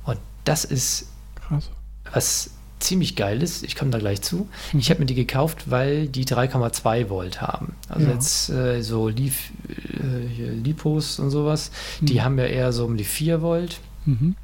Und 0.03 0.17
das 0.43 0.63
ist 0.65 1.07
Krass. 1.35 1.69
was 2.13 2.51
ziemlich 2.79 3.15
geil 3.15 3.43
ist. 3.43 3.63
Ich 3.63 3.75
komme 3.75 3.91
da 3.91 3.99
gleich 3.99 4.21
zu. 4.23 4.47
Mhm. 4.73 4.79
Ich 4.79 4.89
habe 4.89 4.99
mir 5.01 5.05
die 5.05 5.13
gekauft, 5.15 5.69
weil 5.69 6.07
die 6.07 6.25
3,2 6.25 7.09
Volt 7.09 7.39
haben. 7.41 7.75
Also 7.89 8.07
Ja. 8.07 8.13
jetzt 8.13 8.49
äh, 8.49 8.81
so 8.81 9.07
Lif, 9.07 9.51
äh, 9.69 10.49
Lipos 10.49 11.19
und 11.19 11.29
sowas, 11.29 11.71
die 11.99 12.15
Mhm. 12.15 12.23
haben 12.23 12.39
ja 12.39 12.45
eher 12.45 12.73
so 12.73 12.85
um 12.85 12.97
die 12.97 13.03
4 13.03 13.41
Volt. 13.43 13.79
Mhm. 14.05 14.35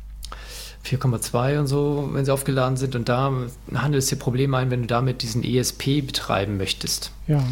4,2 0.85 1.59
und 1.59 1.67
so, 1.67 2.09
wenn 2.13 2.25
sie 2.25 2.31
aufgeladen 2.33 2.77
sind. 2.77 2.95
Und 2.95 3.09
da 3.09 3.31
handelt 3.73 4.03
es 4.03 4.09
dir 4.09 4.15
Probleme 4.15 4.57
ein, 4.57 4.71
wenn 4.71 4.81
du 4.81 4.87
damit 4.87 5.21
diesen 5.21 5.43
ESP 5.43 6.01
betreiben 6.05 6.57
möchtest. 6.57 7.11
Ja. 7.27 7.43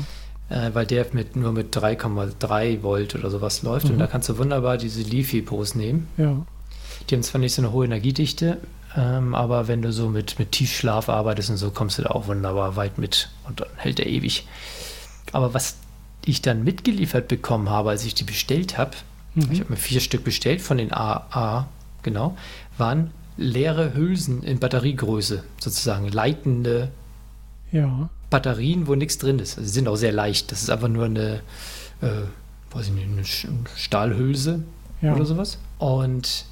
Äh, 0.50 0.72
weil 0.74 0.86
der 0.86 1.06
mit, 1.14 1.36
nur 1.36 1.52
mit 1.52 1.76
3,3 1.76 2.84
Volt 2.84 3.16
oder 3.16 3.30
sowas 3.30 3.64
läuft. 3.64 3.88
Mhm. 3.88 3.94
Und 3.94 4.00
da 4.00 4.08
kannst 4.08 4.30
du 4.30 4.38
wunderbar 4.38 4.78
diese 4.78 5.02
Leafy-Pos 5.02 5.76
nehmen. 5.76 6.08
Ja. 6.18 6.46
Die 7.10 7.16
haben 7.16 7.24
zwar 7.24 7.42
nicht 7.42 7.54
so 7.54 7.62
eine 7.62 7.72
hohe 7.72 7.86
Energiedichte, 7.86 8.58
ähm, 8.96 9.36
aber 9.36 9.68
wenn 9.68 9.82
du 9.82 9.92
so 9.92 10.10
mit, 10.10 10.40
mit 10.40 10.52
Tiefschlaf 10.52 11.10
arbeitest 11.10 11.50
und 11.50 11.58
so, 11.58 11.72
kommst 11.72 11.98
du 11.98 12.04
da 12.04 12.12
auch 12.12 12.28
wunderbar 12.28 12.76
weit 12.76 12.98
mit. 12.98 13.30
Und 13.48 13.60
dann 13.60 13.68
hält 13.76 13.98
der 13.98 14.08
ewig. 14.08 14.48
Aber 15.32 15.54
was 15.54 15.78
ich 16.26 16.42
dann 16.42 16.64
mitgeliefert 16.64 17.28
bekommen 17.28 17.70
habe, 17.70 17.90
als 17.90 18.06
ich 18.06 18.16
die 18.16 18.24
bestellt 18.24 18.78
habe, 18.78 18.96
Mhm. 19.36 19.52
ich 19.52 19.60
habe 19.60 19.72
mir 19.72 19.78
vier 19.78 20.00
Stück 20.00 20.24
bestellt 20.24 20.62
von 20.62 20.78
den 20.78 20.92
AA, 20.92 21.68
genau, 22.06 22.38
waren 22.78 23.12
leere 23.36 23.94
Hülsen 23.94 24.44
in 24.44 24.60
Batteriegröße, 24.60 25.44
sozusagen 25.60 26.08
leitende 26.08 26.90
Ja. 27.74 28.10
Batterien, 28.30 28.88
wo 28.88 28.96
nichts 28.96 29.18
drin 29.18 29.40
ist. 29.40 29.58
Also 29.58 29.68
sie 29.68 29.74
sind 29.74 29.88
auch 29.90 29.98
sehr 29.98 30.14
leicht. 30.14 30.52
Das 30.54 30.62
ist 30.62 30.70
einfach 30.70 30.88
nur 30.88 31.06
eine, 31.06 31.42
äh, 32.02 32.08
weiß 32.72 32.88
ich 32.88 32.94
nicht, 32.94 33.08
eine 33.10 33.66
Stahlhülse 33.76 34.64
Ja. 35.02 35.14
oder 35.14 35.26
sowas. 35.26 35.58
Und 35.78 36.46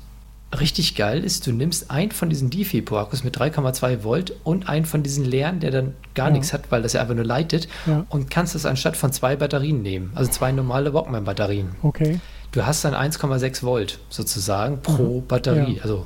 richtig 0.59 0.95
geil 0.95 1.23
ist, 1.23 1.47
du 1.47 1.51
nimmst 1.51 1.89
einen 1.89 2.11
von 2.11 2.29
diesen 2.29 2.49
DeFi-Akkus 2.49 3.23
mit 3.23 3.37
3,2 3.39 4.03
Volt 4.03 4.33
und 4.43 4.69
einen 4.69 4.85
von 4.85 5.01
diesen 5.01 5.25
leeren, 5.25 5.59
der 5.61 5.71
dann 5.71 5.93
gar 6.13 6.27
Ja. 6.27 6.33
nichts 6.33 6.53
hat, 6.53 6.69
weil 6.71 6.81
das 6.81 6.93
ja 6.93 7.01
einfach 7.01 7.15
nur 7.15 7.25
leitet 7.25 7.67
und 8.09 8.29
kannst 8.29 8.53
es 8.55 8.65
anstatt 8.65 8.95
von 8.97 9.11
zwei 9.13 9.35
Batterien 9.35 9.81
nehmen. 9.81 10.11
Also 10.15 10.29
zwei 10.31 10.51
normale 10.51 10.93
Walkman-Batterien. 10.93 11.69
Okay. 11.81 12.19
Du 12.53 12.65
hast 12.65 12.85
dann 12.85 12.93
1,6 12.93 13.63
Volt 13.63 13.99
sozusagen 14.09 14.81
pro 14.81 15.21
Batterie. 15.21 15.75
Ja. 15.77 15.83
Also, 15.83 16.05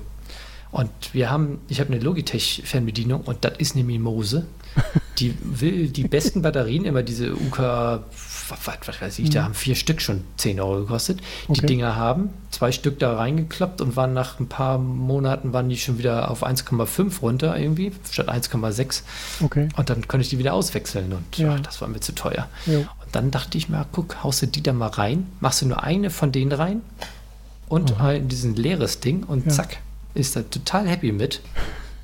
Und 0.71 0.89
wir 1.13 1.29
haben, 1.29 1.59
ich 1.67 1.79
habe 1.79 1.91
eine 1.93 2.01
Logitech-Fernbedienung 2.01 3.21
und 3.21 3.43
das 3.45 3.53
ist 3.57 3.75
eine 3.75 3.83
Mimose. 3.83 4.45
Die 5.19 5.33
will 5.41 5.87
die 5.89 6.03
besten 6.03 6.43
Batterien, 6.43 6.85
immer 6.85 7.01
diese 7.01 7.33
UK, 7.33 7.57
was, 7.59 8.77
was 8.85 9.01
weiß 9.01 9.17
ich, 9.17 9.31
da 9.31 9.43
haben 9.45 9.55
vier 9.55 9.73
Stück 9.73 9.99
schon 9.99 10.23
10 10.37 10.59
Euro 10.59 10.81
gekostet. 10.81 11.19
Die 11.47 11.53
Okay. 11.53 11.65
Dinger 11.65 11.95
haben 11.95 12.29
zwei 12.51 12.71
Stück 12.71 12.99
da 12.99 13.15
reingeklappt 13.17 13.81
und 13.81 13.95
waren 13.95 14.13
nach 14.13 14.39
ein 14.39 14.47
paar 14.47 14.77
Monaten 14.77 15.53
waren 15.53 15.69
die 15.69 15.77
schon 15.77 15.97
wieder 15.97 16.29
auf 16.29 16.45
1,5 16.45 17.19
runter 17.21 17.57
irgendwie, 17.57 17.91
statt 18.11 18.29
1,6. 18.29 19.01
Okay. 19.43 19.69
Und 19.75 19.89
dann 19.89 20.07
konnte 20.07 20.21
ich 20.23 20.29
die 20.29 20.37
wieder 20.37 20.53
auswechseln 20.53 21.11
und 21.11 21.37
Ja. 21.39 21.55
ach, 21.55 21.59
das 21.61 21.81
war 21.81 21.87
mir 21.87 21.99
zu 21.99 22.13
teuer. 22.13 22.47
Jo. 22.67 22.85
Dann 23.11 23.31
dachte 23.31 23.57
ich 23.57 23.69
mir, 23.69 23.85
guck, 23.91 24.23
haust 24.23 24.41
du 24.41 24.47
die 24.47 24.61
da 24.63 24.73
mal 24.73 24.87
rein, 24.87 25.27
machst 25.39 25.61
du 25.61 25.67
nur 25.67 25.83
eine 25.83 26.09
von 26.09 26.31
denen 26.31 26.51
rein 26.51 26.81
und 27.69 27.93
Aha. 27.95 28.09
ein, 28.09 28.27
diesen 28.27 28.55
leeres 28.55 28.99
Ding 28.99 29.23
und 29.23 29.45
Ja. 29.45 29.51
zack, 29.51 29.77
ist 30.13 30.35
da 30.35 30.41
total 30.41 30.87
happy 30.87 31.11
mit. 31.11 31.41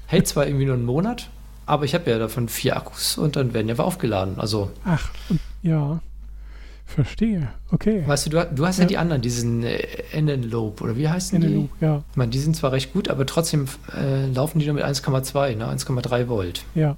Hält 0.08 0.28
zwar 0.28 0.46
irgendwie 0.48 0.66
nur 0.66 0.76
einen 0.76 0.86
Monat, 0.86 1.30
aber 1.66 1.86
ich 1.86 1.94
habe 1.96 2.10
ja 2.10 2.20
davon 2.20 2.48
vier 2.50 2.78
Akkus 2.78 3.18
und 3.18 3.36
dann 3.36 3.54
werden 3.54 3.68
ja 3.70 3.78
wir 3.78 3.86
aufgeladen. 3.86 4.36
Also, 4.40 4.72
Ach, 4.86 5.10
ja. 5.62 6.00
Verstehe. 6.86 7.48
Okay. 7.72 8.04
weißt 8.06 8.28
du, 8.28 8.30
du, 8.30 8.46
du 8.54 8.66
hast 8.68 8.78
ja, 8.78 8.84
Ja. 8.84 8.88
die 8.88 8.98
anderen, 8.98 9.22
diesen 9.22 9.64
äh, 9.64 9.80
Enenlope 10.12 10.84
oder 10.84 10.96
wie 10.98 11.08
heißen 11.10 11.42
In 11.42 11.48
die? 11.48 11.70
ja. 11.86 12.04
Ich 12.12 12.18
meine, 12.18 12.30
die 12.30 12.40
sind 12.40 12.56
zwar 12.56 12.72
recht 12.72 12.94
gut, 12.94 13.10
aber 13.10 13.26
trotzdem 13.26 13.66
äh, 13.98 14.28
laufen 14.28 14.60
die 14.60 14.66
nur 14.66 14.76
mit 14.76 14.84
1,2, 14.84 15.56
ne? 15.56 15.66
1,3 15.68 16.28
Volt. 16.28 16.64
Ja. 16.76 16.98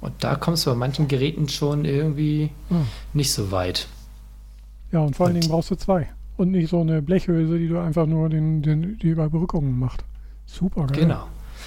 Und 0.00 0.12
da 0.24 0.34
kommst 0.36 0.64
du 0.66 0.70
bei 0.70 0.76
manchen 0.76 1.08
Geräten 1.08 1.48
schon 1.48 1.84
irgendwie 1.84 2.50
Ah. 2.70 2.76
nicht 3.12 3.32
so 3.32 3.50
weit. 3.50 3.86
Ja, 4.92 5.00
und 5.00 5.14
vor 5.16 5.26
allen 5.26 5.36
Und- 5.36 5.42
Dingen 5.44 5.52
brauchst 5.52 5.70
du 5.70 5.74
zwei. 5.76 6.08
Und 6.36 6.52
nicht 6.52 6.70
so 6.70 6.80
eine 6.80 7.02
Blechhülse, 7.02 7.58
die 7.58 7.68
du 7.68 7.78
einfach 7.78 8.06
nur 8.06 8.30
den, 8.30 8.62
den, 8.62 8.98
die 8.98 9.08
Überbrückung 9.08 9.78
macht. 9.78 10.02
Super 10.46 10.86
geil. 10.86 11.00
Genau. 11.00 11.26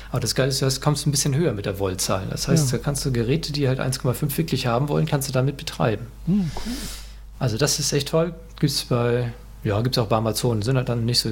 Aber 0.10 0.20
das 0.20 0.34
Geile 0.34 0.50
ist, 0.50 0.62
du 0.62 0.68
kommst 0.82 1.06
ein 1.06 1.12
bisschen 1.12 1.36
höher 1.36 1.54
mit 1.54 1.68
der 1.68 1.78
Voltzahl. 1.80 2.26
Das 2.32 2.48
heißt, 2.48 2.72
Ja. 2.72 2.78
da 2.80 2.84
kannst 2.84 3.06
du 3.06 3.12
Geräte, 3.12 3.54
die 3.54 3.68
halt 3.68 3.80
1,5 3.80 4.36
wirklich 4.40 4.66
haben 4.66 4.90
wollen, 4.90 5.06
kannst 5.06 5.30
du 5.30 5.34
damit 5.34 5.58
betreiben. 5.58 6.08
Hm, 6.26 6.50
cool. 6.56 6.74
Also 7.38 7.58
das 7.58 7.78
ist 7.80 7.94
echt 7.94 8.08
toll. 8.10 8.34
Gibt 8.60 8.72
es 8.72 8.84
bei, 8.86 9.32
ja, 9.64 9.80
gibt 9.82 9.96
es 9.96 10.04
auch 10.04 10.08
bei 10.08 10.18
Amazon, 10.18 10.64
sind 10.64 10.78
halt 10.78 10.90
dann 10.90 11.06
nicht 11.06 11.20
so 11.20 11.30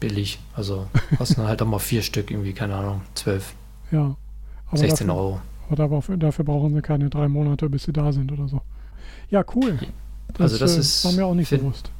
billig. 0.00 0.38
Also 0.54 0.86
kosten 1.18 1.36
dann 1.42 1.48
halt 1.48 1.60
auch 1.60 1.66
mal 1.66 1.78
vier 1.78 2.00
Stück, 2.02 2.30
irgendwie, 2.30 2.54
keine 2.54 2.74
Ahnung, 2.76 3.02
12, 3.14 3.52
Ja. 3.90 4.16
Aber 4.68 4.78
16 4.78 5.08
dafür, 5.08 5.20
Euro. 5.22 5.40
Aber 5.70 5.76
dafür, 6.16 6.44
brauchen 6.44 6.74
sie 6.74 6.82
keine 6.82 7.08
drei 7.10 7.28
Monate, 7.28 7.68
bis 7.70 7.84
sie 7.84 7.92
da 7.92 8.12
sind 8.12 8.30
oder 8.32 8.48
so. 8.48 8.60
Ja, 9.30 9.44
cool. 9.54 9.78
Also 10.38 10.58
das 10.58 10.76
äh, 10.76 10.80
ist- 10.80 11.04
war 11.04 11.12
mir 11.12 11.26
auch 11.26 11.34
nicht 11.34 11.48
find- 11.48 11.62
bewusst. 11.62 11.90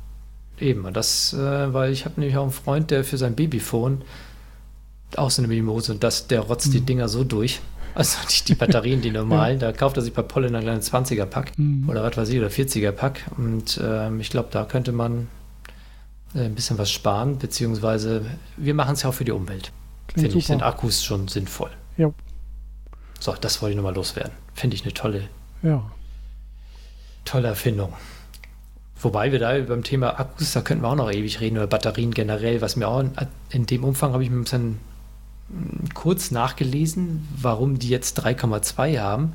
Eben, 0.60 0.84
und 0.84 0.96
das, 0.96 1.32
äh, 1.32 1.72
weil 1.72 1.92
ich 1.92 2.04
habe 2.04 2.20
nämlich 2.20 2.36
auch 2.36 2.42
einen 2.42 2.52
Freund, 2.52 2.90
der 2.90 3.04
für 3.04 3.16
sein 3.16 3.34
Babyphone 3.34 4.02
auch 5.16 5.30
so 5.30 5.42
eine 5.42 5.48
Mimose 5.48 5.92
und 5.92 6.04
das, 6.04 6.26
der 6.28 6.40
rotzt 6.40 6.72
die 6.72 6.80
Mhm. 6.80 6.86
Dinger 6.86 7.08
so 7.08 7.24
durch. 7.24 7.60
Also 7.94 8.18
die, 8.30 8.44
die 8.44 8.54
Batterien, 8.54 9.00
die 9.02 9.10
normalen, 9.20 9.58
da 9.58 9.72
kauft 9.72 9.96
er 9.96 10.02
sich 10.02 10.12
bei 10.14 10.22
Polle 10.22 10.48
ein 10.48 10.62
kleines 10.62 10.92
20er-Pack. 10.92 11.52
Hm. 11.56 11.88
oder 11.88 12.02
was 12.02 12.16
weiß 12.16 12.28
ich, 12.30 12.38
oder 12.38 12.48
40er-Pack. 12.48 13.30
Und 13.36 13.80
ähm, 13.82 14.20
ich 14.20 14.30
glaube, 14.30 14.48
da 14.50 14.64
könnte 14.64 14.92
man 14.92 15.28
äh, 16.34 16.40
ein 16.44 16.54
bisschen 16.54 16.78
was 16.78 16.90
sparen, 16.90 17.38
beziehungsweise 17.38 18.24
wir 18.56 18.74
machen 18.74 18.94
es 18.94 19.02
ja 19.02 19.10
auch 19.10 19.14
für 19.14 19.24
die 19.24 19.32
Umwelt. 19.32 19.72
Finde 20.14 20.36
ich, 20.38 20.46
sind. 20.46 20.62
Akkus 20.62 21.02
schon 21.04 21.28
sinnvoll. 21.28 21.70
Ja. 21.96 22.10
So, 23.22 23.32
das 23.40 23.62
wollte 23.62 23.70
ich 23.70 23.76
nochmal 23.76 23.94
loswerden. 23.94 24.32
Finde 24.52 24.74
ich 24.74 24.82
eine 24.82 24.92
tolle, 24.94 25.28
Ja. 25.62 25.80
tolle 27.24 27.46
Erfindung. 27.46 27.92
Wobei 29.00 29.30
wir 29.30 29.38
da 29.38 29.56
beim 29.60 29.84
Thema 29.84 30.18
Akkus, 30.18 30.50
da 30.50 30.60
könnten 30.60 30.82
wir 30.82 30.88
auch 30.88 30.96
noch 30.96 31.08
ewig 31.12 31.38
reden, 31.38 31.56
oder 31.58 31.68
Batterien 31.68 32.10
generell, 32.12 32.60
was 32.60 32.74
mir 32.74 32.88
auch 32.88 32.98
in, 32.98 33.12
in 33.50 33.66
dem 33.66 33.84
Umfang 33.84 34.12
habe 34.12 34.24
ich 34.24 34.30
mir 34.30 34.38
ein 34.38 34.42
bisschen 34.42 34.80
mm, 35.50 35.94
kurz 35.94 36.32
nachgelesen, 36.32 37.28
warum 37.40 37.78
die 37.78 37.90
jetzt 37.90 38.18
3,2 38.24 38.98
haben 38.98 39.34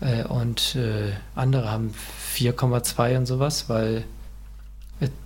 äh, 0.00 0.24
und 0.24 0.74
äh, 0.76 1.12
andere 1.34 1.70
haben 1.70 1.92
4,2 2.34 3.18
und 3.18 3.26
sowas, 3.26 3.68
weil 3.68 4.04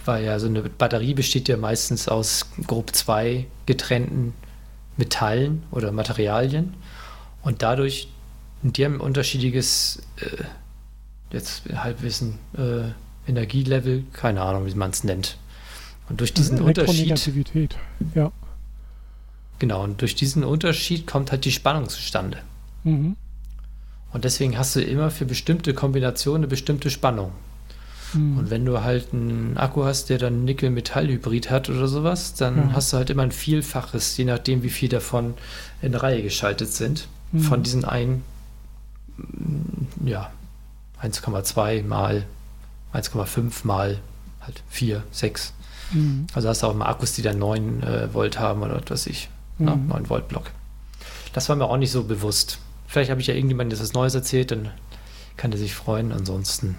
war 0.04 0.18
ja 0.18 0.40
so 0.40 0.48
eine 0.48 0.62
Batterie 0.62 1.14
besteht 1.14 1.46
ja 1.48 1.56
meistens 1.56 2.08
aus 2.08 2.46
grob 2.66 2.96
zwei 2.96 3.46
getrennten 3.66 4.34
Metallen 4.96 5.62
oder 5.70 5.92
Materialien 5.92 6.74
und 7.42 7.62
dadurch, 7.62 8.08
die 8.62 8.84
haben 8.84 8.94
ein 8.94 9.00
unterschiedliches 9.00 10.02
äh, 10.16 10.44
jetzt 11.32 11.62
Halbwissen, 11.74 12.38
äh, 12.56 12.90
Energielevel, 13.28 14.04
keine 14.12 14.42
Ahnung, 14.42 14.66
wie 14.66 14.74
man 14.74 14.90
es 14.90 15.04
nennt. 15.04 15.36
Und 16.08 16.20
durch 16.20 16.34
diesen 16.34 16.60
Unterschied. 16.60 17.76
Ja. 18.14 18.32
genau, 19.58 19.84
und 19.84 20.00
durch 20.00 20.14
diesen 20.14 20.44
Unterschied 20.44 21.06
kommt 21.06 21.30
halt 21.30 21.44
die 21.44 21.52
Spannung 21.52 21.88
zustande. 21.88 22.38
Mhm. 22.84 23.16
Und 24.12 24.24
deswegen 24.24 24.58
hast 24.58 24.76
du 24.76 24.82
immer 24.82 25.10
für 25.10 25.24
bestimmte 25.24 25.72
Kombinationen 25.72 26.42
eine 26.42 26.48
bestimmte 26.48 26.90
Spannung. 26.90 27.32
Mhm. 28.12 28.38
Und 28.38 28.50
wenn 28.50 28.64
du 28.66 28.82
halt 28.82 29.12
einen 29.14 29.56
Akku 29.56 29.84
hast, 29.84 30.10
der 30.10 30.18
dann 30.18 30.44
Nickel-Metall-Hybrid 30.44 31.50
hat 31.50 31.70
oder 31.70 31.88
sowas, 31.88 32.34
dann 32.34 32.56
Ja. 32.56 32.72
hast 32.74 32.92
du 32.92 32.98
halt 32.98 33.08
immer 33.08 33.22
ein 33.22 33.32
Vielfaches, 33.32 34.16
je 34.16 34.24
nachdem, 34.26 34.62
wie 34.62 34.70
viel 34.70 34.88
davon 34.90 35.34
in 35.80 35.94
Reihe 35.94 36.22
geschaltet 36.22 36.72
sind, 36.72 37.06
Mhm. 37.32 37.40
von 37.40 37.62
diesen 37.62 37.84
ein, 37.84 38.22
mm, 39.16 40.06
ja, 40.08 40.30
1,2 41.02 41.82
mal 41.82 42.24
1,5 42.92 43.66
mal 43.66 43.98
halt 44.40 44.62
4, 44.68 45.02
6. 45.10 45.52
Mhm. 45.92 46.26
Also 46.34 46.48
hast 46.48 46.62
du 46.62 46.66
auch 46.66 46.74
mal 46.74 46.86
Akkus, 46.86 47.12
die 47.14 47.22
dann 47.22 47.38
9 47.38 47.82
äh, 47.82 48.14
Volt 48.14 48.38
haben 48.38 48.62
oder 48.62 48.80
was 48.82 48.90
weiß 48.90 49.06
ich. 49.06 49.28
Ne? 49.58 49.74
Mhm. 49.76 49.88
9 49.88 50.08
Volt 50.10 50.28
Block. 50.28 50.50
Das 51.32 51.48
war 51.48 51.56
mir 51.56 51.64
auch 51.64 51.76
nicht 51.76 51.90
so 51.90 52.04
bewusst. 52.04 52.58
Vielleicht 52.86 53.10
habe 53.10 53.20
ich 53.20 53.26
ja 53.26 53.34
irgendjemandem 53.34 53.78
das 53.78 53.92
Neues 53.94 54.14
erzählt, 54.14 54.50
dann 54.50 54.70
kann 55.36 55.50
er 55.52 55.58
sich 55.58 55.74
freuen. 55.74 56.12
Ansonsten 56.12 56.76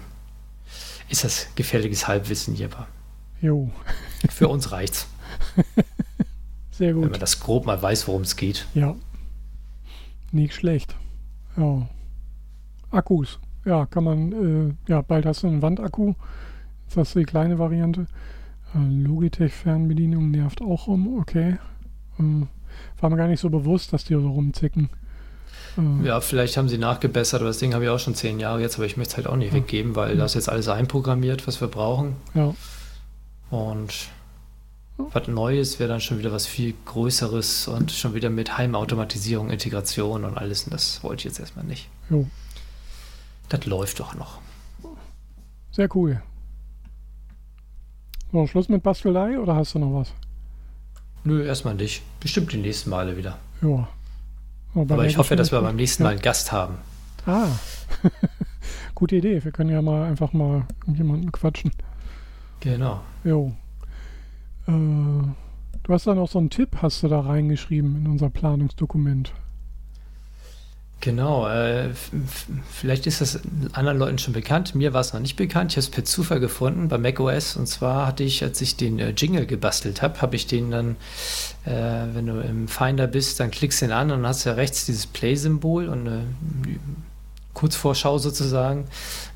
ist 1.08 1.24
das 1.24 1.48
gefährliches 1.56 2.06
Halbwissen 2.06 2.54
hier. 2.54 2.66
aber 2.72 2.86
Jo. 3.40 3.70
Für 4.30 4.48
uns 4.48 4.70
reicht's, 4.70 5.06
Sehr 6.70 6.94
wenn 6.94 7.02
gut. 7.02 7.10
man 7.10 7.20
das 7.20 7.40
grob 7.40 7.66
mal 7.66 7.80
weiß, 7.82 8.06
worum 8.08 8.22
es 8.22 8.36
geht. 8.36 8.66
Ja. 8.74 8.94
Nicht 10.34 10.54
schlecht. 10.54 10.96
Ja. 11.56 11.88
Akkus. 12.90 13.38
Ja, 13.64 13.86
kann 13.86 14.04
man, 14.04 14.32
äh, 14.32 14.90
ja, 14.90 15.00
bald 15.00 15.24
hast 15.26 15.42
du 15.42 15.46
einen 15.46 15.62
Wandakku. 15.62 16.14
Jetzt 16.86 16.96
hast 16.96 17.14
du 17.14 17.20
die 17.20 17.24
kleine 17.24 17.58
Variante. 17.58 18.06
Äh, 18.74 18.78
Logitech-Fernbedienung 18.78 20.30
nervt 20.30 20.60
auch 20.60 20.88
rum, 20.88 21.18
okay. 21.20 21.56
Äh, 22.18 22.46
war 23.00 23.10
mir 23.10 23.16
gar 23.16 23.28
nicht 23.28 23.40
so 23.40 23.48
bewusst, 23.48 23.92
dass 23.92 24.04
die 24.04 24.14
so 24.14 24.28
rumzicken. 24.30 24.90
Äh, 25.78 26.06
Ja, 26.06 26.20
vielleicht 26.20 26.56
haben 26.56 26.68
sie 26.68 26.78
nachgebessert, 26.78 27.40
aber 27.40 27.48
das 27.50 27.58
Ding 27.58 27.72
habe 27.72 27.84
ich 27.84 27.90
auch 27.90 27.98
schon 28.00 28.14
zehn 28.16 28.40
Jahre 28.40 28.60
jetzt, 28.60 28.74
aber 28.76 28.86
ich 28.86 28.96
möchte 28.96 29.12
es 29.12 29.16
halt 29.16 29.26
auch 29.28 29.36
nicht 29.36 29.52
Ja. 29.52 29.58
weggeben, 29.60 29.94
weil 29.96 30.16
da 30.16 30.24
ist 30.24 30.34
jetzt 30.34 30.48
alles 30.48 30.68
einprogrammiert, 30.68 31.46
was 31.46 31.60
wir 31.60 31.68
brauchen. 31.68 32.16
ja. 32.34 32.52
Und. 33.50 34.08
Was 34.96 35.26
Neues 35.28 35.78
wäre 35.80 35.88
dann 35.88 36.00
schon 36.00 36.18
wieder 36.18 36.32
was 36.32 36.46
viel 36.46 36.74
Größeres 36.84 37.68
und 37.68 37.90
schon 37.90 38.14
wieder 38.14 38.30
mit 38.30 38.56
Heimautomatisierung, 38.56 39.50
Integration 39.50 40.24
und 40.24 40.38
alles. 40.38 40.64
Und 40.64 40.74
das 40.74 41.02
wollte 41.02 41.20
ich 41.20 41.24
jetzt 41.24 41.40
erstmal 41.40 41.64
nicht. 41.64 41.88
Jo. 42.10 42.26
Das 43.48 43.66
läuft 43.66 44.00
doch 44.00 44.14
noch. 44.14 44.38
Sehr 45.72 45.94
cool. 45.96 46.22
So, 48.32 48.46
Schluss 48.46 48.68
mit 48.68 48.82
Bastelei 48.82 49.38
oder 49.38 49.56
hast 49.56 49.74
du 49.74 49.78
noch 49.78 49.94
was? 50.00 50.12
Nö, 51.24 51.44
erstmal 51.44 51.74
nicht. 51.74 52.02
Bestimmt 52.20 52.52
die 52.52 52.58
nächsten 52.58 52.90
Male 52.90 53.16
wieder. 53.16 53.38
Ja. 53.62 53.88
Aber 54.74 54.96
der 54.96 55.06
ich 55.06 55.18
hoffe, 55.18 55.36
dass 55.36 55.52
wir 55.52 55.60
beim 55.60 55.76
nächsten. 55.76 56.02
Mal 56.02 56.10
einen 56.10 56.20
Gast 56.20 56.52
haben. 56.52 56.76
Ah. 57.26 57.46
Gute 58.94 59.16
Idee. 59.16 59.42
Wir 59.42 59.52
können 59.52 59.70
ja 59.70 59.80
mal 59.82 60.04
einfach 60.04 60.32
mal 60.32 60.66
mit 60.86 60.98
jemandem 60.98 61.32
quatschen. 61.32 61.72
Genau. 62.60 63.00
Jo. 63.24 63.52
Äh, 64.66 64.72
du 64.72 65.92
hast 65.92 66.06
da 66.06 66.14
noch 66.14 66.30
so 66.30 66.38
einen 66.38 66.50
Tipp, 66.50 66.78
hast 66.82 67.02
du 67.02 67.08
da 67.08 67.20
reingeschrieben 67.20 67.96
in 67.96 68.06
unser 68.06 68.30
Planungsdokument. 68.30 69.32
Genau. 71.04 71.46
Äh, 71.46 71.90
vielleicht 72.70 73.06
ist 73.06 73.20
das 73.20 73.40
anderen 73.74 73.98
Leuten 73.98 74.16
schon 74.16 74.32
bekannt. 74.32 74.74
Mir 74.74 74.94
war 74.94 75.02
es 75.02 75.12
noch 75.12 75.20
nicht 75.20 75.36
bekannt. 75.36 75.72
Ich 75.72 75.76
habe 75.76 75.84
es 75.84 75.90
per 75.90 76.04
Zufall 76.04 76.40
gefunden 76.40 76.88
bei 76.88 76.96
macOS. 76.96 77.56
Und 77.56 77.66
zwar 77.66 78.06
hatte 78.06 78.24
ich, 78.24 78.42
als 78.42 78.62
ich 78.62 78.76
den 78.76 78.98
äh, 78.98 79.10
Jingle 79.10 79.44
gebastelt 79.44 80.00
habe, 80.00 80.22
habe 80.22 80.34
ich 80.34 80.46
den 80.46 80.70
dann, 80.70 80.96
äh, 81.66 82.06
wenn 82.14 82.24
du 82.24 82.40
im 82.40 82.68
Finder 82.68 83.06
bist, 83.06 83.38
dann 83.38 83.50
klickst 83.50 83.82
du 83.82 83.84
ihn 83.84 83.92
an 83.92 84.10
und 84.10 84.22
dann 84.22 84.26
hast 84.26 84.46
du 84.46 84.48
ja 84.48 84.54
rechts 84.54 84.86
dieses 84.86 85.06
Play-Symbol 85.06 85.88
und 85.88 86.08
eine 86.08 86.22
Kurzvorschau 87.52 88.16
sozusagen. 88.16 88.86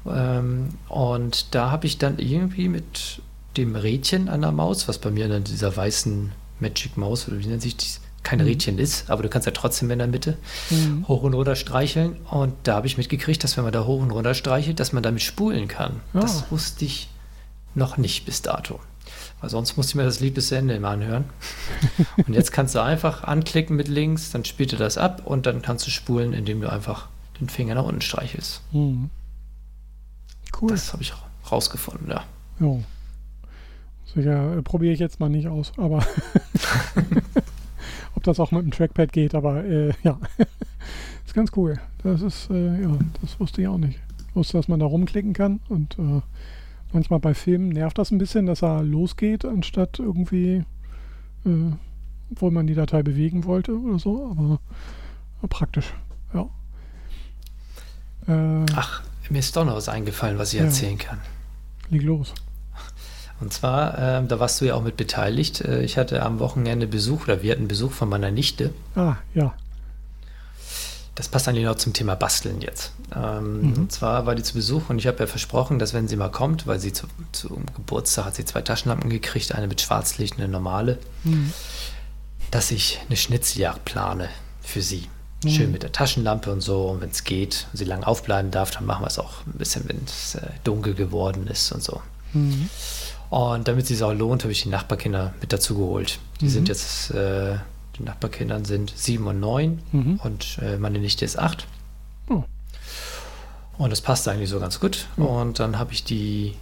Ähm, 0.07 0.71
und 0.89 1.55
da 1.55 1.71
habe 1.71 1.87
ich 1.87 1.99
dann 1.99 2.19
irgendwie 2.19 2.69
mit 2.69 3.21
dem 3.59 3.77
Rädchen 3.77 4.29
an 4.29 4.41
der 4.41 4.53
Maus, 4.53 4.89
was 4.89 4.99
bei 4.99 5.11
mir 5.11 5.31
in 5.35 5.45
dieser 5.45 5.77
weißen 5.77 6.33
Magic 6.61 6.97
Maus, 6.97 7.29
oder 7.29 7.39
wie 7.39 7.47
nennt 7.47 7.63
sich 7.63 7.77
das, 7.77 8.01
kein 8.23 8.41
Mhm. 8.41 8.47
Rädchen 8.47 8.79
ist, 8.79 9.11
aber 9.11 9.23
du 9.23 9.29
kannst 9.29 9.47
ja 9.47 9.53
trotzdem 9.53 9.91
in 9.91 9.99
der 9.99 10.09
Mitte 10.09 10.37
Mhm. 10.71 11.07
hoch 11.09 11.23
und 11.23 11.35
runter 11.35 11.55
streicheln. 11.57 12.17
Und 12.31 12.55
da 12.65 12.75
habe 12.77 12.87
ich 12.87 12.99
mitgekriegt, 12.99 13.43
dass 13.45 13.57
wenn 13.57 13.65
man 13.65 13.73
da 13.73 13.85
hoch 13.85 14.01
und 14.01 14.11
runter 14.11 14.35
streichelt, 14.35 14.81
dass 14.81 14.93
man 14.93 15.03
damit 15.03 15.23
spulen 15.23 15.69
kann. 15.69 16.01
Ah. 16.15 16.21
Das 16.21 16.51
wusste 16.51 16.85
ich 16.85 17.09
noch 17.75 17.97
nicht 17.97 18.27
bis 18.27 18.43
dato. 18.43 18.81
Weil 19.41 19.51
sonst 19.51 19.77
musste 19.77 19.93
ich 19.93 19.95
mir 19.95 20.03
das 20.05 20.19
Lied 20.21 20.35
bis 20.35 20.51
Ende 20.51 20.75
immer 20.75 20.89
anhören. 20.89 21.25
und 22.27 22.35
jetzt 22.35 22.51
kannst 22.53 22.75
du 22.75 22.83
einfach 22.83 23.23
anklicken 23.25 23.77
mit 23.77 23.87
links, 23.89 24.31
dann 24.33 24.45
spielt 24.45 24.73
er 24.73 24.79
das 24.81 24.99
ab 24.99 25.23
und 25.25 25.47
dann 25.47 25.63
kannst 25.63 25.87
du 25.87 25.91
spulen, 25.91 26.33
indem 26.33 26.61
du 26.61 26.71
einfach 26.71 27.09
den 27.41 27.49
Finger 27.49 27.77
nach 27.77 27.85
unten 27.85 28.01
streichelst. 28.01 28.61
Mhm. 28.73 29.11
Cool. 30.61 30.71
Das 30.71 30.93
habe 30.93 31.03
ich 31.05 31.13
rausgefunden, 31.51 32.11
ja. 32.11 32.25
Jo. 32.59 32.83
Sicher 34.19 34.57
äh, 34.57 34.63
probiere 34.63 34.93
ich 34.93 34.99
jetzt 34.99 35.21
mal 35.21 35.29
nicht 35.29 35.47
aus, 35.47 35.73
aber 35.77 36.05
ob 38.17 38.25
das 38.25 38.41
auch 38.41 38.51
mit 38.51 38.63
dem 38.63 38.73
Trackpad 38.73 39.13
geht, 39.13 39.35
aber 39.37 39.65
äh, 39.65 39.93
ja, 40.03 40.19
ist 41.25 41.35
ganz 41.35 41.53
cool. 41.55 41.79
Das 42.03 42.21
ist, 42.21 42.51
äh, 42.51 42.83
ja, 42.83 42.99
das 43.21 43.39
wusste 43.39 43.63
ich 43.63 43.69
auch 43.69 43.79
nicht. 43.79 44.01
Ich 44.29 44.35
wusste, 44.35 44.57
dass 44.57 44.67
man 44.67 44.81
da 44.81 44.87
rumklicken 44.87 45.35
kann 45.35 45.61
und 45.69 45.97
äh, 46.01 46.21
manchmal 46.93 47.21
bei 47.21 47.33
Filmen 47.33 47.69
nervt 47.69 47.97
das 47.97 48.11
ein 48.11 48.19
bisschen, 48.19 48.47
dass 48.47 48.63
er 48.63 48.83
losgeht, 48.83 49.45
anstatt 49.45 50.01
irgendwie, 50.01 50.65
äh, 51.47 51.73
obwohl 52.33 52.51
man 52.51 52.67
die 52.67 52.75
Datei 52.75 53.05
bewegen 53.05 53.45
wollte 53.45 53.79
oder 53.79 54.01
so, 54.01 54.33
aber 54.33 54.59
praktisch, 55.49 55.95
ja. 56.35 56.49
Äh, 58.27 58.67
Ach, 58.75 59.03
mir 59.31 59.39
ist 59.39 59.57
doch 59.57 59.65
noch 59.65 59.77
was 59.77 59.89
eingefallen, 59.89 60.39
was 60.39 60.53
ich 60.53 60.59
ja. 60.59 60.67
erzählen 60.67 60.99
kann. 60.99 61.21
Leg 61.89 62.03
los. 62.03 62.35
Und 63.41 63.53
zwar, 63.53 63.99
äh, 63.99 64.27
da 64.27 64.41
warst 64.41 64.61
du 64.61 64.65
ja 64.65 64.75
auch 64.75 64.83
mit 64.83 64.97
beteiligt. 64.97 65.61
Äh, 65.61 65.83
ich 65.83 65.97
hatte 65.97 66.23
am 66.23 66.41
Wochenende 66.41 66.87
Besuch, 66.87 67.25
oder 67.25 67.43
wir 67.43 67.53
hatten 67.53 67.69
Besuch 67.69 67.93
von 67.93 68.09
meiner 68.09 68.31
Nichte. 68.31 68.73
Ah, 68.97 69.17
ja. 69.35 69.55
Das 71.15 71.29
passt 71.29 71.49
eigentlich 71.49 71.65
noch 71.65 71.75
zum 71.75 71.93
Thema 71.93 72.15
Basteln 72.15 72.61
jetzt. 72.61 72.93
Ähm, 73.15 73.63
mhm. 73.63 73.73
Und 73.75 73.93
zwar 73.93 74.27
war 74.27 74.37
die 74.37 74.43
zu 74.45 74.55
Besuch 74.55 74.89
und 74.89 74.99
ich 74.99 75.07
habe 75.09 75.19
ja 75.19 75.27
versprochen, 75.27 75.81
dass 75.81 75.93
wenn 75.93 76.07
sie 76.07 76.15
mal 76.15 76.31
kommt, 76.31 76.67
weil 76.69 76.79
sie 76.79 76.93
zu, 76.93 77.07
zum 77.33 77.67
Geburtstag 77.75 78.27
hat 78.27 78.37
sie 78.37 78.45
zwei 78.45 78.63
Taschenlampen 78.63 79.11
gekriegt, 79.11 79.53
eine 79.53 79.67
mit 79.67 79.81
Schwarzlicht, 79.81 80.39
eine 80.39 80.47
normale, 80.47 80.99
mhm. 81.25 81.53
dass 82.53 82.71
ich 82.71 83.01
eine 83.09 83.17
Schnitzeljagd 83.17 83.85
plane 83.85 84.29
für 84.63 84.81
sie. 84.81 85.09
Mhm. 85.43 85.49
Schön 85.49 85.73
mit 85.73 85.83
der 85.83 85.91
Taschenlampe 85.91 86.53
und 86.53 86.61
so. 86.61 86.87
Und 86.87 87.01
wenn 87.01 87.11
es 87.11 87.25
geht, 87.25 87.67
sie 87.73 87.85
lang 87.85 88.05
aufbleiben 88.05 88.53
darf, 88.53 88.71
dann 88.71 88.87
machen 88.87 89.03
wir 89.03 89.09
es 89.09 89.19
auch 89.19 89.45
ein 89.47 89.59
bisschen, 89.59 89.89
wenn 89.89 90.01
es 90.05 90.37
äh, 90.37 90.51
dunkel 90.63 90.95
geworden 90.95 91.49
ist 91.49 91.73
und 91.73 91.83
so. 91.83 92.01
Mhm. 92.33 92.69
Und 93.31 93.69
damit 93.69 93.83
es 93.83 93.89
sich 93.89 94.03
auch 94.03 94.13
lohnt, 94.13 94.43
habe 94.43 94.53
ich 94.53 94.63
die 94.63 94.69
Nachbarkinder 94.69 95.35
mit 95.41 95.53
dazu 95.53 95.77
geholt. 95.77 96.19
Die 96.41 96.47
mhm. 96.47 96.51
sind 96.51 96.69
jetzt, 96.69 97.11
äh, 97.11 97.57
die 97.99 98.03
Nachbarkinder 98.03 98.65
sind 98.65 98.93
sieben 98.97 99.27
und 99.27 99.41
neun 99.41 99.83
mhm. 99.93 100.21
und 100.23 100.59
äh, 100.63 100.79
meine 100.79 100.99
Nichte 100.99 101.25
ist 101.25 101.39
acht. 101.39 101.67
Oh. 102.29 102.45
Und 103.77 103.91
das 103.91 104.01
passt 104.01 104.27
eigentlich 104.29 104.51
so 104.51 104.61
ganz 104.61 104.81
gut. 104.81 105.07
Mhm. 105.17 105.27
Und 105.27 105.61
dann 105.61 105.79
habe 105.79 105.93
ich 105.93 106.05
die 106.05 106.55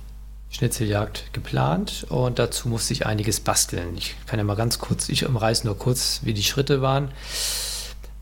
Schnitzeljagd 0.51 1.33
geplant 1.33 2.07
und 2.09 2.39
dazu 2.39 2.69
musste 2.69 2.93
ich 2.93 3.07
einiges 3.07 3.41
basteln. 3.41 3.97
Ich 3.97 4.17
kann 4.27 4.39
ja 4.39 4.45
mal 4.45 4.57
ganz 4.57 4.79
kurz, 4.79 5.09
ich 5.09 5.27
umreiße 5.27 5.67
nur 5.67 5.79
kurz, 5.79 6.21
wie 6.23 6.35
die 6.35 6.43
Schritte 6.43 6.83
waren. 6.83 7.09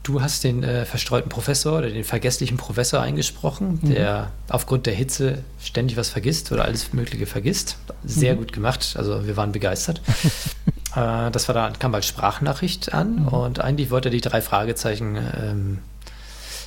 Du 0.04 0.20
hast 0.20 0.44
den 0.44 0.62
äh, 0.62 0.84
verstreuten 0.84 1.30
Professor 1.30 1.78
oder 1.78 1.88
den 1.88 2.04
vergesslichen 2.04 2.58
Professor 2.58 3.00
eingesprochen, 3.00 3.80
mhm. 3.80 3.94
der 3.94 4.30
aufgrund 4.50 4.84
der 4.84 4.92
Hitze 4.92 5.38
ständig 5.58 5.96
was 5.96 6.10
vergisst 6.10 6.52
oder 6.52 6.66
alles 6.66 6.92
Mögliche 6.92 7.24
vergisst. 7.24 7.78
Sehr 8.04 8.34
mhm. 8.34 8.40
gut 8.40 8.52
gemacht, 8.52 8.96
also 8.98 9.26
wir 9.26 9.38
waren 9.38 9.52
begeistert. 9.52 10.02
äh, 10.94 11.30
das 11.30 11.48
war 11.48 11.54
da, 11.54 11.70
kam 11.70 11.94
als 11.94 12.06
Sprachnachricht 12.06 12.92
an 12.92 13.22
mhm. 13.22 13.28
und 13.28 13.60
eigentlich 13.60 13.90
wollte 13.90 14.10
er 14.10 14.12
die 14.12 14.20
drei 14.20 14.42
Fragezeichen 14.42 15.16
ähm, 15.16 15.78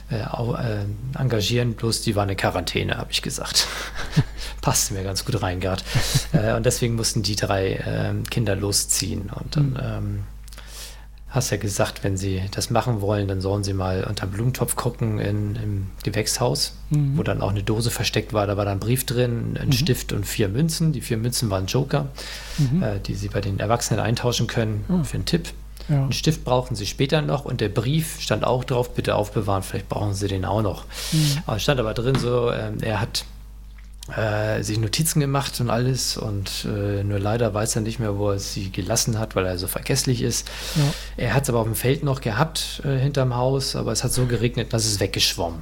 äh, 0.09 0.21
äh, 0.21 0.85
engagieren, 1.15 1.73
bloß 1.73 2.01
die 2.01 2.15
waren 2.15 2.29
in 2.29 2.37
Quarantäne, 2.37 2.97
habe 2.97 3.11
ich 3.11 3.21
gesagt. 3.21 3.67
Passte 4.61 4.95
mir 4.95 5.03
ganz 5.03 5.25
gut 5.25 5.39
rein 5.43 5.59
gerade. 5.59 5.83
Äh, 6.33 6.53
und 6.53 6.65
deswegen 6.65 6.95
mussten 6.95 7.21
die 7.21 7.35
drei 7.35 7.83
ähm, 7.85 8.23
Kinder 8.23 8.55
losziehen 8.55 9.29
und 9.29 9.55
dann 9.55 9.69
mhm. 9.69 9.79
ähm, 9.79 10.23
hast 11.37 11.51
ja 11.51 11.57
gesagt, 11.57 12.03
wenn 12.03 12.17
sie 12.17 12.41
das 12.51 12.69
machen 12.69 12.99
wollen, 12.99 13.27
dann 13.27 13.39
sollen 13.39 13.63
sie 13.63 13.73
mal 13.73 14.03
unter 14.03 14.25
den 14.25 14.33
Blumentopf 14.33 14.75
gucken 14.75 15.19
in, 15.19 15.55
im 15.55 15.87
Gewächshaus, 16.03 16.73
mhm. 16.89 17.17
wo 17.17 17.23
dann 17.23 17.41
auch 17.41 17.51
eine 17.51 17.63
Dose 17.63 17.91
versteckt 17.91 18.33
war. 18.33 18.45
Da 18.47 18.57
war 18.57 18.65
dann 18.65 18.77
ein 18.77 18.79
Brief 18.79 19.05
drin, 19.05 19.57
ein 19.59 19.67
mhm. 19.67 19.71
Stift 19.71 20.11
und 20.11 20.25
vier 20.25 20.49
Münzen. 20.49 20.91
Die 20.91 21.01
vier 21.01 21.17
Münzen 21.17 21.49
waren 21.49 21.67
Joker, 21.67 22.07
mhm. 22.57 22.83
äh, 22.83 22.99
die 22.99 23.15
sie 23.15 23.29
bei 23.29 23.39
den 23.39 23.59
Erwachsenen 23.59 24.01
eintauschen 24.01 24.47
können 24.47 24.83
oh. 24.89 25.03
für 25.03 25.15
einen 25.15 25.25
Tipp. 25.25 25.53
Ja. 25.87 26.01
Einen 26.01 26.11
Stift 26.11 26.43
brauchen 26.43 26.75
sie 26.75 26.85
später 26.85 27.21
noch 27.21 27.45
und 27.45 27.61
der 27.61 27.69
Brief 27.69 28.19
stand 28.19 28.43
auch 28.43 28.65
drauf, 28.65 28.93
bitte 28.93 29.15
aufbewahren, 29.15 29.63
vielleicht 29.63 29.87
brauchen 29.87 30.13
sie 30.13 30.27
den 30.27 30.43
auch 30.43 30.61
noch. 30.61 30.83
Mhm. 31.13 31.37
Aber 31.45 31.59
stand 31.59 31.79
aber 31.79 31.93
drin 31.93 32.15
so, 32.15 32.49
äh, 32.49 32.71
er 32.81 32.99
hat 32.99 33.23
äh, 34.15 34.63
sich 34.63 34.79
Notizen 34.79 35.19
gemacht 35.19 35.59
und 35.59 35.69
alles 35.69 36.17
und 36.17 36.65
äh, 36.65 37.03
nur 37.03 37.19
leider 37.19 37.53
weiß 37.53 37.75
er 37.75 37.81
nicht 37.81 37.99
mehr, 37.99 38.17
wo 38.17 38.31
er 38.31 38.39
sie 38.39 38.71
gelassen 38.71 39.19
hat, 39.19 39.35
weil 39.35 39.45
er 39.45 39.57
so 39.57 39.67
vergesslich 39.67 40.21
ist. 40.21 40.47
Ja. 40.75 40.83
Er 41.17 41.33
hat 41.33 41.43
es 41.43 41.49
aber 41.49 41.59
auf 41.59 41.65
dem 41.65 41.75
Feld 41.75 42.03
noch 42.03 42.21
gehabt 42.21 42.81
äh, 42.85 42.97
hinterm 42.97 43.35
Haus, 43.35 43.75
aber 43.75 43.91
es 43.91 44.03
hat 44.03 44.13
so 44.13 44.25
geregnet, 44.25 44.73
dass 44.73 44.85
es 44.85 44.99
weggeschwommen. 44.99 45.61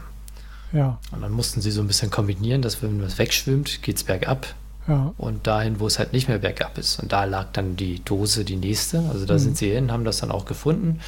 Ja. 0.73 0.99
Und 1.11 1.21
dann 1.21 1.31
mussten 1.31 1.61
sie 1.61 1.71
so 1.71 1.81
ein 1.81 1.87
bisschen 1.87 2.11
kombinieren, 2.11 2.61
dass 2.61 2.83
wenn 2.83 3.01
was 3.01 3.17
wegschwimmt, 3.17 3.81
geht 3.81 3.97
es 3.97 4.03
bergab. 4.03 4.47
Ja. 4.87 5.13
Und 5.17 5.47
dahin, 5.47 5.79
wo 5.79 5.87
es 5.87 5.97
halt 5.97 6.13
nicht 6.13 6.27
mehr 6.27 6.37
bergab 6.37 6.77
ist. 6.77 6.99
Und 6.99 7.11
da 7.11 7.23
lag 7.23 7.47
dann 7.53 7.75
die 7.75 8.03
Dose, 8.03 8.45
die 8.45 8.55
nächste. 8.55 8.99
Also 9.11 9.25
da 9.25 9.33
mhm. 9.33 9.39
sind 9.39 9.57
sie 9.57 9.71
hin, 9.71 9.91
haben 9.91 10.05
das 10.05 10.17
dann 10.17 10.31
auch 10.31 10.45
gefunden. 10.45 10.99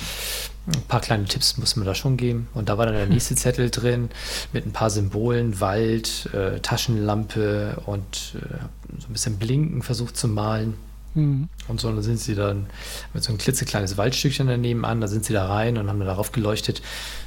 Ein 0.68 0.82
paar 0.90 1.00
kleine 1.00 1.26
Tipps 1.26 1.58
muss 1.58 1.78
man 1.78 1.86
da 1.86 1.96
schon 1.96 2.18
geben. 2.18 2.50
Und 2.54 2.68
da 2.68 2.78
war 2.78 2.86
dann 2.86 2.96
der 2.96 3.06
nächste 3.08 3.36
Zettel 3.36 3.70
drin 3.70 4.10
mit 4.52 4.66
ein 4.66 4.74
paar 4.74 4.90
Symbolen, 4.90 5.62
Wald, 5.62 6.30
äh, 6.34 6.60
Taschenlampe 6.60 7.82
und 7.86 8.36
äh, 8.36 9.00
so 9.00 9.08
ein 9.08 9.14
bisschen 9.14 9.38
Blinken 9.38 9.82
versucht 9.82 10.18
zu 10.18 10.28
malen. 10.28 10.74
Mhm. 11.16 11.48
Und 11.70 11.80
so, 11.80 11.90
dann 11.90 12.02
sind 12.02 12.20
sie 12.20 12.36
dann 12.36 12.68
mit 13.14 13.24
so 13.24 13.32
ein 13.32 13.38
klitzekleines 13.38 13.98
Waldstückchen 13.98 14.48
daneben 14.48 14.84
an, 14.84 15.00
da 15.00 15.08
sind 15.08 15.24
sie 15.24 15.34
da 15.34 15.48
rein 15.48 15.78
und 15.78 15.88
haben 15.88 16.00
dann 16.00 16.08
darauf 16.08 16.34
geleuchtet 16.34 16.82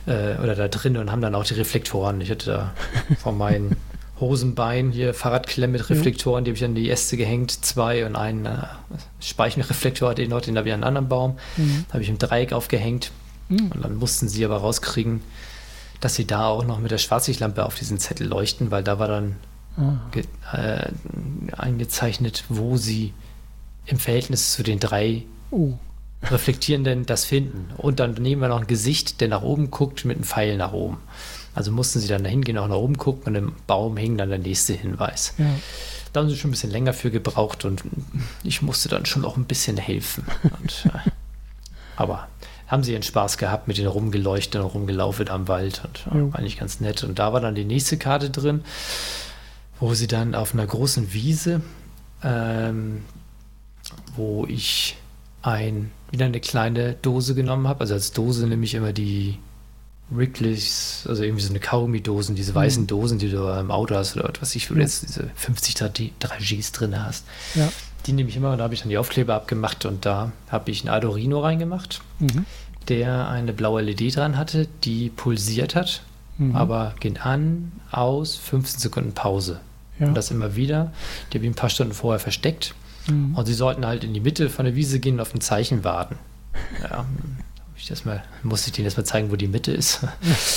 äh, 0.06 0.36
oder 0.36 0.54
da 0.54 0.68
drin 0.68 0.98
und 0.98 1.10
haben 1.10 1.22
dann 1.22 1.34
auch 1.34 1.44
die 1.44 1.54
Reflektoren. 1.54 2.20
Ich 2.20 2.30
hatte 2.30 2.50
da 2.50 2.74
vor 3.18 3.32
meinen 3.32 3.76
Hosenbein 4.20 4.90
hier 4.90 5.14
Fahrradklemme 5.14 5.72
mit 5.78 5.88
Reflektoren, 5.88 6.44
die 6.44 6.50
habe 6.50 6.58
ich 6.58 6.64
an 6.64 6.74
die 6.74 6.90
Äste 6.90 7.16
gehängt, 7.16 7.64
zwei 7.64 8.04
und 8.04 8.16
einen 8.16 8.44
äh, 8.44 8.58
Speichenreflektor 9.18 10.10
hatte 10.10 10.20
ich 10.20 10.28
noch, 10.28 10.42
den 10.42 10.58
habe 10.58 10.68
ich 10.68 10.74
an 10.74 10.84
einen 10.84 10.88
anderen 10.88 11.08
Baum, 11.08 11.38
mhm. 11.56 11.86
habe 11.90 12.02
ich 12.02 12.10
im 12.10 12.18
Dreieck 12.18 12.52
aufgehängt 12.52 13.10
Mhm. 13.50 13.72
Und 13.72 13.84
dann 13.84 13.96
mussten 13.96 14.28
sie 14.28 14.44
aber 14.44 14.56
rauskriegen, 14.56 15.20
dass 16.00 16.14
sie 16.14 16.26
da 16.26 16.46
auch 16.46 16.64
noch 16.64 16.78
mit 16.78 16.90
der 16.90 16.98
Schwarzlichtlampe 16.98 17.64
auf 17.64 17.74
diesen 17.74 17.98
Zettel 17.98 18.26
leuchten, 18.26 18.70
weil 18.70 18.82
da 18.82 18.98
war 18.98 19.08
dann 19.08 19.36
ah. 19.76 19.98
äh, 20.56 20.90
eingezeichnet, 21.56 22.44
wo 22.48 22.78
sie 22.78 23.12
im 23.84 23.98
Verhältnis 23.98 24.52
zu 24.52 24.62
den 24.62 24.80
drei 24.80 25.24
oh. 25.50 25.74
Reflektierenden 26.22 27.06
das 27.06 27.24
finden. 27.24 27.70
Und 27.76 28.00
dann 28.00 28.14
nehmen 28.14 28.40
wir 28.40 28.48
noch 28.48 28.60
ein 28.60 28.66
Gesicht, 28.66 29.20
der 29.20 29.28
nach 29.28 29.42
oben 29.42 29.70
guckt 29.70 30.04
mit 30.04 30.16
einem 30.16 30.24
Pfeil 30.24 30.56
nach 30.56 30.72
oben. 30.72 30.98
Also 31.54 31.72
mussten 31.72 31.98
sie 31.98 32.08
dann 32.08 32.22
dahin 32.22 32.42
gehen, 32.42 32.58
auch 32.58 32.68
nach 32.68 32.76
oben 32.76 32.96
gucken 32.96 33.24
und 33.28 33.34
im 33.34 33.52
Baum 33.66 33.96
hing 33.96 34.16
dann 34.16 34.28
der 34.28 34.38
nächste 34.38 34.72
Hinweis. 34.72 35.34
Ja. 35.36 35.46
Da 36.12 36.20
haben 36.20 36.28
sie 36.28 36.36
schon 36.36 36.48
ein 36.48 36.52
bisschen 36.52 36.70
länger 36.70 36.92
für 36.92 37.10
gebraucht 37.10 37.64
und 37.64 37.82
ich 38.42 38.62
musste 38.62 38.88
dann 38.88 39.06
schon 39.06 39.24
auch 39.24 39.36
ein 39.36 39.44
bisschen 39.44 39.76
helfen. 39.76 40.24
Und, 40.42 40.86
äh, 40.86 41.10
aber 41.96 42.28
haben 42.70 42.84
sie 42.84 42.92
ihren 42.92 43.02
Spaß 43.02 43.36
gehabt 43.36 43.66
mit 43.66 43.78
den 43.78 43.88
rumgeleuchtet 43.88 44.60
und 44.62 44.68
rumgelaufen 44.68 45.28
am 45.28 45.48
Wald 45.48 45.82
und 45.84 46.06
ja, 46.06 46.32
war 46.32 46.38
eigentlich 46.38 46.58
ganz 46.58 46.78
nett. 46.78 47.02
Und 47.02 47.18
da 47.18 47.32
war 47.32 47.40
dann 47.40 47.56
die 47.56 47.64
nächste 47.64 47.98
Karte 47.98 48.30
drin, 48.30 48.62
wo 49.80 49.92
sie 49.94 50.06
dann 50.06 50.36
auf 50.36 50.54
einer 50.54 50.66
großen 50.66 51.12
Wiese, 51.12 51.62
ähm, 52.22 53.02
wo 54.14 54.46
ich 54.46 54.96
ein, 55.42 55.90
wieder 56.12 56.26
eine 56.26 56.38
kleine 56.38 56.94
Dose 56.94 57.34
genommen 57.34 57.66
habe. 57.66 57.80
Also 57.80 57.94
als 57.94 58.12
Dose 58.12 58.46
nehme 58.46 58.64
ich 58.64 58.74
immer 58.74 58.92
die 58.92 59.38
Wrigley's, 60.10 61.06
also 61.08 61.24
irgendwie 61.24 61.42
so 61.42 61.50
eine 61.50 61.60
Kaugummi-Dosen, 61.60 62.36
diese 62.36 62.54
weißen 62.54 62.84
mhm. 62.84 62.86
Dosen, 62.86 63.18
die 63.18 63.30
du 63.30 63.48
im 63.58 63.72
Auto 63.72 63.96
hast 63.96 64.16
oder 64.16 64.32
was 64.40 64.54
ich, 64.54 64.70
wo 64.70 64.74
du 64.74 64.80
jetzt 64.80 65.02
diese 65.02 65.28
50 65.34 65.74
3Gs 65.74 66.72
drin 66.72 67.02
hast. 67.02 67.24
Ja. 67.56 67.68
Die 68.06 68.12
nehme 68.12 68.28
ich 68.28 68.36
immer 68.36 68.52
und 68.52 68.58
da 68.58 68.64
habe 68.64 68.74
ich 68.74 68.80
dann 68.80 68.88
die 68.88 68.98
Aufkleber 68.98 69.34
abgemacht 69.34 69.84
und 69.84 70.06
da 70.06 70.32
habe 70.48 70.70
ich 70.70 70.84
ein 70.84 70.88
Adorino 70.88 71.40
reingemacht, 71.40 72.00
mhm. 72.18 72.46
der 72.88 73.28
eine 73.28 73.52
blaue 73.52 73.82
LED 73.82 74.16
dran 74.16 74.36
hatte, 74.36 74.68
die 74.84 75.10
pulsiert 75.10 75.74
hat, 75.74 76.02
mhm. 76.38 76.56
aber 76.56 76.94
geht 77.00 77.24
an, 77.24 77.72
aus, 77.90 78.36
15 78.36 78.80
Sekunden 78.80 79.12
Pause. 79.12 79.60
Ja. 79.98 80.06
Und 80.06 80.14
das 80.14 80.30
immer 80.30 80.56
wieder. 80.56 80.92
Die 81.30 81.38
habe 81.38 81.44
ich 81.44 81.50
ein 81.50 81.56
paar 81.56 81.68
Stunden 81.68 81.92
vorher 81.92 82.20
versteckt. 82.20 82.74
Mhm. 83.06 83.34
Und 83.36 83.46
sie 83.46 83.54
sollten 83.54 83.84
halt 83.86 84.02
in 84.02 84.14
die 84.14 84.20
Mitte 84.20 84.48
von 84.48 84.64
der 84.64 84.74
Wiese 84.74 84.98
gehen 84.98 85.14
und 85.14 85.20
auf 85.20 85.34
ein 85.34 85.40
Zeichen 85.40 85.84
warten. 85.84 86.16
Ja, 86.82 87.04
ich 87.76 87.86
das 87.86 88.04
mal, 88.04 88.22
musste 88.42 88.68
ich 88.68 88.74
denen 88.74 88.84
erstmal 88.84 89.06
zeigen, 89.06 89.30
wo 89.30 89.36
die 89.36 89.48
Mitte 89.48 89.72
ist. 89.72 90.00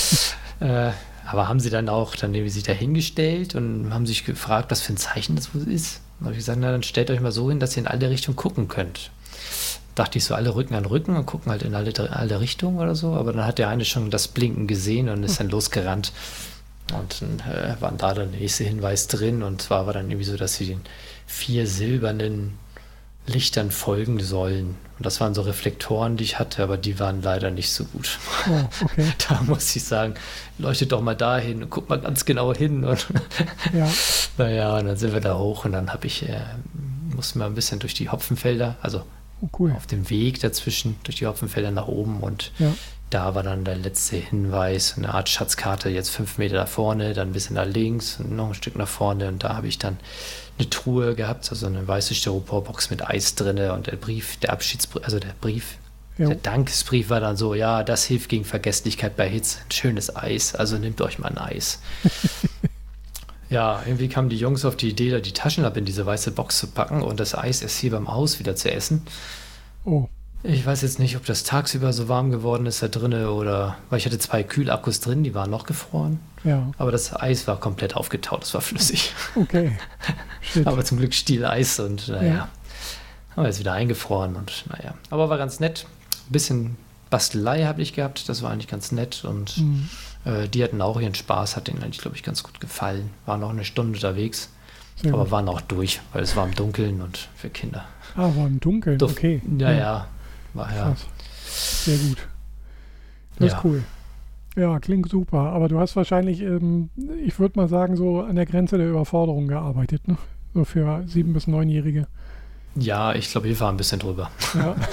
äh, 0.60 0.90
aber 1.26 1.48
haben 1.48 1.60
sie 1.60 1.70
dann 1.70 1.88
auch, 1.88 2.14
dann 2.16 2.34
haben 2.34 2.42
sie 2.44 2.50
sich 2.50 2.62
da 2.62 2.72
hingestellt 2.72 3.54
und 3.54 3.92
haben 3.92 4.06
sich 4.06 4.24
gefragt, 4.24 4.70
was 4.70 4.82
für 4.82 4.92
ein 4.92 4.98
Zeichen 4.98 5.36
das 5.36 5.48
ist. 5.54 6.00
Dann 6.18 6.26
habe 6.26 6.32
ich 6.32 6.38
gesagt, 6.38 6.58
na, 6.60 6.70
dann 6.70 6.82
stellt 6.82 7.10
euch 7.10 7.20
mal 7.20 7.32
so 7.32 7.48
hin, 7.48 7.60
dass 7.60 7.76
ihr 7.76 7.82
in 7.82 7.88
alle 7.88 8.10
Richtungen 8.10 8.36
gucken 8.36 8.68
könnt. 8.68 9.10
Dachte 9.94 10.18
ich 10.18 10.24
so, 10.24 10.34
alle 10.34 10.54
Rücken 10.54 10.74
an 10.74 10.86
Rücken 10.86 11.16
und 11.16 11.26
gucken 11.26 11.52
halt 11.52 11.62
in 11.62 11.74
alle, 11.74 11.92
alle 12.10 12.40
Richtungen 12.40 12.78
oder 12.78 12.94
so. 12.94 13.12
Aber 13.14 13.32
dann 13.32 13.46
hat 13.46 13.58
der 13.58 13.68
eine 13.68 13.84
schon 13.84 14.10
das 14.10 14.28
Blinken 14.28 14.66
gesehen 14.66 15.08
und 15.08 15.22
ist 15.22 15.38
dann 15.38 15.50
losgerannt. 15.50 16.12
Und 16.92 17.22
dann 17.22 17.52
äh, 17.52 17.80
war 17.80 17.92
da 17.92 18.14
der 18.14 18.26
nächste 18.26 18.64
Hinweis 18.64 19.06
drin. 19.06 19.42
Und 19.42 19.62
zwar 19.62 19.86
war 19.86 19.92
dann 19.92 20.10
irgendwie 20.10 20.28
so, 20.28 20.36
dass 20.36 20.54
sie 20.54 20.66
den 20.66 20.80
vier 21.26 21.66
silbernen 21.66 22.58
Lichtern 23.26 23.70
folgen 23.70 24.20
sollen. 24.20 24.76
Und 24.98 25.06
das 25.06 25.20
waren 25.20 25.34
so 25.34 25.42
Reflektoren, 25.42 26.16
die 26.16 26.24
ich 26.24 26.38
hatte, 26.38 26.62
aber 26.62 26.76
die 26.76 26.98
waren 27.00 27.22
leider 27.22 27.50
nicht 27.50 27.70
so 27.70 27.84
gut. 27.84 28.18
Oh, 28.48 28.84
okay. 28.84 29.12
da 29.28 29.42
muss 29.42 29.74
ich 29.74 29.84
sagen, 29.84 30.14
leuchtet 30.58 30.92
doch 30.92 31.00
mal 31.00 31.16
dahin 31.16 31.64
und 31.64 31.70
guck 31.70 31.88
mal 31.88 32.00
ganz 32.00 32.24
genau 32.24 32.54
hin. 32.54 32.84
Und 32.84 33.06
ja. 33.72 33.88
naja, 34.38 34.76
und 34.78 34.86
dann 34.86 34.96
sind 34.96 35.12
wir 35.12 35.20
da 35.20 35.38
hoch 35.38 35.64
und 35.64 35.72
dann 35.72 35.92
habe 35.92 36.06
ich, 36.06 36.28
äh, 36.28 36.40
mussten 37.14 37.38
wir 37.38 37.46
ein 37.46 37.54
bisschen 37.54 37.80
durch 37.80 37.94
die 37.94 38.10
Hopfenfelder, 38.10 38.76
also 38.82 39.04
oh, 39.40 39.48
cool. 39.58 39.72
auf 39.72 39.86
dem 39.86 40.10
Weg 40.10 40.40
dazwischen, 40.40 40.96
durch 41.02 41.16
die 41.16 41.26
Hopfenfelder 41.26 41.70
nach 41.70 41.88
oben 41.88 42.20
und 42.20 42.52
ja. 42.58 42.72
da 43.10 43.34
war 43.34 43.42
dann 43.42 43.64
der 43.64 43.76
letzte 43.76 44.16
Hinweis, 44.16 44.96
eine 44.96 45.12
Art 45.12 45.28
Schatzkarte, 45.28 45.88
jetzt 45.88 46.10
fünf 46.10 46.38
Meter 46.38 46.56
da 46.56 46.66
vorne, 46.66 47.14
dann 47.14 47.30
ein 47.30 47.32
bisschen 47.32 47.56
nach 47.56 47.66
links 47.66 48.20
und 48.20 48.36
noch 48.36 48.48
ein 48.48 48.54
Stück 48.54 48.76
nach 48.76 48.88
vorne 48.88 49.28
und 49.28 49.42
da 49.42 49.56
habe 49.56 49.66
ich 49.66 49.78
dann 49.78 49.98
eine 50.58 50.70
Truhe 50.70 51.14
gehabt, 51.14 51.50
also 51.50 51.66
eine 51.66 51.86
weiße 51.86 52.14
Styroporbox 52.14 52.90
mit 52.90 53.06
Eis 53.06 53.34
drin 53.34 53.58
und 53.70 53.86
der 53.86 53.96
Brief, 53.96 54.36
der 54.38 54.52
Abschiedsbrief, 54.52 55.04
also 55.04 55.18
der 55.18 55.34
Brief, 55.40 55.78
jo. 56.16 56.28
der 56.28 56.36
Dankesbrief 56.36 57.10
war 57.10 57.20
dann 57.20 57.36
so, 57.36 57.54
ja, 57.54 57.82
das 57.82 58.04
hilft 58.04 58.28
gegen 58.28 58.44
Vergesslichkeit 58.44 59.16
bei 59.16 59.28
Hitze, 59.28 59.58
ein 59.66 59.72
schönes 59.72 60.14
Eis, 60.14 60.54
also 60.54 60.78
nehmt 60.78 61.00
euch 61.00 61.18
mal 61.18 61.28
ein 61.28 61.38
Eis. 61.38 61.80
ja, 63.50 63.82
irgendwie 63.84 64.08
kamen 64.08 64.28
die 64.28 64.38
Jungs 64.38 64.64
auf 64.64 64.76
die 64.76 64.90
Idee, 64.90 65.10
da 65.10 65.18
die 65.18 65.32
Taschenlampe 65.32 65.80
in 65.80 65.84
diese 65.84 66.06
weiße 66.06 66.30
Box 66.30 66.58
zu 66.58 66.68
packen 66.68 67.02
und 67.02 67.18
das 67.18 67.34
Eis 67.34 67.62
erst 67.62 67.78
hier 67.78 67.90
beim 67.90 68.08
Haus 68.08 68.38
wieder 68.38 68.54
zu 68.54 68.70
essen. 68.70 69.02
Oh. 69.84 70.08
Ich 70.46 70.66
weiß 70.66 70.82
jetzt 70.82 70.98
nicht, 70.98 71.16
ob 71.16 71.24
das 71.24 71.42
tagsüber 71.42 71.94
so 71.94 72.06
warm 72.08 72.30
geworden 72.30 72.66
ist 72.66 72.82
da 72.82 72.88
drinne 72.88 73.30
oder, 73.30 73.78
weil 73.88 73.98
ich 73.98 74.04
hatte 74.04 74.18
zwei 74.18 74.42
Kühlakkus 74.42 75.00
drin, 75.00 75.24
die 75.24 75.34
waren 75.34 75.50
noch 75.50 75.64
gefroren. 75.64 76.20
Ja. 76.44 76.70
Aber 76.76 76.92
das 76.92 77.18
Eis 77.18 77.46
war 77.46 77.58
komplett 77.58 77.96
aufgetaut, 77.96 78.44
es 78.44 78.52
war 78.52 78.60
flüssig. 78.60 79.14
Okay. 79.36 79.72
aber 80.66 80.84
zum 80.84 80.98
Glück 80.98 81.14
Stieleis 81.14 81.80
und 81.80 82.08
naja. 82.08 82.34
Ja. 82.34 82.48
Aber 83.36 83.46
jetzt 83.46 83.58
wieder 83.58 83.72
eingefroren 83.72 84.36
und 84.36 84.64
naja. 84.68 84.92
Aber 85.08 85.30
war 85.30 85.38
ganz 85.38 85.60
nett. 85.60 85.86
Ein 86.28 86.32
bisschen 86.32 86.76
Bastelei 87.08 87.64
habe 87.64 87.80
ich 87.80 87.94
gehabt, 87.94 88.28
das 88.28 88.42
war 88.42 88.50
eigentlich 88.50 88.68
ganz 88.68 88.92
nett 88.92 89.24
und 89.24 89.56
mhm. 89.56 89.88
äh, 90.26 90.46
die 90.46 90.62
hatten 90.62 90.82
auch 90.82 91.00
ihren 91.00 91.14
Spaß, 91.14 91.56
hat 91.56 91.68
denen 91.68 91.82
eigentlich, 91.82 92.02
glaube 92.02 92.18
ich, 92.18 92.22
ganz 92.22 92.42
gut 92.42 92.60
gefallen. 92.60 93.10
Waren 93.24 93.40
noch 93.40 93.50
eine 93.50 93.64
Stunde 93.64 93.94
unterwegs, 93.94 94.50
Sehr 95.00 95.14
aber 95.14 95.24
gut. 95.24 95.32
waren 95.32 95.48
auch 95.48 95.62
durch, 95.62 96.02
weil 96.12 96.22
es 96.22 96.36
war 96.36 96.46
im 96.46 96.54
Dunkeln 96.54 97.00
und 97.00 97.28
für 97.34 97.48
Kinder. 97.48 97.86
Ah, 98.14 98.30
war 98.36 98.46
im 98.46 98.60
Dunkeln, 98.60 98.98
Duft, 98.98 99.16
okay. 99.16 99.40
Ja, 99.58 99.72
ja, 99.72 100.08
ja 100.54 100.60
war 100.60 100.74
ja. 100.74 100.96
Sehr 101.46 101.98
gut. 101.98 102.18
Das 103.38 103.50
ja. 103.50 103.58
ist 103.58 103.64
cool. 103.64 103.82
Ja, 104.56 104.78
klingt 104.78 105.08
super. 105.08 105.38
Aber 105.38 105.68
du 105.68 105.78
hast 105.78 105.96
wahrscheinlich, 105.96 106.40
ähm, 106.40 106.90
ich 107.24 107.38
würde 107.38 107.58
mal 107.58 107.68
sagen, 107.68 107.96
so 107.96 108.20
an 108.20 108.36
der 108.36 108.46
Grenze 108.46 108.78
der 108.78 108.88
Überforderung 108.88 109.48
gearbeitet, 109.48 110.06
ne? 110.06 110.16
So 110.54 110.64
für 110.64 111.02
sieben- 111.06 111.32
bis 111.32 111.48
neunjährige. 111.48 112.06
Ja, 112.76 113.14
ich 113.14 113.30
glaube, 113.30 113.48
wir 113.48 113.58
waren 113.60 113.74
ein 113.74 113.78
bisschen 113.78 113.98
drüber. 113.98 114.30
Ja. 114.54 114.76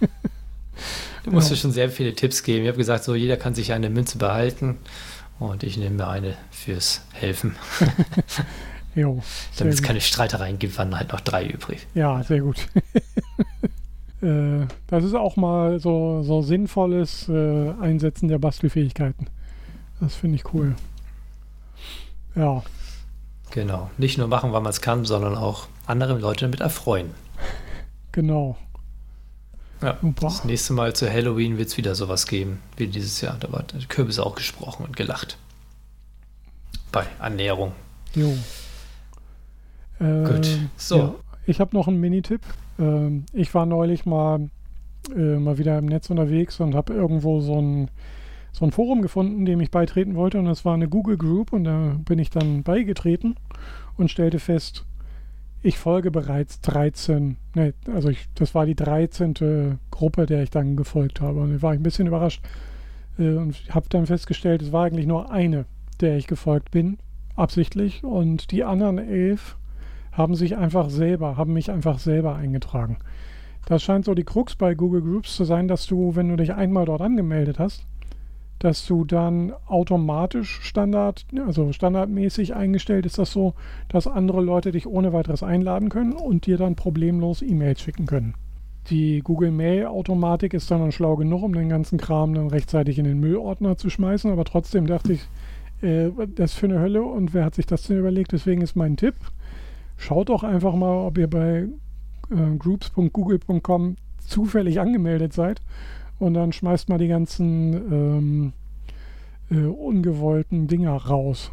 du 1.24 1.30
musst 1.30 1.50
ja. 1.50 1.56
schon 1.56 1.70
sehr 1.70 1.90
viele 1.90 2.14
Tipps 2.14 2.42
geben. 2.42 2.62
Ich 2.62 2.68
habe 2.68 2.78
gesagt, 2.78 3.04
so 3.04 3.14
jeder 3.14 3.36
kann 3.36 3.54
sich 3.54 3.72
eine 3.72 3.90
Münze 3.90 4.18
behalten 4.18 4.78
und 5.38 5.62
ich 5.62 5.76
nehme 5.76 5.96
mir 5.96 6.08
eine 6.08 6.34
fürs 6.50 7.02
Helfen. 7.12 7.54
jo, 8.94 9.22
Damit 9.56 9.74
es 9.74 9.82
keine 9.82 10.00
Streitereien 10.00 10.58
gibt, 10.58 10.76
waren 10.78 10.96
halt 10.96 11.12
noch 11.12 11.20
drei 11.20 11.46
übrig. 11.46 11.86
Ja, 11.94 12.22
sehr 12.24 12.40
gut. 12.40 12.66
Äh, 14.22 14.66
das 14.86 15.04
ist 15.04 15.14
auch 15.14 15.36
mal 15.36 15.78
so, 15.78 16.22
so 16.22 16.42
sinnvolles 16.42 17.28
äh, 17.28 17.70
Einsetzen 17.80 18.28
der 18.28 18.38
Bastelfähigkeiten. 18.38 19.28
Das 20.00 20.14
finde 20.14 20.36
ich 20.36 20.54
cool. 20.54 20.74
Ja. 22.34 22.62
Genau. 23.50 23.90
Nicht 23.98 24.18
nur 24.18 24.28
machen, 24.28 24.52
weil 24.52 24.60
man 24.60 24.70
es 24.70 24.80
kann, 24.80 25.04
sondern 25.04 25.34
auch 25.36 25.68
andere 25.86 26.18
Leute 26.18 26.44
damit 26.44 26.60
erfreuen. 26.60 27.10
Genau. 28.10 28.56
Ja, 29.80 29.96
Super. 30.00 30.22
das 30.22 30.44
nächste 30.44 30.72
Mal 30.72 30.96
zu 30.96 31.08
Halloween 31.12 31.56
wird 31.56 31.68
es 31.68 31.76
wieder 31.76 31.94
sowas 31.94 32.26
geben 32.26 32.60
wie 32.76 32.88
dieses 32.88 33.20
Jahr. 33.20 33.36
Da 33.38 33.52
war 33.52 33.62
der 33.62 33.80
Kürbis 33.86 34.18
auch 34.18 34.34
gesprochen 34.34 34.84
und 34.84 34.96
gelacht. 34.96 35.38
Bei 36.90 37.04
Ernährung. 37.20 37.72
Jo. 38.14 38.34
Äh, 40.00 40.24
Gut. 40.24 40.48
So. 40.76 40.98
Ja. 40.98 41.14
Ich 41.46 41.60
habe 41.60 41.76
noch 41.76 41.86
einen 41.86 42.00
Minitipp. 42.00 42.40
Ähm, 42.78 43.24
ich 43.32 43.54
war 43.54 43.66
neulich 43.66 44.06
mal, 44.06 44.48
äh, 45.14 45.38
mal 45.38 45.58
wieder 45.58 45.78
im 45.78 45.86
Netz 45.86 46.10
unterwegs 46.10 46.60
und 46.60 46.74
habe 46.74 46.94
irgendwo 46.94 47.40
so 47.40 47.60
ein, 47.60 47.90
so 48.52 48.64
ein 48.64 48.72
Forum 48.72 49.02
gefunden, 49.02 49.44
dem 49.44 49.60
ich 49.60 49.70
beitreten 49.70 50.14
wollte. 50.14 50.38
Und 50.38 50.46
das 50.46 50.64
war 50.64 50.74
eine 50.74 50.88
Google 50.88 51.16
Group 51.16 51.52
und 51.52 51.64
da 51.64 51.96
bin 52.04 52.18
ich 52.18 52.30
dann 52.30 52.62
beigetreten 52.62 53.36
und 53.96 54.10
stellte 54.10 54.38
fest, 54.38 54.84
ich 55.62 55.78
folge 55.78 56.10
bereits 56.10 56.60
13, 56.60 57.36
ne, 57.54 57.74
also 57.92 58.08
ich, 58.08 58.28
das 58.34 58.54
war 58.54 58.64
die 58.64 58.76
13. 58.76 59.78
Gruppe, 59.90 60.26
der 60.26 60.42
ich 60.42 60.50
dann 60.50 60.76
gefolgt 60.76 61.20
habe. 61.20 61.40
Und 61.40 61.52
da 61.52 61.62
war 61.62 61.74
ich 61.74 61.80
ein 61.80 61.84
bisschen 61.84 62.06
überrascht 62.06 62.42
äh, 63.18 63.30
und 63.30 63.56
habe 63.70 63.88
dann 63.88 64.06
festgestellt, 64.06 64.62
es 64.62 64.72
war 64.72 64.84
eigentlich 64.84 65.06
nur 65.06 65.30
eine, 65.30 65.64
der 66.00 66.16
ich 66.16 66.26
gefolgt 66.26 66.70
bin, 66.70 66.98
absichtlich. 67.34 68.04
Und 68.04 68.52
die 68.52 68.64
anderen 68.64 68.98
elf 68.98 69.56
haben 70.18 70.34
sich 70.34 70.56
einfach 70.56 70.90
selber, 70.90 71.36
haben 71.36 71.54
mich 71.54 71.70
einfach 71.70 71.98
selber 71.98 72.34
eingetragen. 72.34 72.98
Das 73.66 73.82
scheint 73.82 74.04
so 74.04 74.14
die 74.14 74.24
Krux 74.24 74.56
bei 74.56 74.74
Google 74.74 75.02
Groups 75.02 75.36
zu 75.36 75.44
sein, 75.44 75.68
dass 75.68 75.86
du, 75.86 76.16
wenn 76.16 76.28
du 76.28 76.36
dich 76.36 76.52
einmal 76.54 76.86
dort 76.86 77.00
angemeldet 77.00 77.58
hast, 77.58 77.86
dass 78.58 78.84
du 78.86 79.04
dann 79.04 79.52
automatisch 79.66 80.60
Standard, 80.62 81.24
also 81.46 81.72
standardmäßig 81.72 82.54
eingestellt 82.56 83.06
ist 83.06 83.18
das 83.18 83.30
so, 83.30 83.54
dass 83.88 84.08
andere 84.08 84.40
Leute 84.40 84.72
dich 84.72 84.86
ohne 84.86 85.12
weiteres 85.12 85.42
einladen 85.42 85.90
können 85.90 86.12
und 86.12 86.46
dir 86.46 86.58
dann 86.58 86.74
problemlos 86.74 87.40
E-Mails 87.40 87.80
schicken 87.80 88.06
können. 88.06 88.34
Die 88.90 89.20
Google 89.20 89.52
Mail 89.52 89.86
Automatik 89.86 90.54
ist 90.54 90.70
dann, 90.70 90.80
dann 90.80 90.92
schlau 90.92 91.14
genug, 91.16 91.42
um 91.42 91.52
den 91.52 91.68
ganzen 91.68 91.98
Kram 91.98 92.34
dann 92.34 92.48
rechtzeitig 92.48 92.98
in 92.98 93.04
den 93.04 93.20
Müllordner 93.20 93.76
zu 93.76 93.90
schmeißen, 93.90 94.32
aber 94.32 94.44
trotzdem 94.44 94.86
dachte 94.86 95.12
ich, 95.12 95.28
äh, 95.82 96.10
das 96.34 96.52
ist 96.52 96.58
für 96.58 96.66
eine 96.66 96.80
Hölle 96.80 97.02
und 97.02 97.34
wer 97.34 97.44
hat 97.44 97.54
sich 97.54 97.66
das 97.66 97.82
denn 97.82 97.98
überlegt? 97.98 98.32
Deswegen 98.32 98.62
ist 98.62 98.74
mein 98.74 98.96
Tipp, 98.96 99.14
Schaut 99.98 100.30
doch 100.30 100.44
einfach 100.44 100.74
mal, 100.74 101.06
ob 101.06 101.18
ihr 101.18 101.28
bei 101.28 101.66
äh, 102.30 102.56
groups.google.com 102.58 103.96
zufällig 104.18 104.80
angemeldet 104.80 105.32
seid 105.32 105.60
und 106.18 106.34
dann 106.34 106.52
schmeißt 106.52 106.88
mal 106.88 106.98
die 106.98 107.08
ganzen 107.08 107.74
ähm, 107.92 108.52
äh, 109.50 109.66
ungewollten 109.66 110.68
Dinger 110.68 110.94
raus. 110.94 111.50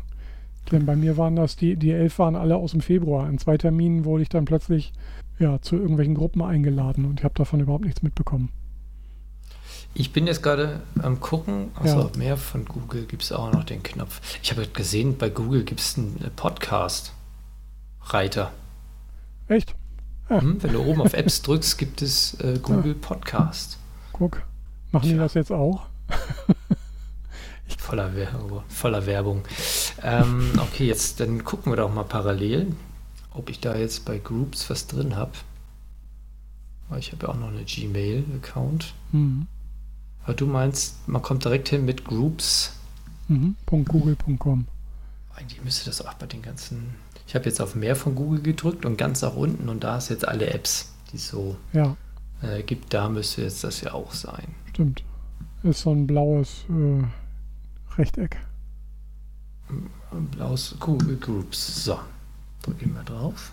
Denn 0.71 0.85
bei 0.85 0.95
mir 0.95 1.17
waren 1.17 1.35
das, 1.35 1.55
die, 1.55 1.75
die 1.75 1.91
elf 1.91 2.17
waren 2.19 2.35
alle 2.35 2.55
aus 2.55 2.71
dem 2.71 2.81
Februar. 2.81 3.29
In 3.29 3.37
zwei 3.39 3.57
Terminen 3.57 4.05
wurde 4.05 4.23
ich 4.23 4.29
dann 4.29 4.45
plötzlich 4.45 4.93
ja, 5.39 5.59
zu 5.61 5.75
irgendwelchen 5.75 6.15
Gruppen 6.15 6.41
eingeladen 6.41 7.05
und 7.05 7.19
ich 7.19 7.23
habe 7.23 7.35
davon 7.35 7.59
überhaupt 7.59 7.85
nichts 7.85 8.03
mitbekommen. 8.03 8.49
Ich 9.93 10.11
bin 10.11 10.27
jetzt 10.27 10.43
gerade 10.43 10.81
am 11.01 11.19
gucken, 11.19 11.69
also 11.75 11.99
ja. 11.99 12.11
mehr 12.17 12.37
von 12.37 12.65
Google 12.65 13.05
gibt 13.05 13.23
es 13.23 13.31
auch 13.31 13.51
noch 13.51 13.63
den 13.63 13.81
Knopf. 13.81 14.21
Ich 14.43 14.51
habe 14.51 14.67
gesehen, 14.67 15.17
bei 15.17 15.29
Google 15.29 15.63
gibt 15.63 15.79
es 15.79 15.97
einen 15.97 16.19
Podcast. 16.35 17.13
Reiter. 18.05 18.51
Echt? 19.47 19.75
Ja. 20.29 20.41
Hm, 20.41 20.61
wenn 20.61 20.73
du 20.73 20.83
oben 20.83 21.01
auf 21.01 21.13
Apps 21.13 21.41
drückst, 21.41 21.77
gibt 21.77 22.01
es 22.01 22.33
äh, 22.39 22.59
Google 22.61 22.93
ja. 22.93 22.97
Podcast. 22.99 23.77
Guck, 24.13 24.41
machen 24.91 25.09
die 25.09 25.17
das 25.17 25.33
jetzt 25.33 25.51
auch? 25.51 25.85
voller, 27.77 28.15
Werbung, 28.15 28.63
voller 28.67 29.05
Werbung. 29.05 29.43
Ähm, 30.01 30.51
okay, 30.57 30.87
jetzt 30.87 31.19
dann 31.19 31.43
gucken 31.43 31.71
wir 31.71 31.77
doch 31.77 31.93
mal 31.93 32.03
parallel, 32.03 32.73
ob 33.31 33.49
ich 33.49 33.59
da 33.59 33.75
jetzt 33.75 34.05
bei 34.05 34.17
Groups 34.17 34.69
was 34.69 34.87
drin 34.87 35.15
habe. 35.15 35.31
Ich 36.97 37.11
habe 37.11 37.25
ja 37.25 37.33
auch 37.33 37.37
noch 37.37 37.49
eine 37.49 37.63
Gmail-Account. 37.63 38.93
Mhm. 39.11 39.47
Aber 40.23 40.33
du 40.33 40.45
meinst, 40.45 41.07
man 41.07 41.21
kommt 41.21 41.43
direkt 41.43 41.69
hin 41.69 41.85
mit 41.85 42.05
Groups. 42.05 42.73
Mhm. 43.27 43.55
.google.com. 43.65 44.67
Eigentlich 45.35 45.63
müsste 45.63 45.85
das 45.85 46.05
auch 46.05 46.13
bei 46.13 46.27
den 46.27 46.41
ganzen 46.41 46.95
ich 47.27 47.35
habe 47.35 47.45
jetzt 47.45 47.59
auf 47.61 47.75
mehr 47.75 47.95
von 47.95 48.15
Google 48.15 48.41
gedrückt 48.41 48.85
und 48.85 48.97
ganz 48.97 49.21
nach 49.21 49.35
unten 49.35 49.69
und 49.69 49.83
da 49.83 49.97
ist 49.97 50.09
jetzt 50.09 50.27
alle 50.27 50.47
Apps, 50.47 50.93
die 51.11 51.17
es 51.17 51.27
so 51.27 51.55
ja. 51.73 51.95
äh, 52.41 52.61
gibt. 52.63 52.93
Da 52.93 53.09
müsste 53.09 53.41
jetzt 53.41 53.63
das 53.63 53.81
ja 53.81 53.93
auch 53.93 54.13
sein. 54.13 54.47
Stimmt. 54.69 55.03
Ist 55.63 55.81
so 55.81 55.91
ein 55.91 56.05
blaues 56.05 56.65
äh, 56.69 57.03
Rechteck. 57.97 58.37
Blaues 60.31 60.75
Google 60.79 61.17
Groups. 61.17 61.83
So, 61.85 61.99
drücke 62.61 62.85
ich 62.85 62.91
mal 62.91 63.03
drauf. 63.03 63.51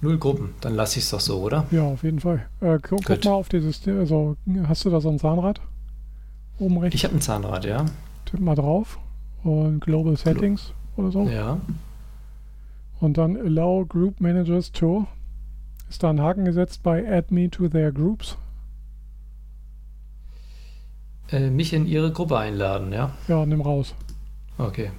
Null 0.00 0.18
Gruppen, 0.18 0.54
dann 0.60 0.74
lasse 0.74 0.98
ich 0.98 1.04
es 1.04 1.10
doch 1.10 1.20
so, 1.20 1.40
oder? 1.40 1.66
Ja, 1.70 1.84
auf 1.84 2.02
jeden 2.02 2.18
Fall. 2.18 2.46
Äh, 2.60 2.78
guck, 2.82 3.04
guck, 3.04 3.24
mal 3.24 3.32
auf 3.32 3.48
dieses, 3.48 3.86
also 3.86 4.36
hast 4.66 4.84
du 4.84 4.90
da 4.90 5.00
so 5.00 5.08
ein 5.08 5.18
Zahnrad? 5.18 5.60
Oben 6.58 6.78
rechts? 6.78 6.96
Ich 6.96 7.04
habe 7.04 7.14
ein 7.14 7.20
Zahnrad, 7.20 7.64
ja. 7.64 7.86
Tipp 8.24 8.40
mal 8.40 8.56
drauf 8.56 8.98
und 9.44 9.80
Global 9.80 10.16
Settings 10.16 10.72
Glo 10.94 11.04
oder 11.04 11.12
so. 11.12 11.28
Ja. 11.28 11.60
Und 13.02 13.18
dann 13.18 13.36
Allow 13.36 13.84
Group 13.84 14.20
Managers 14.20 14.70
to. 14.70 15.08
Ist 15.90 16.04
da 16.04 16.10
ein 16.10 16.20
Haken 16.20 16.44
gesetzt 16.44 16.84
bei 16.84 17.04
Add 17.04 17.34
me 17.34 17.50
to 17.50 17.68
their 17.68 17.90
groups? 17.90 18.36
Äh, 21.28 21.50
mich 21.50 21.72
in 21.72 21.86
ihre 21.86 22.12
Gruppe 22.12 22.38
einladen, 22.38 22.92
ja? 22.92 23.10
Ja, 23.26 23.44
nimm 23.44 23.60
raus. 23.60 23.96
Okay. 24.56 24.92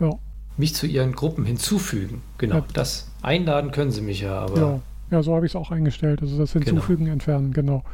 Ja. 0.00 0.08
Mich 0.56 0.74
zu 0.74 0.86
ihren 0.86 1.12
Gruppen 1.12 1.44
hinzufügen. 1.44 2.22
Genau, 2.38 2.56
ja. 2.56 2.64
das. 2.72 3.10
Einladen 3.20 3.72
können 3.72 3.90
sie 3.90 4.00
mich 4.00 4.22
ja, 4.22 4.38
aber 4.38 4.58
ja. 4.58 4.80
Ja, 5.10 5.22
so 5.22 5.34
habe 5.34 5.44
ich 5.44 5.52
es 5.52 5.56
auch 5.56 5.70
eingestellt. 5.70 6.22
Also 6.22 6.38
das 6.38 6.54
Hinzufügen, 6.54 7.04
genau. 7.04 7.12
entfernen, 7.12 7.52
genau. 7.52 7.84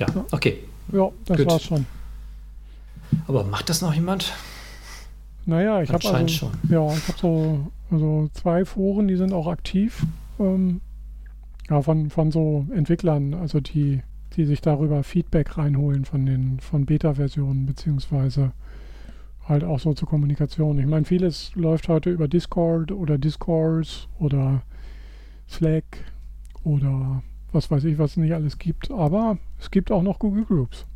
Ja, 0.00 0.08
okay. 0.32 0.58
Ja, 0.90 1.08
das 1.26 1.36
Gut. 1.36 1.46
war's 1.46 1.62
schon. 1.62 1.86
Aber 3.28 3.44
macht 3.44 3.68
das 3.68 3.80
noch 3.80 3.94
jemand? 3.94 4.32
Naja, 5.44 5.82
ich 5.82 5.92
habe 5.92 6.08
also, 6.08 6.28
schon. 6.28 6.50
Ja, 6.68 6.86
ich 6.92 7.08
habe 7.08 7.18
so 7.18 7.72
also 7.90 8.28
zwei 8.32 8.64
Foren, 8.64 9.06
die 9.06 9.16
sind 9.16 9.32
auch 9.32 9.46
aktiv. 9.46 10.06
Ähm, 10.40 10.80
ja, 11.68 11.82
von, 11.82 12.10
von 12.10 12.30
so 12.30 12.66
Entwicklern, 12.74 13.34
also 13.34 13.60
die, 13.60 14.02
die 14.36 14.44
sich 14.46 14.60
darüber 14.60 15.02
Feedback 15.02 15.58
reinholen 15.58 16.04
von 16.04 16.26
den 16.26 16.58
von 16.60 16.86
Beta-Versionen, 16.86 17.66
beziehungsweise 17.66 18.52
halt 19.46 19.64
auch 19.64 19.78
so 19.78 19.92
zur 19.92 20.08
Kommunikation. 20.08 20.78
Ich 20.78 20.86
meine, 20.86 21.04
vieles 21.04 21.54
läuft 21.54 21.88
heute 21.88 22.10
über 22.10 22.28
Discord 22.28 22.92
oder 22.92 23.18
Discourse 23.18 24.06
oder 24.18 24.62
Slack 25.48 25.84
oder 26.64 27.22
was 27.52 27.70
weiß 27.70 27.84
ich, 27.84 27.98
was 27.98 28.12
es 28.12 28.16
nicht 28.16 28.32
alles 28.32 28.58
gibt. 28.58 28.90
Aber 28.90 29.38
es 29.58 29.70
gibt 29.70 29.92
auch 29.92 30.02
noch 30.02 30.18
Google 30.18 30.44
Groups. 30.44 30.86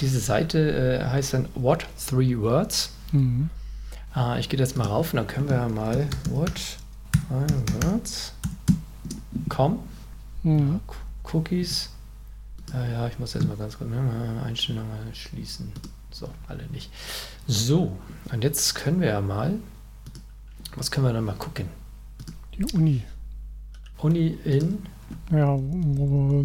diese 0.00 0.18
Seite 0.20 1.00
äh, 1.00 1.04
heißt 1.04 1.34
dann 1.34 1.48
What 1.54 1.86
Three 2.08 2.38
Words. 2.38 2.90
Mhm. 3.12 3.50
Äh, 4.14 4.40
ich 4.40 4.48
gehe 4.48 4.58
jetzt 4.58 4.76
mal 4.76 4.86
rauf 4.86 5.12
und 5.12 5.18
dann 5.18 5.26
können 5.26 5.48
wir 5.48 5.56
ja 5.56 5.68
mal 5.68 6.06
What 6.30 6.78
Three 7.28 7.82
Words. 7.82 8.32
Com. 9.48 9.80
Mhm. 10.42 10.80
Cookies. 11.32 11.90
Ja, 12.72 12.84
ja, 12.84 13.06
ich 13.08 13.18
muss 13.18 13.34
jetzt 13.34 13.46
mal 13.46 13.56
ganz 13.56 13.78
kurz 13.78 13.90
ne, 13.90 14.42
Einstellungen 14.44 15.14
schließen. 15.14 15.72
So, 16.10 16.28
alle 16.48 16.66
nicht. 16.68 16.90
So, 17.46 17.96
und 18.32 18.42
jetzt 18.42 18.74
können 18.74 19.00
wir 19.00 19.08
ja 19.08 19.20
mal. 19.20 19.54
Was 20.74 20.90
können 20.90 21.06
wir 21.06 21.12
dann 21.12 21.24
mal 21.24 21.34
gucken? 21.34 21.68
Die 22.56 22.64
Uni. 22.74 23.02
Uni 23.98 24.38
in 24.44 24.78
ja, 25.30 25.56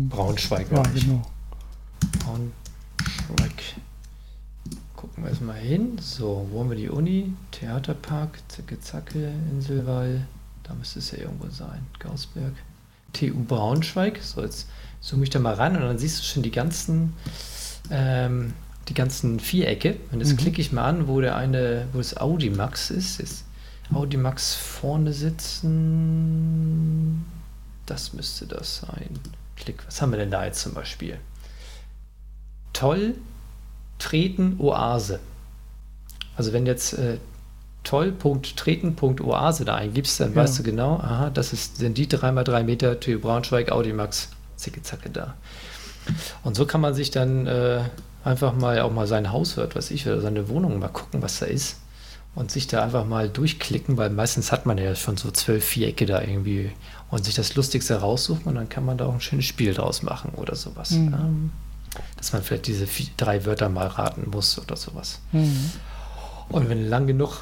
Braunschweig. 0.09 0.71
Ja, 0.71 0.83
genau. 0.83 1.21
Braunschweig. 2.19 3.75
Gucken 4.95 5.23
wir 5.23 5.29
erstmal 5.29 5.57
hin. 5.57 5.97
So, 5.99 6.47
wo 6.51 6.59
haben 6.59 6.69
wir 6.69 6.77
die 6.77 6.89
Uni? 6.89 7.33
Theaterpark, 7.51 8.39
Zacke 8.47 8.79
Zacke, 8.79 9.33
Inselwall. 9.51 10.27
Da 10.63 10.73
müsste 10.75 10.99
es 10.99 11.11
ja 11.11 11.19
irgendwo 11.19 11.49
sein. 11.49 11.85
Gausberg. 11.99 12.53
TU 13.14 13.43
Braunschweig. 13.43 14.20
So, 14.22 14.41
jetzt 14.41 14.68
zoome 14.99 15.24
ich 15.24 15.30
da 15.30 15.39
mal 15.39 15.53
ran 15.53 15.76
und 15.76 15.82
dann 15.82 15.97
siehst 15.97 16.20
du 16.20 16.24
schon 16.24 16.43
die 16.43 16.51
ganzen, 16.51 17.14
ähm, 17.89 18.53
die 18.88 18.93
ganzen 18.93 19.39
Vierecke. 19.39 19.97
Und 20.12 20.20
jetzt 20.20 20.34
mhm. 20.34 20.38
klicke 20.38 20.62
ich 20.62 20.72
mal 20.72 20.86
an, 20.86 21.07
wo 21.07 21.22
der 21.22 21.36
eine, 21.36 21.88
wo 21.93 21.97
das 21.97 22.18
Audimax 22.18 22.91
ist. 22.91 23.20
Ist 23.20 23.45
Audimax 23.93 24.53
vorne 24.55 25.14
sitzen. 25.14 25.72
Das 27.86 28.14
müsste 28.14 28.45
das 28.45 28.78
sein. 28.78 29.09
Klick. 29.57 29.86
Was 29.86 30.01
haben 30.01 30.12
wir 30.12 30.18
denn 30.18 30.32
da 30.32 30.45
jetzt 30.45 30.62
zum 30.62 30.74
Beispiel? 30.74 31.20
Toll, 32.74 33.16
treten, 33.99 34.55
Oase. 34.59 35.20
Also 36.38 36.53
wenn 36.53 36.66
jetzt 36.66 36.93
äh, 36.93 37.18
toll.treten.oase 37.84 39.65
da 39.65 39.75
eingibst, 39.75 40.19
dann 40.19 40.32
ja. 40.32 40.38
weißt 40.38 40.59
du 40.59 40.63
genau, 40.63 40.97
aha, 40.97 41.29
das 41.29 41.53
ist, 41.53 41.77
sind 41.77 41.97
die 41.97 42.07
3x3 42.07 42.63
Meter 42.63 42.99
TÜ 42.99 43.17
Braunschweig 43.19 43.71
Audimax 43.71 44.29
zicke 44.55 44.82
zacke 44.84 45.09
da. 45.09 45.36
Und 46.43 46.55
so 46.55 46.65
kann 46.65 46.82
man 46.82 46.93
sich 46.93 47.11
dann 47.11 47.47
äh, 47.47 47.82
einfach 48.23 48.53
mal 48.53 48.82
auch 48.82 48.91
mal 48.91 49.07
sein 49.07 49.32
Haus 49.32 49.57
hört, 49.57 49.75
was 49.75 49.91
ich, 49.91 50.07
oder 50.07 50.21
seine 50.21 50.49
Wohnung 50.49 50.79
mal 50.79 50.88
gucken, 50.88 51.21
was 51.21 51.39
da 51.39 51.47
ist. 51.47 51.77
Und 52.34 52.49
sich 52.49 52.67
da 52.67 52.82
einfach 52.82 53.05
mal 53.05 53.27
durchklicken, 53.27 53.97
weil 53.97 54.09
meistens 54.09 54.53
hat 54.53 54.65
man 54.65 54.77
ja 54.77 54.95
schon 54.95 55.17
so 55.17 55.32
zwölf 55.32 55.65
Vierecke 55.65 56.05
da 56.05 56.21
irgendwie 56.21 56.71
und 57.09 57.25
sich 57.25 57.36
das 57.36 57.55
Lustigste 57.55 57.95
raussuchen 57.95 58.45
und 58.45 58.55
dann 58.55 58.69
kann 58.69 58.86
man 58.86 58.97
da 58.97 59.05
auch 59.05 59.13
ein 59.13 59.19
schönes 59.19 59.45
Spiel 59.45 59.73
draus 59.73 60.01
machen 60.01 60.32
oder 60.38 60.55
sowas. 60.55 60.91
Mhm. 60.91 61.13
Ähm, 61.13 61.51
dass 62.15 62.32
man 62.32 62.41
vielleicht 62.41 62.67
diese 62.67 62.88
vier, 62.88 63.07
drei 63.17 63.45
Wörter 63.45 63.67
mal 63.67 63.88
raten 63.88 64.29
muss 64.29 64.57
oder 64.57 64.77
sowas. 64.77 65.19
Mhm. 65.34 65.71
Und 66.47 66.69
wenn 66.69 66.84
du 66.84 66.88
lang 66.88 67.05
genug 67.05 67.41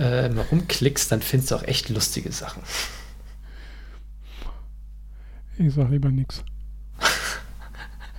äh, 0.00 0.26
rumklickst, 0.50 1.12
dann 1.12 1.22
findest 1.22 1.50
du 1.50 1.56
auch 1.56 1.62
echt 1.62 1.88
lustige 1.90 2.32
Sachen. 2.32 2.62
Ich 5.58 5.74
sag 5.74 5.90
lieber 5.90 6.10
nichts. 6.10 6.42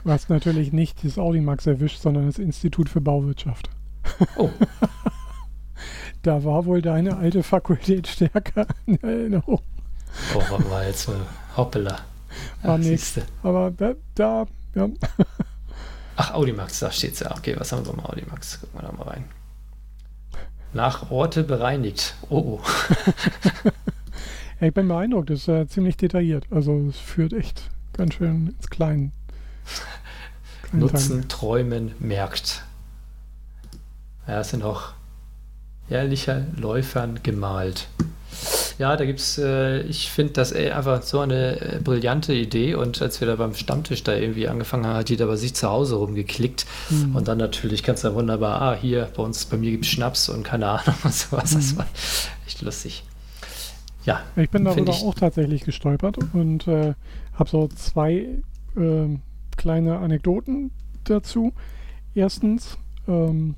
Hast 0.06 0.30
natürlich 0.30 0.72
nicht 0.72 1.04
das 1.04 1.18
Audimax 1.18 1.68
erwischt, 1.68 2.02
sondern 2.02 2.28
das 2.28 2.40
Institut 2.40 2.90
für 2.90 3.02
Bauwirtschaft. 3.02 3.70
Oh. 4.36 4.50
da 6.22 6.44
war 6.44 6.66
wohl 6.66 6.82
deine 6.82 7.18
alte 7.18 7.44
Fakultät 7.44 8.08
stärker 8.08 8.68
in 8.86 9.02
Erinnerung. 9.02 9.62
Oh, 10.36 10.70
war 10.70 10.86
jetzt 10.86 11.08
äh, 11.08 11.14
hoppala. 11.56 12.00
War 12.62 12.78
nichts. 12.78 13.20
Aber 13.44 13.72
da, 13.72 13.94
da, 14.16 14.46
ja. 14.76 14.90
Ach, 16.16 16.34
Audimax, 16.34 16.80
da 16.80 16.92
steht 16.92 17.14
es 17.14 17.22
ja. 17.22 17.32
Okay, 17.32 17.56
was 17.58 17.72
haben 17.72 17.86
wir 17.86 17.94
beim 17.94 18.06
Audimax? 18.06 18.60
Gucken 18.60 18.80
wir 18.80 18.88
da 18.88 18.92
mal 18.92 19.08
rein. 19.08 19.26
Nach 20.74 21.12
Orte 21.12 21.44
bereinigt. 21.44 22.16
Oh, 22.30 22.60
oh. 22.60 22.62
ja, 24.62 24.68
ich 24.68 24.74
bin 24.74 24.88
beeindruckt, 24.88 25.30
das 25.30 25.40
ist 25.42 25.48
äh, 25.48 25.68
ziemlich 25.68 25.98
detailliert. 25.98 26.46
Also 26.50 26.88
es 26.90 26.98
führt 26.98 27.34
echt 27.34 27.70
ganz 27.94 28.14
schön 28.16 28.56
ins 28.58 28.70
Kleine. 28.70 29.12
Nutzen, 30.72 31.22
Teil. 31.22 31.28
träumen, 31.28 31.92
merkt. 32.00 32.64
Ja, 34.28 34.40
es 34.40 34.50
sind 34.52 34.64
auch 34.64 34.94
jährlicher 35.90 36.46
Läufern 36.56 37.20
gemalt. 37.24 37.90
Ja, 38.80 38.96
da 38.96 39.06
gibt 39.06 39.20
es, 39.20 39.38
äh, 39.38 39.82
ich 39.82 40.10
finde 40.10 40.34
das 40.34 40.54
einfach 40.54 41.02
so 41.02 41.20
eine 41.20 41.60
äh, 41.60 41.80
brillante 41.84 42.34
Idee 42.34 42.76
und 42.76 43.02
als 43.02 43.22
wir 43.22 43.28
da 43.28 43.36
beim 43.36 43.54
Stammtisch 43.54 44.04
da 44.04 44.16
irgendwie 44.16 44.48
angefangen 44.48 44.86
haben, 44.86 44.96
hat 44.96 45.10
jeder 45.10 45.28
bei 45.28 45.36
sich 45.36 45.54
zu 45.54 45.70
Hause 45.70 45.96
rumgeklickt 45.96 46.66
mhm. 46.90 47.16
und 47.16 47.28
dann 47.28 47.38
natürlich 47.38 47.84
kannst 47.84 48.04
du 48.04 48.10
da 48.10 48.16
wunderbar, 48.16 48.62
ah, 48.62 48.76
hier, 48.76 49.10
bei 49.16 49.24
uns, 49.24 49.46
bei 49.46 49.58
mir 49.58 49.72
gibt 49.72 49.86
es 49.86 49.92
Schnaps 49.92 50.30
und 50.30 50.44
keine 50.44 50.68
Ahnung 50.68 50.96
und 51.04 51.14
sowas. 51.14 51.52
Mhm. 51.52 51.58
Das 51.58 51.78
war 51.78 51.88
echt 52.48 52.62
lustig. 52.62 53.04
Ja. 54.06 54.22
Ich 54.36 54.50
bin 54.50 54.66
darüber 54.66 54.92
ich, 54.92 55.04
auch 55.04 55.14
tatsächlich 55.14 55.64
gestolpert 55.64 56.18
und 56.34 56.68
äh, 56.68 56.94
habe 57.34 57.50
so 57.50 57.68
zwei 57.68 58.28
äh, 58.76 59.18
kleine 59.58 60.00
Anekdoten 60.00 60.72
dazu. 61.04 61.54
Erstens, 62.16 62.78
ähm, 63.08 63.56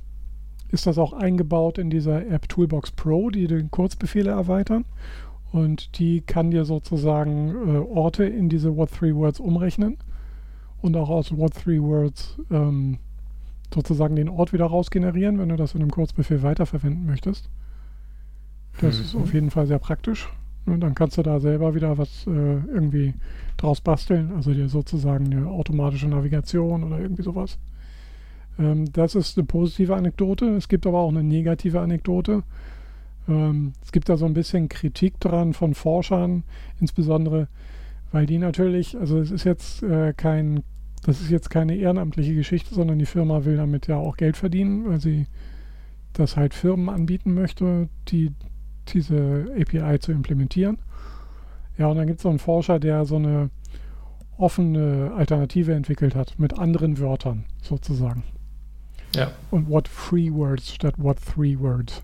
ist 0.74 0.88
das 0.88 0.98
auch 0.98 1.14
eingebaut 1.14 1.78
in 1.78 1.92
dieser 1.92 2.26
App 2.28 2.50
Toolbox 2.50 2.92
Pro, 2.92 3.30
die 3.30 3.46
den 3.46 3.70
Kurzbefehle 3.70 4.32
erweitern. 4.32 4.86
Und 5.52 6.00
die 6.00 6.22
kann 6.22 6.50
dir 6.50 6.66
sozusagen 6.66 7.50
äh, 7.50 7.78
Orte 7.78 8.26
in 8.26 8.50
diese 8.50 8.76
What 8.76 8.92
Three 8.92 9.14
Words 9.14 9.40
umrechnen 9.40 9.98
und 10.82 10.98
auch 10.98 11.10
aus 11.10 11.38
What 11.38 11.54
Three 11.54 11.80
Words 11.80 12.40
ähm, 12.50 12.98
sozusagen 13.72 14.16
den 14.16 14.30
Ort 14.30 14.52
wieder 14.52 14.66
rausgenerieren, 14.66 15.38
wenn 15.38 15.50
du 15.50 15.58
das 15.58 15.76
in 15.76 15.82
einem 15.82 15.92
Kurzbefehl 15.92 16.42
weiterverwenden 16.42 17.06
möchtest. 17.06 17.52
Das 18.82 18.98
mhm. 18.98 19.04
ist 19.04 19.16
auf 19.16 19.32
jeden 19.32 19.52
Fall 19.52 19.68
sehr 19.68 19.80
praktisch. 19.80 20.28
Und 20.66 20.80
dann 20.80 20.96
kannst 20.96 21.20
du 21.20 21.22
da 21.22 21.40
selber 21.40 21.76
wieder 21.76 22.00
was 22.00 22.26
äh, 22.26 22.30
irgendwie 22.30 23.14
draus 23.58 23.80
basteln, 23.80 24.32
also 24.36 24.54
dir 24.54 24.70
sozusagen 24.70 25.26
eine 25.32 25.48
automatische 25.48 26.08
Navigation 26.08 26.84
oder 26.84 27.00
irgendwie 27.00 27.22
sowas. 27.22 27.60
Ähm, 28.60 28.92
das 28.92 29.16
ist 29.16 29.38
eine 29.38 29.46
positive 29.46 29.96
Anekdote. 29.96 30.56
Es 30.56 30.68
gibt 30.68 30.86
aber 30.88 31.00
auch 31.00 31.10
eine 31.10 31.24
negative 31.24 31.80
Anekdote. 31.80 32.44
Ähm, 33.28 33.74
es 33.84 33.92
gibt 33.92 34.10
da 34.10 34.18
so 34.18 34.26
ein 34.26 34.34
bisschen 34.34 34.70
Kritik 34.70 35.20
dran 35.20 35.54
von 35.54 35.74
Forschern, 35.74 36.44
insbesondere 36.80 37.48
weil 38.14 38.28
die 38.28 38.38
natürlich, 38.38 38.96
also 38.98 39.20
es 39.20 39.32
ist 39.32 39.44
jetzt 39.44 39.82
äh, 39.82 40.14
kein, 40.14 40.64
das 41.04 41.20
ist 41.20 41.32
jetzt 41.32 41.50
keine 41.50 41.76
ehrenamtliche 41.76 42.36
Geschichte, 42.36 42.74
sondern 42.74 43.00
die 43.00 43.08
Firma 43.08 43.44
will 43.44 43.58
damit 43.58 43.88
ja 43.88 43.98
auch 43.98 44.18
Geld 44.18 44.38
verdienen, 44.38 44.88
weil 44.88 45.02
sie 45.02 45.26
das 46.14 46.38
halt 46.38 46.54
Firmen 46.54 46.90
anbieten 46.90 47.34
möchte, 47.34 47.90
die 48.10 48.32
diese 48.90 49.48
API 49.60 49.98
zu 50.00 50.12
implementieren. 50.12 50.78
Ja, 51.78 51.88
und 51.88 51.98
dann 51.98 52.06
gibt 52.06 52.20
es 52.20 52.24
so 52.24 52.30
einen 52.30 52.38
Forscher, 52.38 52.80
der 52.80 53.06
so 53.06 53.16
eine 53.16 53.50
offene 54.38 55.12
Alternative 55.16 55.74
entwickelt 55.74 56.14
hat, 56.14 56.38
mit 56.38 56.60
anderen 56.60 57.00
Wörtern 57.00 57.46
sozusagen. 57.64 58.24
Ja. 59.16 59.32
Und 59.52 59.70
what 59.70 59.86
three 59.90 60.32
words 60.32 60.74
statt 60.74 60.96
what 60.98 61.18
three 61.24 61.58
words. 61.60 62.02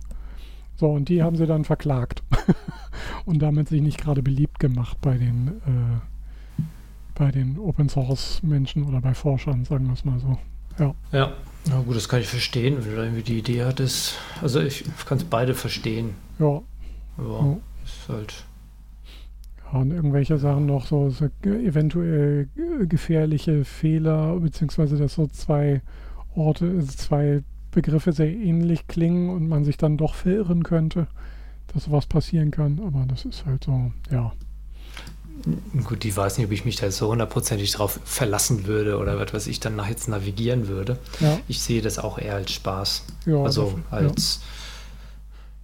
So, 0.76 0.88
und 0.91 1.10
die 1.10 1.22
haben 1.22 1.36
sie 1.36 1.45
dann 1.45 1.66
verklagt. 1.66 2.24
und 3.26 3.39
damit 3.39 3.68
sich 3.70 3.82
nicht 3.82 3.99
gerade 3.99 4.22
beliebt 4.24 4.60
gemacht 4.60 4.97
bei 5.01 5.18
den, 5.18 5.47
äh, 5.68 6.64
bei 7.16 7.32
den 7.32 7.57
Open 7.60 7.89
Source 7.89 8.41
Menschen 8.43 8.84
oder 8.86 9.01
bei 9.01 9.14
Forschern, 9.14 9.66
sagen 9.66 9.88
wir 9.88 9.93
es 9.93 10.05
mal 10.05 10.20
so. 10.20 10.38
Ja. 10.78 10.93
Ja, 11.12 11.34
na 11.68 11.82
gut, 11.82 11.97
das 11.97 12.07
kann 12.07 12.22
ich 12.22 12.28
verstehen, 12.28 12.78
wenn 12.80 12.89
du 12.91 12.95
da 12.95 13.03
irgendwie 13.03 13.24
die 13.24 13.39
Idee 13.39 13.66
hattest. 13.66 14.16
Also 14.41 14.62
ich 14.62 14.86
kann 15.05 15.18
es 15.18 15.26
beide 15.26 15.53
verstehen. 15.53 16.12
Ja. 16.39 16.62
Aber 17.18 17.39
Ja. 17.39 17.57
ist 17.84 18.07
halt. 18.07 18.45
Ja, 19.74 19.80
und 19.80 19.91
irgendwelche 19.91 20.38
Sachen 20.38 20.66
noch, 20.66 20.86
so, 20.86 21.10
so 21.10 21.28
eventuell 21.43 22.47
äh, 22.55 22.86
gefährliche 22.88 23.66
Fehler, 23.66 24.39
beziehungsweise 24.39 24.95
dass 24.95 25.16
so 25.16 25.28
zwei 25.28 25.82
Orte, 26.40 26.66
also 26.78 26.92
zwei 26.94 27.44
Begriffe 27.72 28.14
sehr 28.14 28.30
ähnlich 28.32 28.88
klingen 28.88 29.30
und 29.30 29.48
man 29.48 29.64
sich 29.66 29.78
dann 29.78 29.98
doch 29.98 30.16
verirren 30.16 30.64
könnte, 30.64 31.08
dass 31.74 31.84
sowas 31.86 32.06
passieren 32.08 32.52
kann. 32.52 32.80
Aber 32.86 33.06
das 33.08 33.26
ist 33.26 33.46
halt 33.46 33.64
so, 33.66 33.92
ja. 34.12 34.32
Gut, 35.86 36.04
die 36.04 36.16
weiß 36.16 36.38
nicht, 36.38 36.48
ob 36.48 36.52
ich 36.52 36.66
mich 36.66 36.76
da 36.76 36.92
so 36.92 37.10
hundertprozentig 37.10 37.72
drauf 37.72 38.00
verlassen 38.04 38.66
würde 38.66 38.98
oder 38.98 39.32
was 39.34 39.48
ich 39.48 39.60
dann 39.62 39.76
nach 39.78 39.88
jetzt 39.88 40.10
navigieren 40.10 40.68
würde. 40.68 40.98
Ja, 41.22 41.40
Ich 41.48 41.62
sehe 41.62 41.82
das 41.82 41.98
auch 41.98 42.18
eher 42.18 42.36
als 42.36 42.52
Spaß. 42.52 43.06
ja 43.26 43.42
also 43.44 43.80
das- 43.90 44.00
als. 44.00 44.42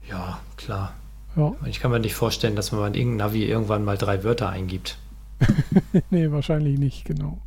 Ja. 0.09 0.39
klar. 0.55 0.93
Ja, 1.36 1.53
Ich 1.65 1.82
kann 1.82 1.91
mir 1.91 1.99
nicht 1.99 2.13
vorstellen, 2.15 2.55
dass 2.55 2.71
man 2.71 2.93
in 2.93 2.99
irgendein 3.01 3.28
Navi 3.28 3.43
irgendwann 3.43 3.84
mal 3.84 3.97
drei 3.97 4.23
Wörter 4.23 4.47
eingibt. 4.49 4.97
nee, 6.09 6.32
wahrscheinlich 6.32 6.80
nicht, 6.80 7.03
genau. 7.03 7.41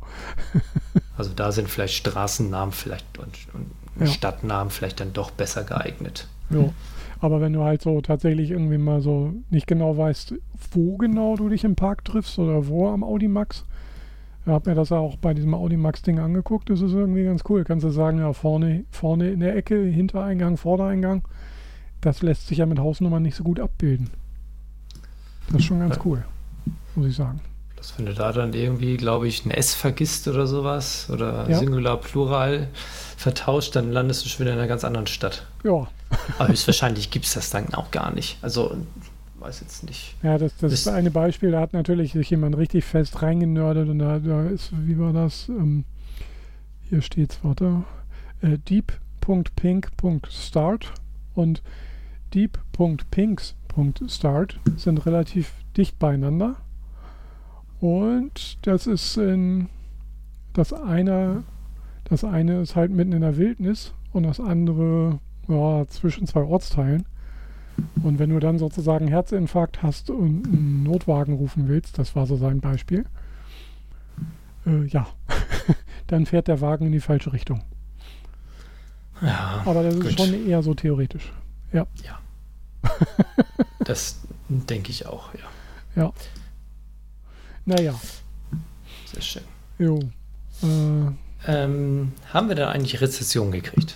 Also 1.19 1.31
da 1.35 1.51
sind 1.51 1.69
vielleicht 1.69 1.93
Straßennamen 1.95 2.71
vielleicht 2.71 3.17
und, 3.19 3.37
und 3.53 3.67
Ja. 3.99 4.07
Stadtnamen 4.07 4.71
vielleicht 4.71 4.99
dann 4.99 5.13
doch 5.13 5.31
besser 5.31 5.63
geeignet. 5.63 6.27
Ja. 6.49 6.69
Aber 7.21 7.41
wenn 7.41 7.51
du 7.53 7.63
halt 7.63 7.81
so 7.81 7.99
tatsächlich 8.01 8.51
irgendwie 8.51 8.77
mal 8.77 9.01
so 9.01 9.33
nicht 9.49 9.67
genau 9.67 9.97
weißt, 9.97 10.35
wo 10.71 10.95
genau 10.97 11.35
du 11.35 11.49
dich 11.49 11.63
im 11.65 11.75
Park 11.75 12.05
triffst 12.05 12.39
oder 12.39 12.67
wo 12.67 12.87
am 12.87 13.03
Audimax, 13.03 13.65
ich 14.45 14.51
habe 14.51 14.69
mir 14.69 14.75
das 14.75 14.89
ja 14.89 14.97
auch 14.97 15.17
bei 15.17 15.33
diesem 15.33 15.53
Audimax-Ding 15.53 16.17
angeguckt, 16.19 16.69
das 16.69 16.79
ist 16.81 16.93
irgendwie 16.93 17.25
ganz 17.25 17.43
cool. 17.49 17.65
Kannst 17.65 17.83
du 17.83 17.89
sagen, 17.89 18.19
ja, 18.19 18.31
vorne, 18.31 18.85
vorne 18.89 19.29
in 19.31 19.41
der 19.41 19.55
Ecke, 19.57 19.83
Hintereingang, 19.83 20.55
Vordereingang, 20.55 21.23
das 22.01 22.21
lässt 22.21 22.47
sich 22.47 22.59
ja 22.59 22.65
mit 22.65 22.79
Hausnummern 22.79 23.21
nicht 23.21 23.35
so 23.35 23.43
gut 23.43 23.59
abbilden. 23.59 24.09
Das 25.47 25.57
ist 25.59 25.65
schon 25.65 25.79
ganz 25.79 25.97
Ja. 25.97 26.01
cool, 26.05 26.23
muss 26.95 27.05
ich 27.07 27.15
sagen. 27.15 27.41
Dass 27.79 27.97
wenn 27.97 28.05
du 28.05 28.13
da 28.13 28.31
dann 28.33 28.53
irgendwie, 28.53 28.97
glaube 28.97 29.27
ich, 29.27 29.45
ein 29.45 29.51
S 29.51 29.73
vergisst 29.73 30.27
oder 30.27 30.45
sowas 30.47 31.09
oder 31.09 31.49
Ja. 31.49 31.57
Singular, 31.57 31.97
Plural 31.97 32.67
vertauscht, 33.17 33.75
dann 33.75 33.91
landest 33.91 34.23
du 34.25 34.29
schon 34.29 34.41
wieder 34.45 34.53
in 34.53 34.59
einer 34.59 34.67
ganz 34.67 34.83
anderen 34.83 35.07
Stadt. 35.07 35.47
Ja, 35.63 35.87
Aber 36.37 36.49
höchstwahrscheinlich 36.49 37.09
gibt 37.09 37.25
es 37.25 37.33
das 37.33 37.49
dann 37.49 37.73
auch 37.73 37.89
gar 37.91 38.13
nicht. 38.13 38.37
Also, 38.41 38.75
weiß 39.39 39.61
jetzt 39.61 39.83
nicht. 39.85 40.15
ja 40.21 40.37
das, 40.37 40.57
das 40.57 40.73
ist 40.73 40.89
eine 40.89 41.11
Beispiel, 41.11 41.51
da 41.51 41.61
hat 41.61 41.71
natürlich 41.71 42.11
sich 42.11 42.29
jemand 42.29 42.57
richtig 42.57 42.83
fest 42.83 43.21
reingenördet 43.21 43.87
und 43.87 43.99
da, 43.99 44.19
da 44.19 44.43
ist, 44.47 44.71
wie 44.85 44.99
war 44.99 45.13
das? 45.13 45.47
Ähm, 45.47 45.85
hier 46.89 47.01
steht's, 47.01 47.39
warte. 47.43 47.83
Äh, 48.41 48.57
deep.pink.start 48.57 50.91
und 51.35 51.61
deep.pinks.start 52.33 54.59
sind 54.75 55.05
relativ 55.05 55.53
dicht 55.77 55.97
beieinander. 55.99 56.55
Und 57.79 58.57
das 58.67 58.87
ist 58.87 59.17
in 59.17 59.69
das 60.53 60.73
eine, 60.73 61.43
das 62.05 62.23
eine 62.23 62.61
ist 62.61 62.75
halt 62.75 62.91
mitten 62.91 63.13
in 63.13 63.21
der 63.21 63.37
Wildnis 63.37 63.93
und 64.11 64.23
das 64.23 64.39
andere 64.39 65.19
ja, 65.47 65.85
zwischen 65.87 66.27
zwei 66.27 66.41
Ortsteilen. 66.41 67.05
Und 68.03 68.19
wenn 68.19 68.29
du 68.29 68.39
dann 68.39 68.57
sozusagen 68.57 69.07
Herzinfarkt 69.07 69.81
hast 69.83 70.09
und 70.09 70.45
einen 70.47 70.83
Notwagen 70.83 71.35
rufen 71.35 71.67
willst, 71.69 71.97
das 71.97 72.15
war 72.15 72.25
so 72.25 72.35
sein 72.35 72.59
Beispiel, 72.59 73.05
äh, 74.65 74.83
ja, 74.85 75.07
dann 76.07 76.25
fährt 76.25 76.49
der 76.49 76.59
Wagen 76.59 76.87
in 76.87 76.91
die 76.91 76.99
falsche 76.99 77.31
Richtung. 77.31 77.61
Ja, 79.21 79.61
Aber 79.65 79.83
das 79.83 79.95
ist 79.95 80.17
Gut. 80.17 80.27
schon 80.27 80.47
eher 80.47 80.63
so 80.63 80.73
theoretisch. 80.73 81.31
das 83.79 84.21
denke 84.47 84.91
ich 84.91 85.05
auch, 85.05 85.29
ja. 85.33 86.13
Naja, 87.69 87.93
Sehr 89.13 89.21
schön. 89.21 89.43
jo. 89.77 89.99
Äh, 90.63 91.11
Ähm, 91.45 92.13
haben 92.33 92.49
wir 92.49 92.55
da 92.55 92.69
eigentlich 92.71 92.99
Rezession 92.99 93.51
gekriegt? 93.51 93.95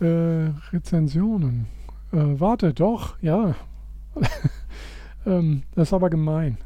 äh, 0.00 0.50
Rezensionen. 0.70 1.64
Äh, 2.12 2.38
warte, 2.38 2.74
doch, 2.74 3.16
ja. 3.22 3.54
ähm, 5.26 5.62
das 5.74 5.88
ist 5.88 5.92
aber 5.94 6.10
gemein. 6.10 6.58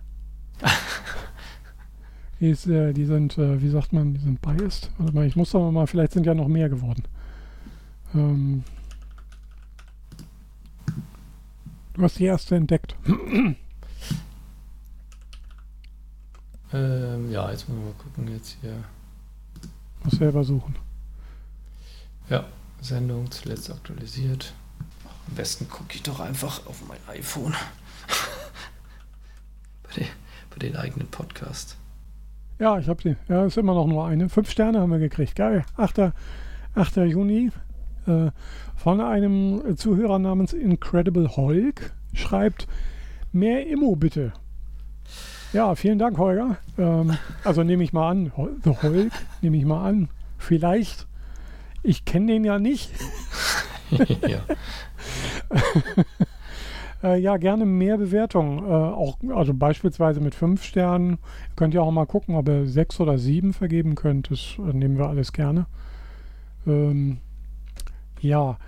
Die, 2.41 2.51
ist, 2.51 2.67
äh, 2.67 2.93
die 2.93 3.05
sind, 3.05 3.39
äh, 3.39 3.61
wie 3.63 3.69
sagt 3.69 3.93
man, 3.93 4.15
die 4.15 4.21
sind 4.21 4.41
biased. 4.43 4.91
Warte 4.99 5.15
mal, 5.15 5.25
ich 5.27 5.37
muss 5.37 5.51
doch 5.53 5.71
mal, 5.71 5.87
vielleicht 5.87 6.13
sind 6.13 6.27
ja 6.27 6.35
noch 6.35 6.49
mehr 6.49 6.69
geworden. 6.69 7.05
Ähm, 8.15 8.63
du 11.95 12.03
hast 12.03 12.19
die 12.19 12.25
erste 12.25 12.55
entdeckt. 12.57 12.95
Ähm, 16.73 17.31
ja, 17.31 17.51
jetzt 17.51 17.69
müssen 17.69 17.81
wir 17.81 17.91
mal 17.91 17.99
gucken, 17.99 18.35
jetzt 18.35 18.57
hier. 18.61 18.73
Muss 20.05 20.15
selber 20.15 20.45
suchen. 20.45 20.75
Sendung 22.81 23.31
zuletzt 23.31 23.71
aktualisiert. 23.71 24.53
Am 25.29 25.35
besten 25.35 25.69
gucke 25.69 25.95
ich 25.95 26.03
doch 26.03 26.21
einfach 26.21 26.67
auf 26.67 26.83
mein 26.89 26.99
iPhone. 27.09 27.53
bei, 29.83 29.95
den, 29.95 30.07
bei 30.51 30.59
den 30.59 30.77
eigenen 30.77 31.09
Podcast. 31.09 31.77
Ja, 32.59 32.79
ich 32.79 32.89
habe 32.89 33.03
sie. 33.03 33.17
Ja, 33.29 33.45
ist 33.45 33.59
immer 33.59 33.75
noch 33.75 33.87
nur 33.87 34.07
eine. 34.07 34.29
Fünf 34.29 34.51
Sterne 34.51 34.81
haben 34.81 34.91
wir 34.91 34.99
gekriegt. 34.99 35.35
Geil. 35.35 35.65
8. 35.77 36.13
8. 36.75 36.97
Juni. 36.97 37.51
Äh, 38.07 38.31
von 38.77 39.01
einem 39.01 39.77
Zuhörer 39.77 40.19
namens 40.19 40.53
Incredible 40.53 41.37
Hulk 41.37 41.93
schreibt: 42.15 42.67
Mehr 43.33 43.67
Immo 43.67 43.97
bitte. 43.97 44.33
Ja, 45.53 45.75
vielen 45.75 45.99
Dank, 45.99 46.19
Holger. 46.19 46.59
Ähm, 46.77 47.17
also 47.43 47.63
nehme 47.63 47.83
ich 47.83 47.93
mal 47.93 48.11
an. 48.11 48.33
The 48.65 48.71
Hulk, 48.83 49.13
nehme 49.41 49.57
ich 49.57 49.65
mal 49.65 49.83
an. 49.87 50.09
Vielleicht. 50.37 51.07
Ich 51.83 52.05
kenne 52.05 52.33
den 52.33 52.45
ja 52.45 52.59
nicht. 52.59 52.91
ja. 54.27 54.41
Äh, 57.01 57.21
ja, 57.21 57.37
gerne 57.37 57.65
mehr 57.65 57.97
Bewertungen. 57.97 58.59
Äh, 58.59 58.73
auch, 58.73 59.19
also 59.33 59.55
beispielsweise 59.55 60.21
mit 60.21 60.35
fünf 60.35 60.65
Sternen. 60.65 61.19
Könnt 61.55 61.73
ihr 61.73 61.81
auch 61.81 61.93
mal 61.93 62.07
gucken, 62.07 62.35
ob 62.35 62.49
ihr 62.49 62.67
sechs 62.67 62.99
oder 62.99 63.19
sieben 63.19 63.53
vergeben 63.53 63.95
könnt. 63.95 64.33
Das 64.33 64.57
äh, 64.59 64.73
nehmen 64.73 64.99
wir 64.99 65.07
alles 65.07 65.33
gerne. 65.33 65.67
Ähm, 66.67 67.19
ja, 68.21 68.59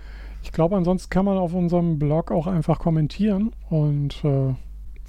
ich 0.43 0.53
glaube, 0.53 0.77
ansonsten 0.77 1.09
kann 1.09 1.25
man 1.25 1.37
auf 1.37 1.53
unserem 1.53 1.99
Blog 1.99 2.31
auch 2.31 2.47
einfach 2.47 2.79
kommentieren 2.79 3.51
und 3.69 4.23
äh, 4.23 4.53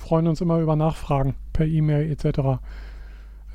freuen 0.03 0.26
uns 0.26 0.40
immer 0.40 0.59
über 0.59 0.74
Nachfragen 0.76 1.34
per 1.53 1.66
E-Mail 1.66 2.11
etc. 2.11 2.61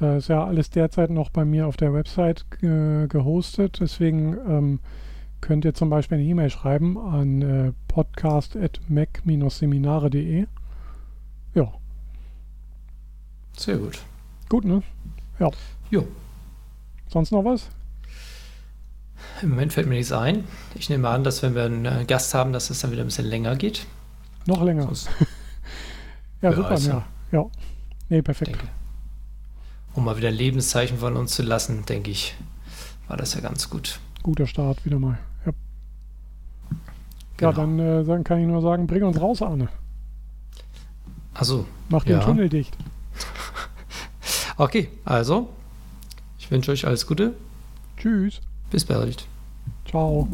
Äh, 0.02 0.18
ist 0.18 0.30
ja 0.30 0.46
alles 0.46 0.70
derzeit 0.70 1.10
noch 1.10 1.30
bei 1.30 1.44
mir 1.46 1.68
auf 1.68 1.78
der 1.78 1.94
Website 1.94 2.46
äh, 2.64 3.08
gehostet. 3.08 3.80
Deswegen 3.82 4.38
ähm, 4.48 4.80
könnt 5.42 5.66
ihr 5.66 5.74
zum 5.74 5.90
Beispiel 5.90 6.18
eine 6.18 6.28
E-Mail 6.28 6.50
schreiben 6.50 6.98
an 6.98 7.42
äh, 7.42 7.74
podcast.mac-seminare.de. 7.88 10.46
Ja, 11.54 11.72
Sehr 13.56 13.78
gut. 13.78 14.00
gut, 14.50 14.66
ne? 14.66 14.82
Ja. 15.40 15.50
Jo. 15.90 16.06
Sonst 17.10 17.32
noch 17.32 17.46
was? 17.46 17.70
Im 19.42 19.50
Moment 19.50 19.74
fällt 19.74 19.88
mir 19.88 19.96
nichts 19.96 20.12
ein. 20.12 20.44
Ich 20.76 20.90
nehme 20.90 21.10
an, 21.10 21.24
dass 21.24 21.42
wenn 21.44 21.56
wir 21.56 21.64
einen 21.64 21.86
äh, 21.86 22.06
Gast 22.06 22.34
haben, 22.34 22.54
dass 22.54 22.70
es 22.70 22.82
dann 22.82 22.92
wieder 22.92 23.04
ein 23.04 23.08
bisschen 23.08 23.26
länger 23.26 23.56
geht. 23.56 23.86
Noch 24.46 24.64
länger. 24.64 24.84
Sonst, 24.84 25.10
Ja, 26.42 26.54
super, 26.54 26.78
ja. 26.78 27.06
ja. 27.32 27.46
Nee, 28.10 28.22
perfekt. 28.22 28.52
Denke, 28.52 28.68
um 29.94 30.06
mal 30.06 30.16
wieder 30.16 30.28
ein 30.28 30.36
Lebenszeichen 30.36 31.00
von 31.00 31.18
uns 31.18 31.34
zu 31.34 31.42
lassen, 31.42 31.86
denke 31.86 32.12
ich, 32.12 32.36
war 33.08 33.18
das 33.18 33.34
ja 33.34 33.42
ganz 33.42 33.70
gut. 33.70 34.00
Guter 34.22 34.46
Start 34.46 34.86
wieder 34.86 35.00
mal. 35.00 35.18
Ja, 35.46 35.54
genau. 37.38 37.52
ja 37.52 37.56
dann, 37.56 37.80
äh, 37.80 38.04
dann 38.04 38.24
kann 38.24 38.40
ich 38.40 38.48
nur 38.48 38.62
sagen, 38.62 38.86
bring 38.86 39.04
uns 39.04 39.20
raus, 39.20 39.42
Arne. 39.42 39.70
Also. 41.34 41.66
Mach 41.90 42.04
den 42.04 42.20
ja. 42.20 42.24
Tunnel 42.24 42.50
dicht. 42.50 42.78
okay, 44.58 44.90
also, 45.06 45.50
ich 46.38 46.52
wünsche 46.52 46.72
euch 46.72 46.86
alles 46.86 47.08
Gute. 47.08 47.34
Tschüss. 47.98 48.42
Bis 48.70 48.86
bald. 48.86 49.26
Ciao. 49.86 50.28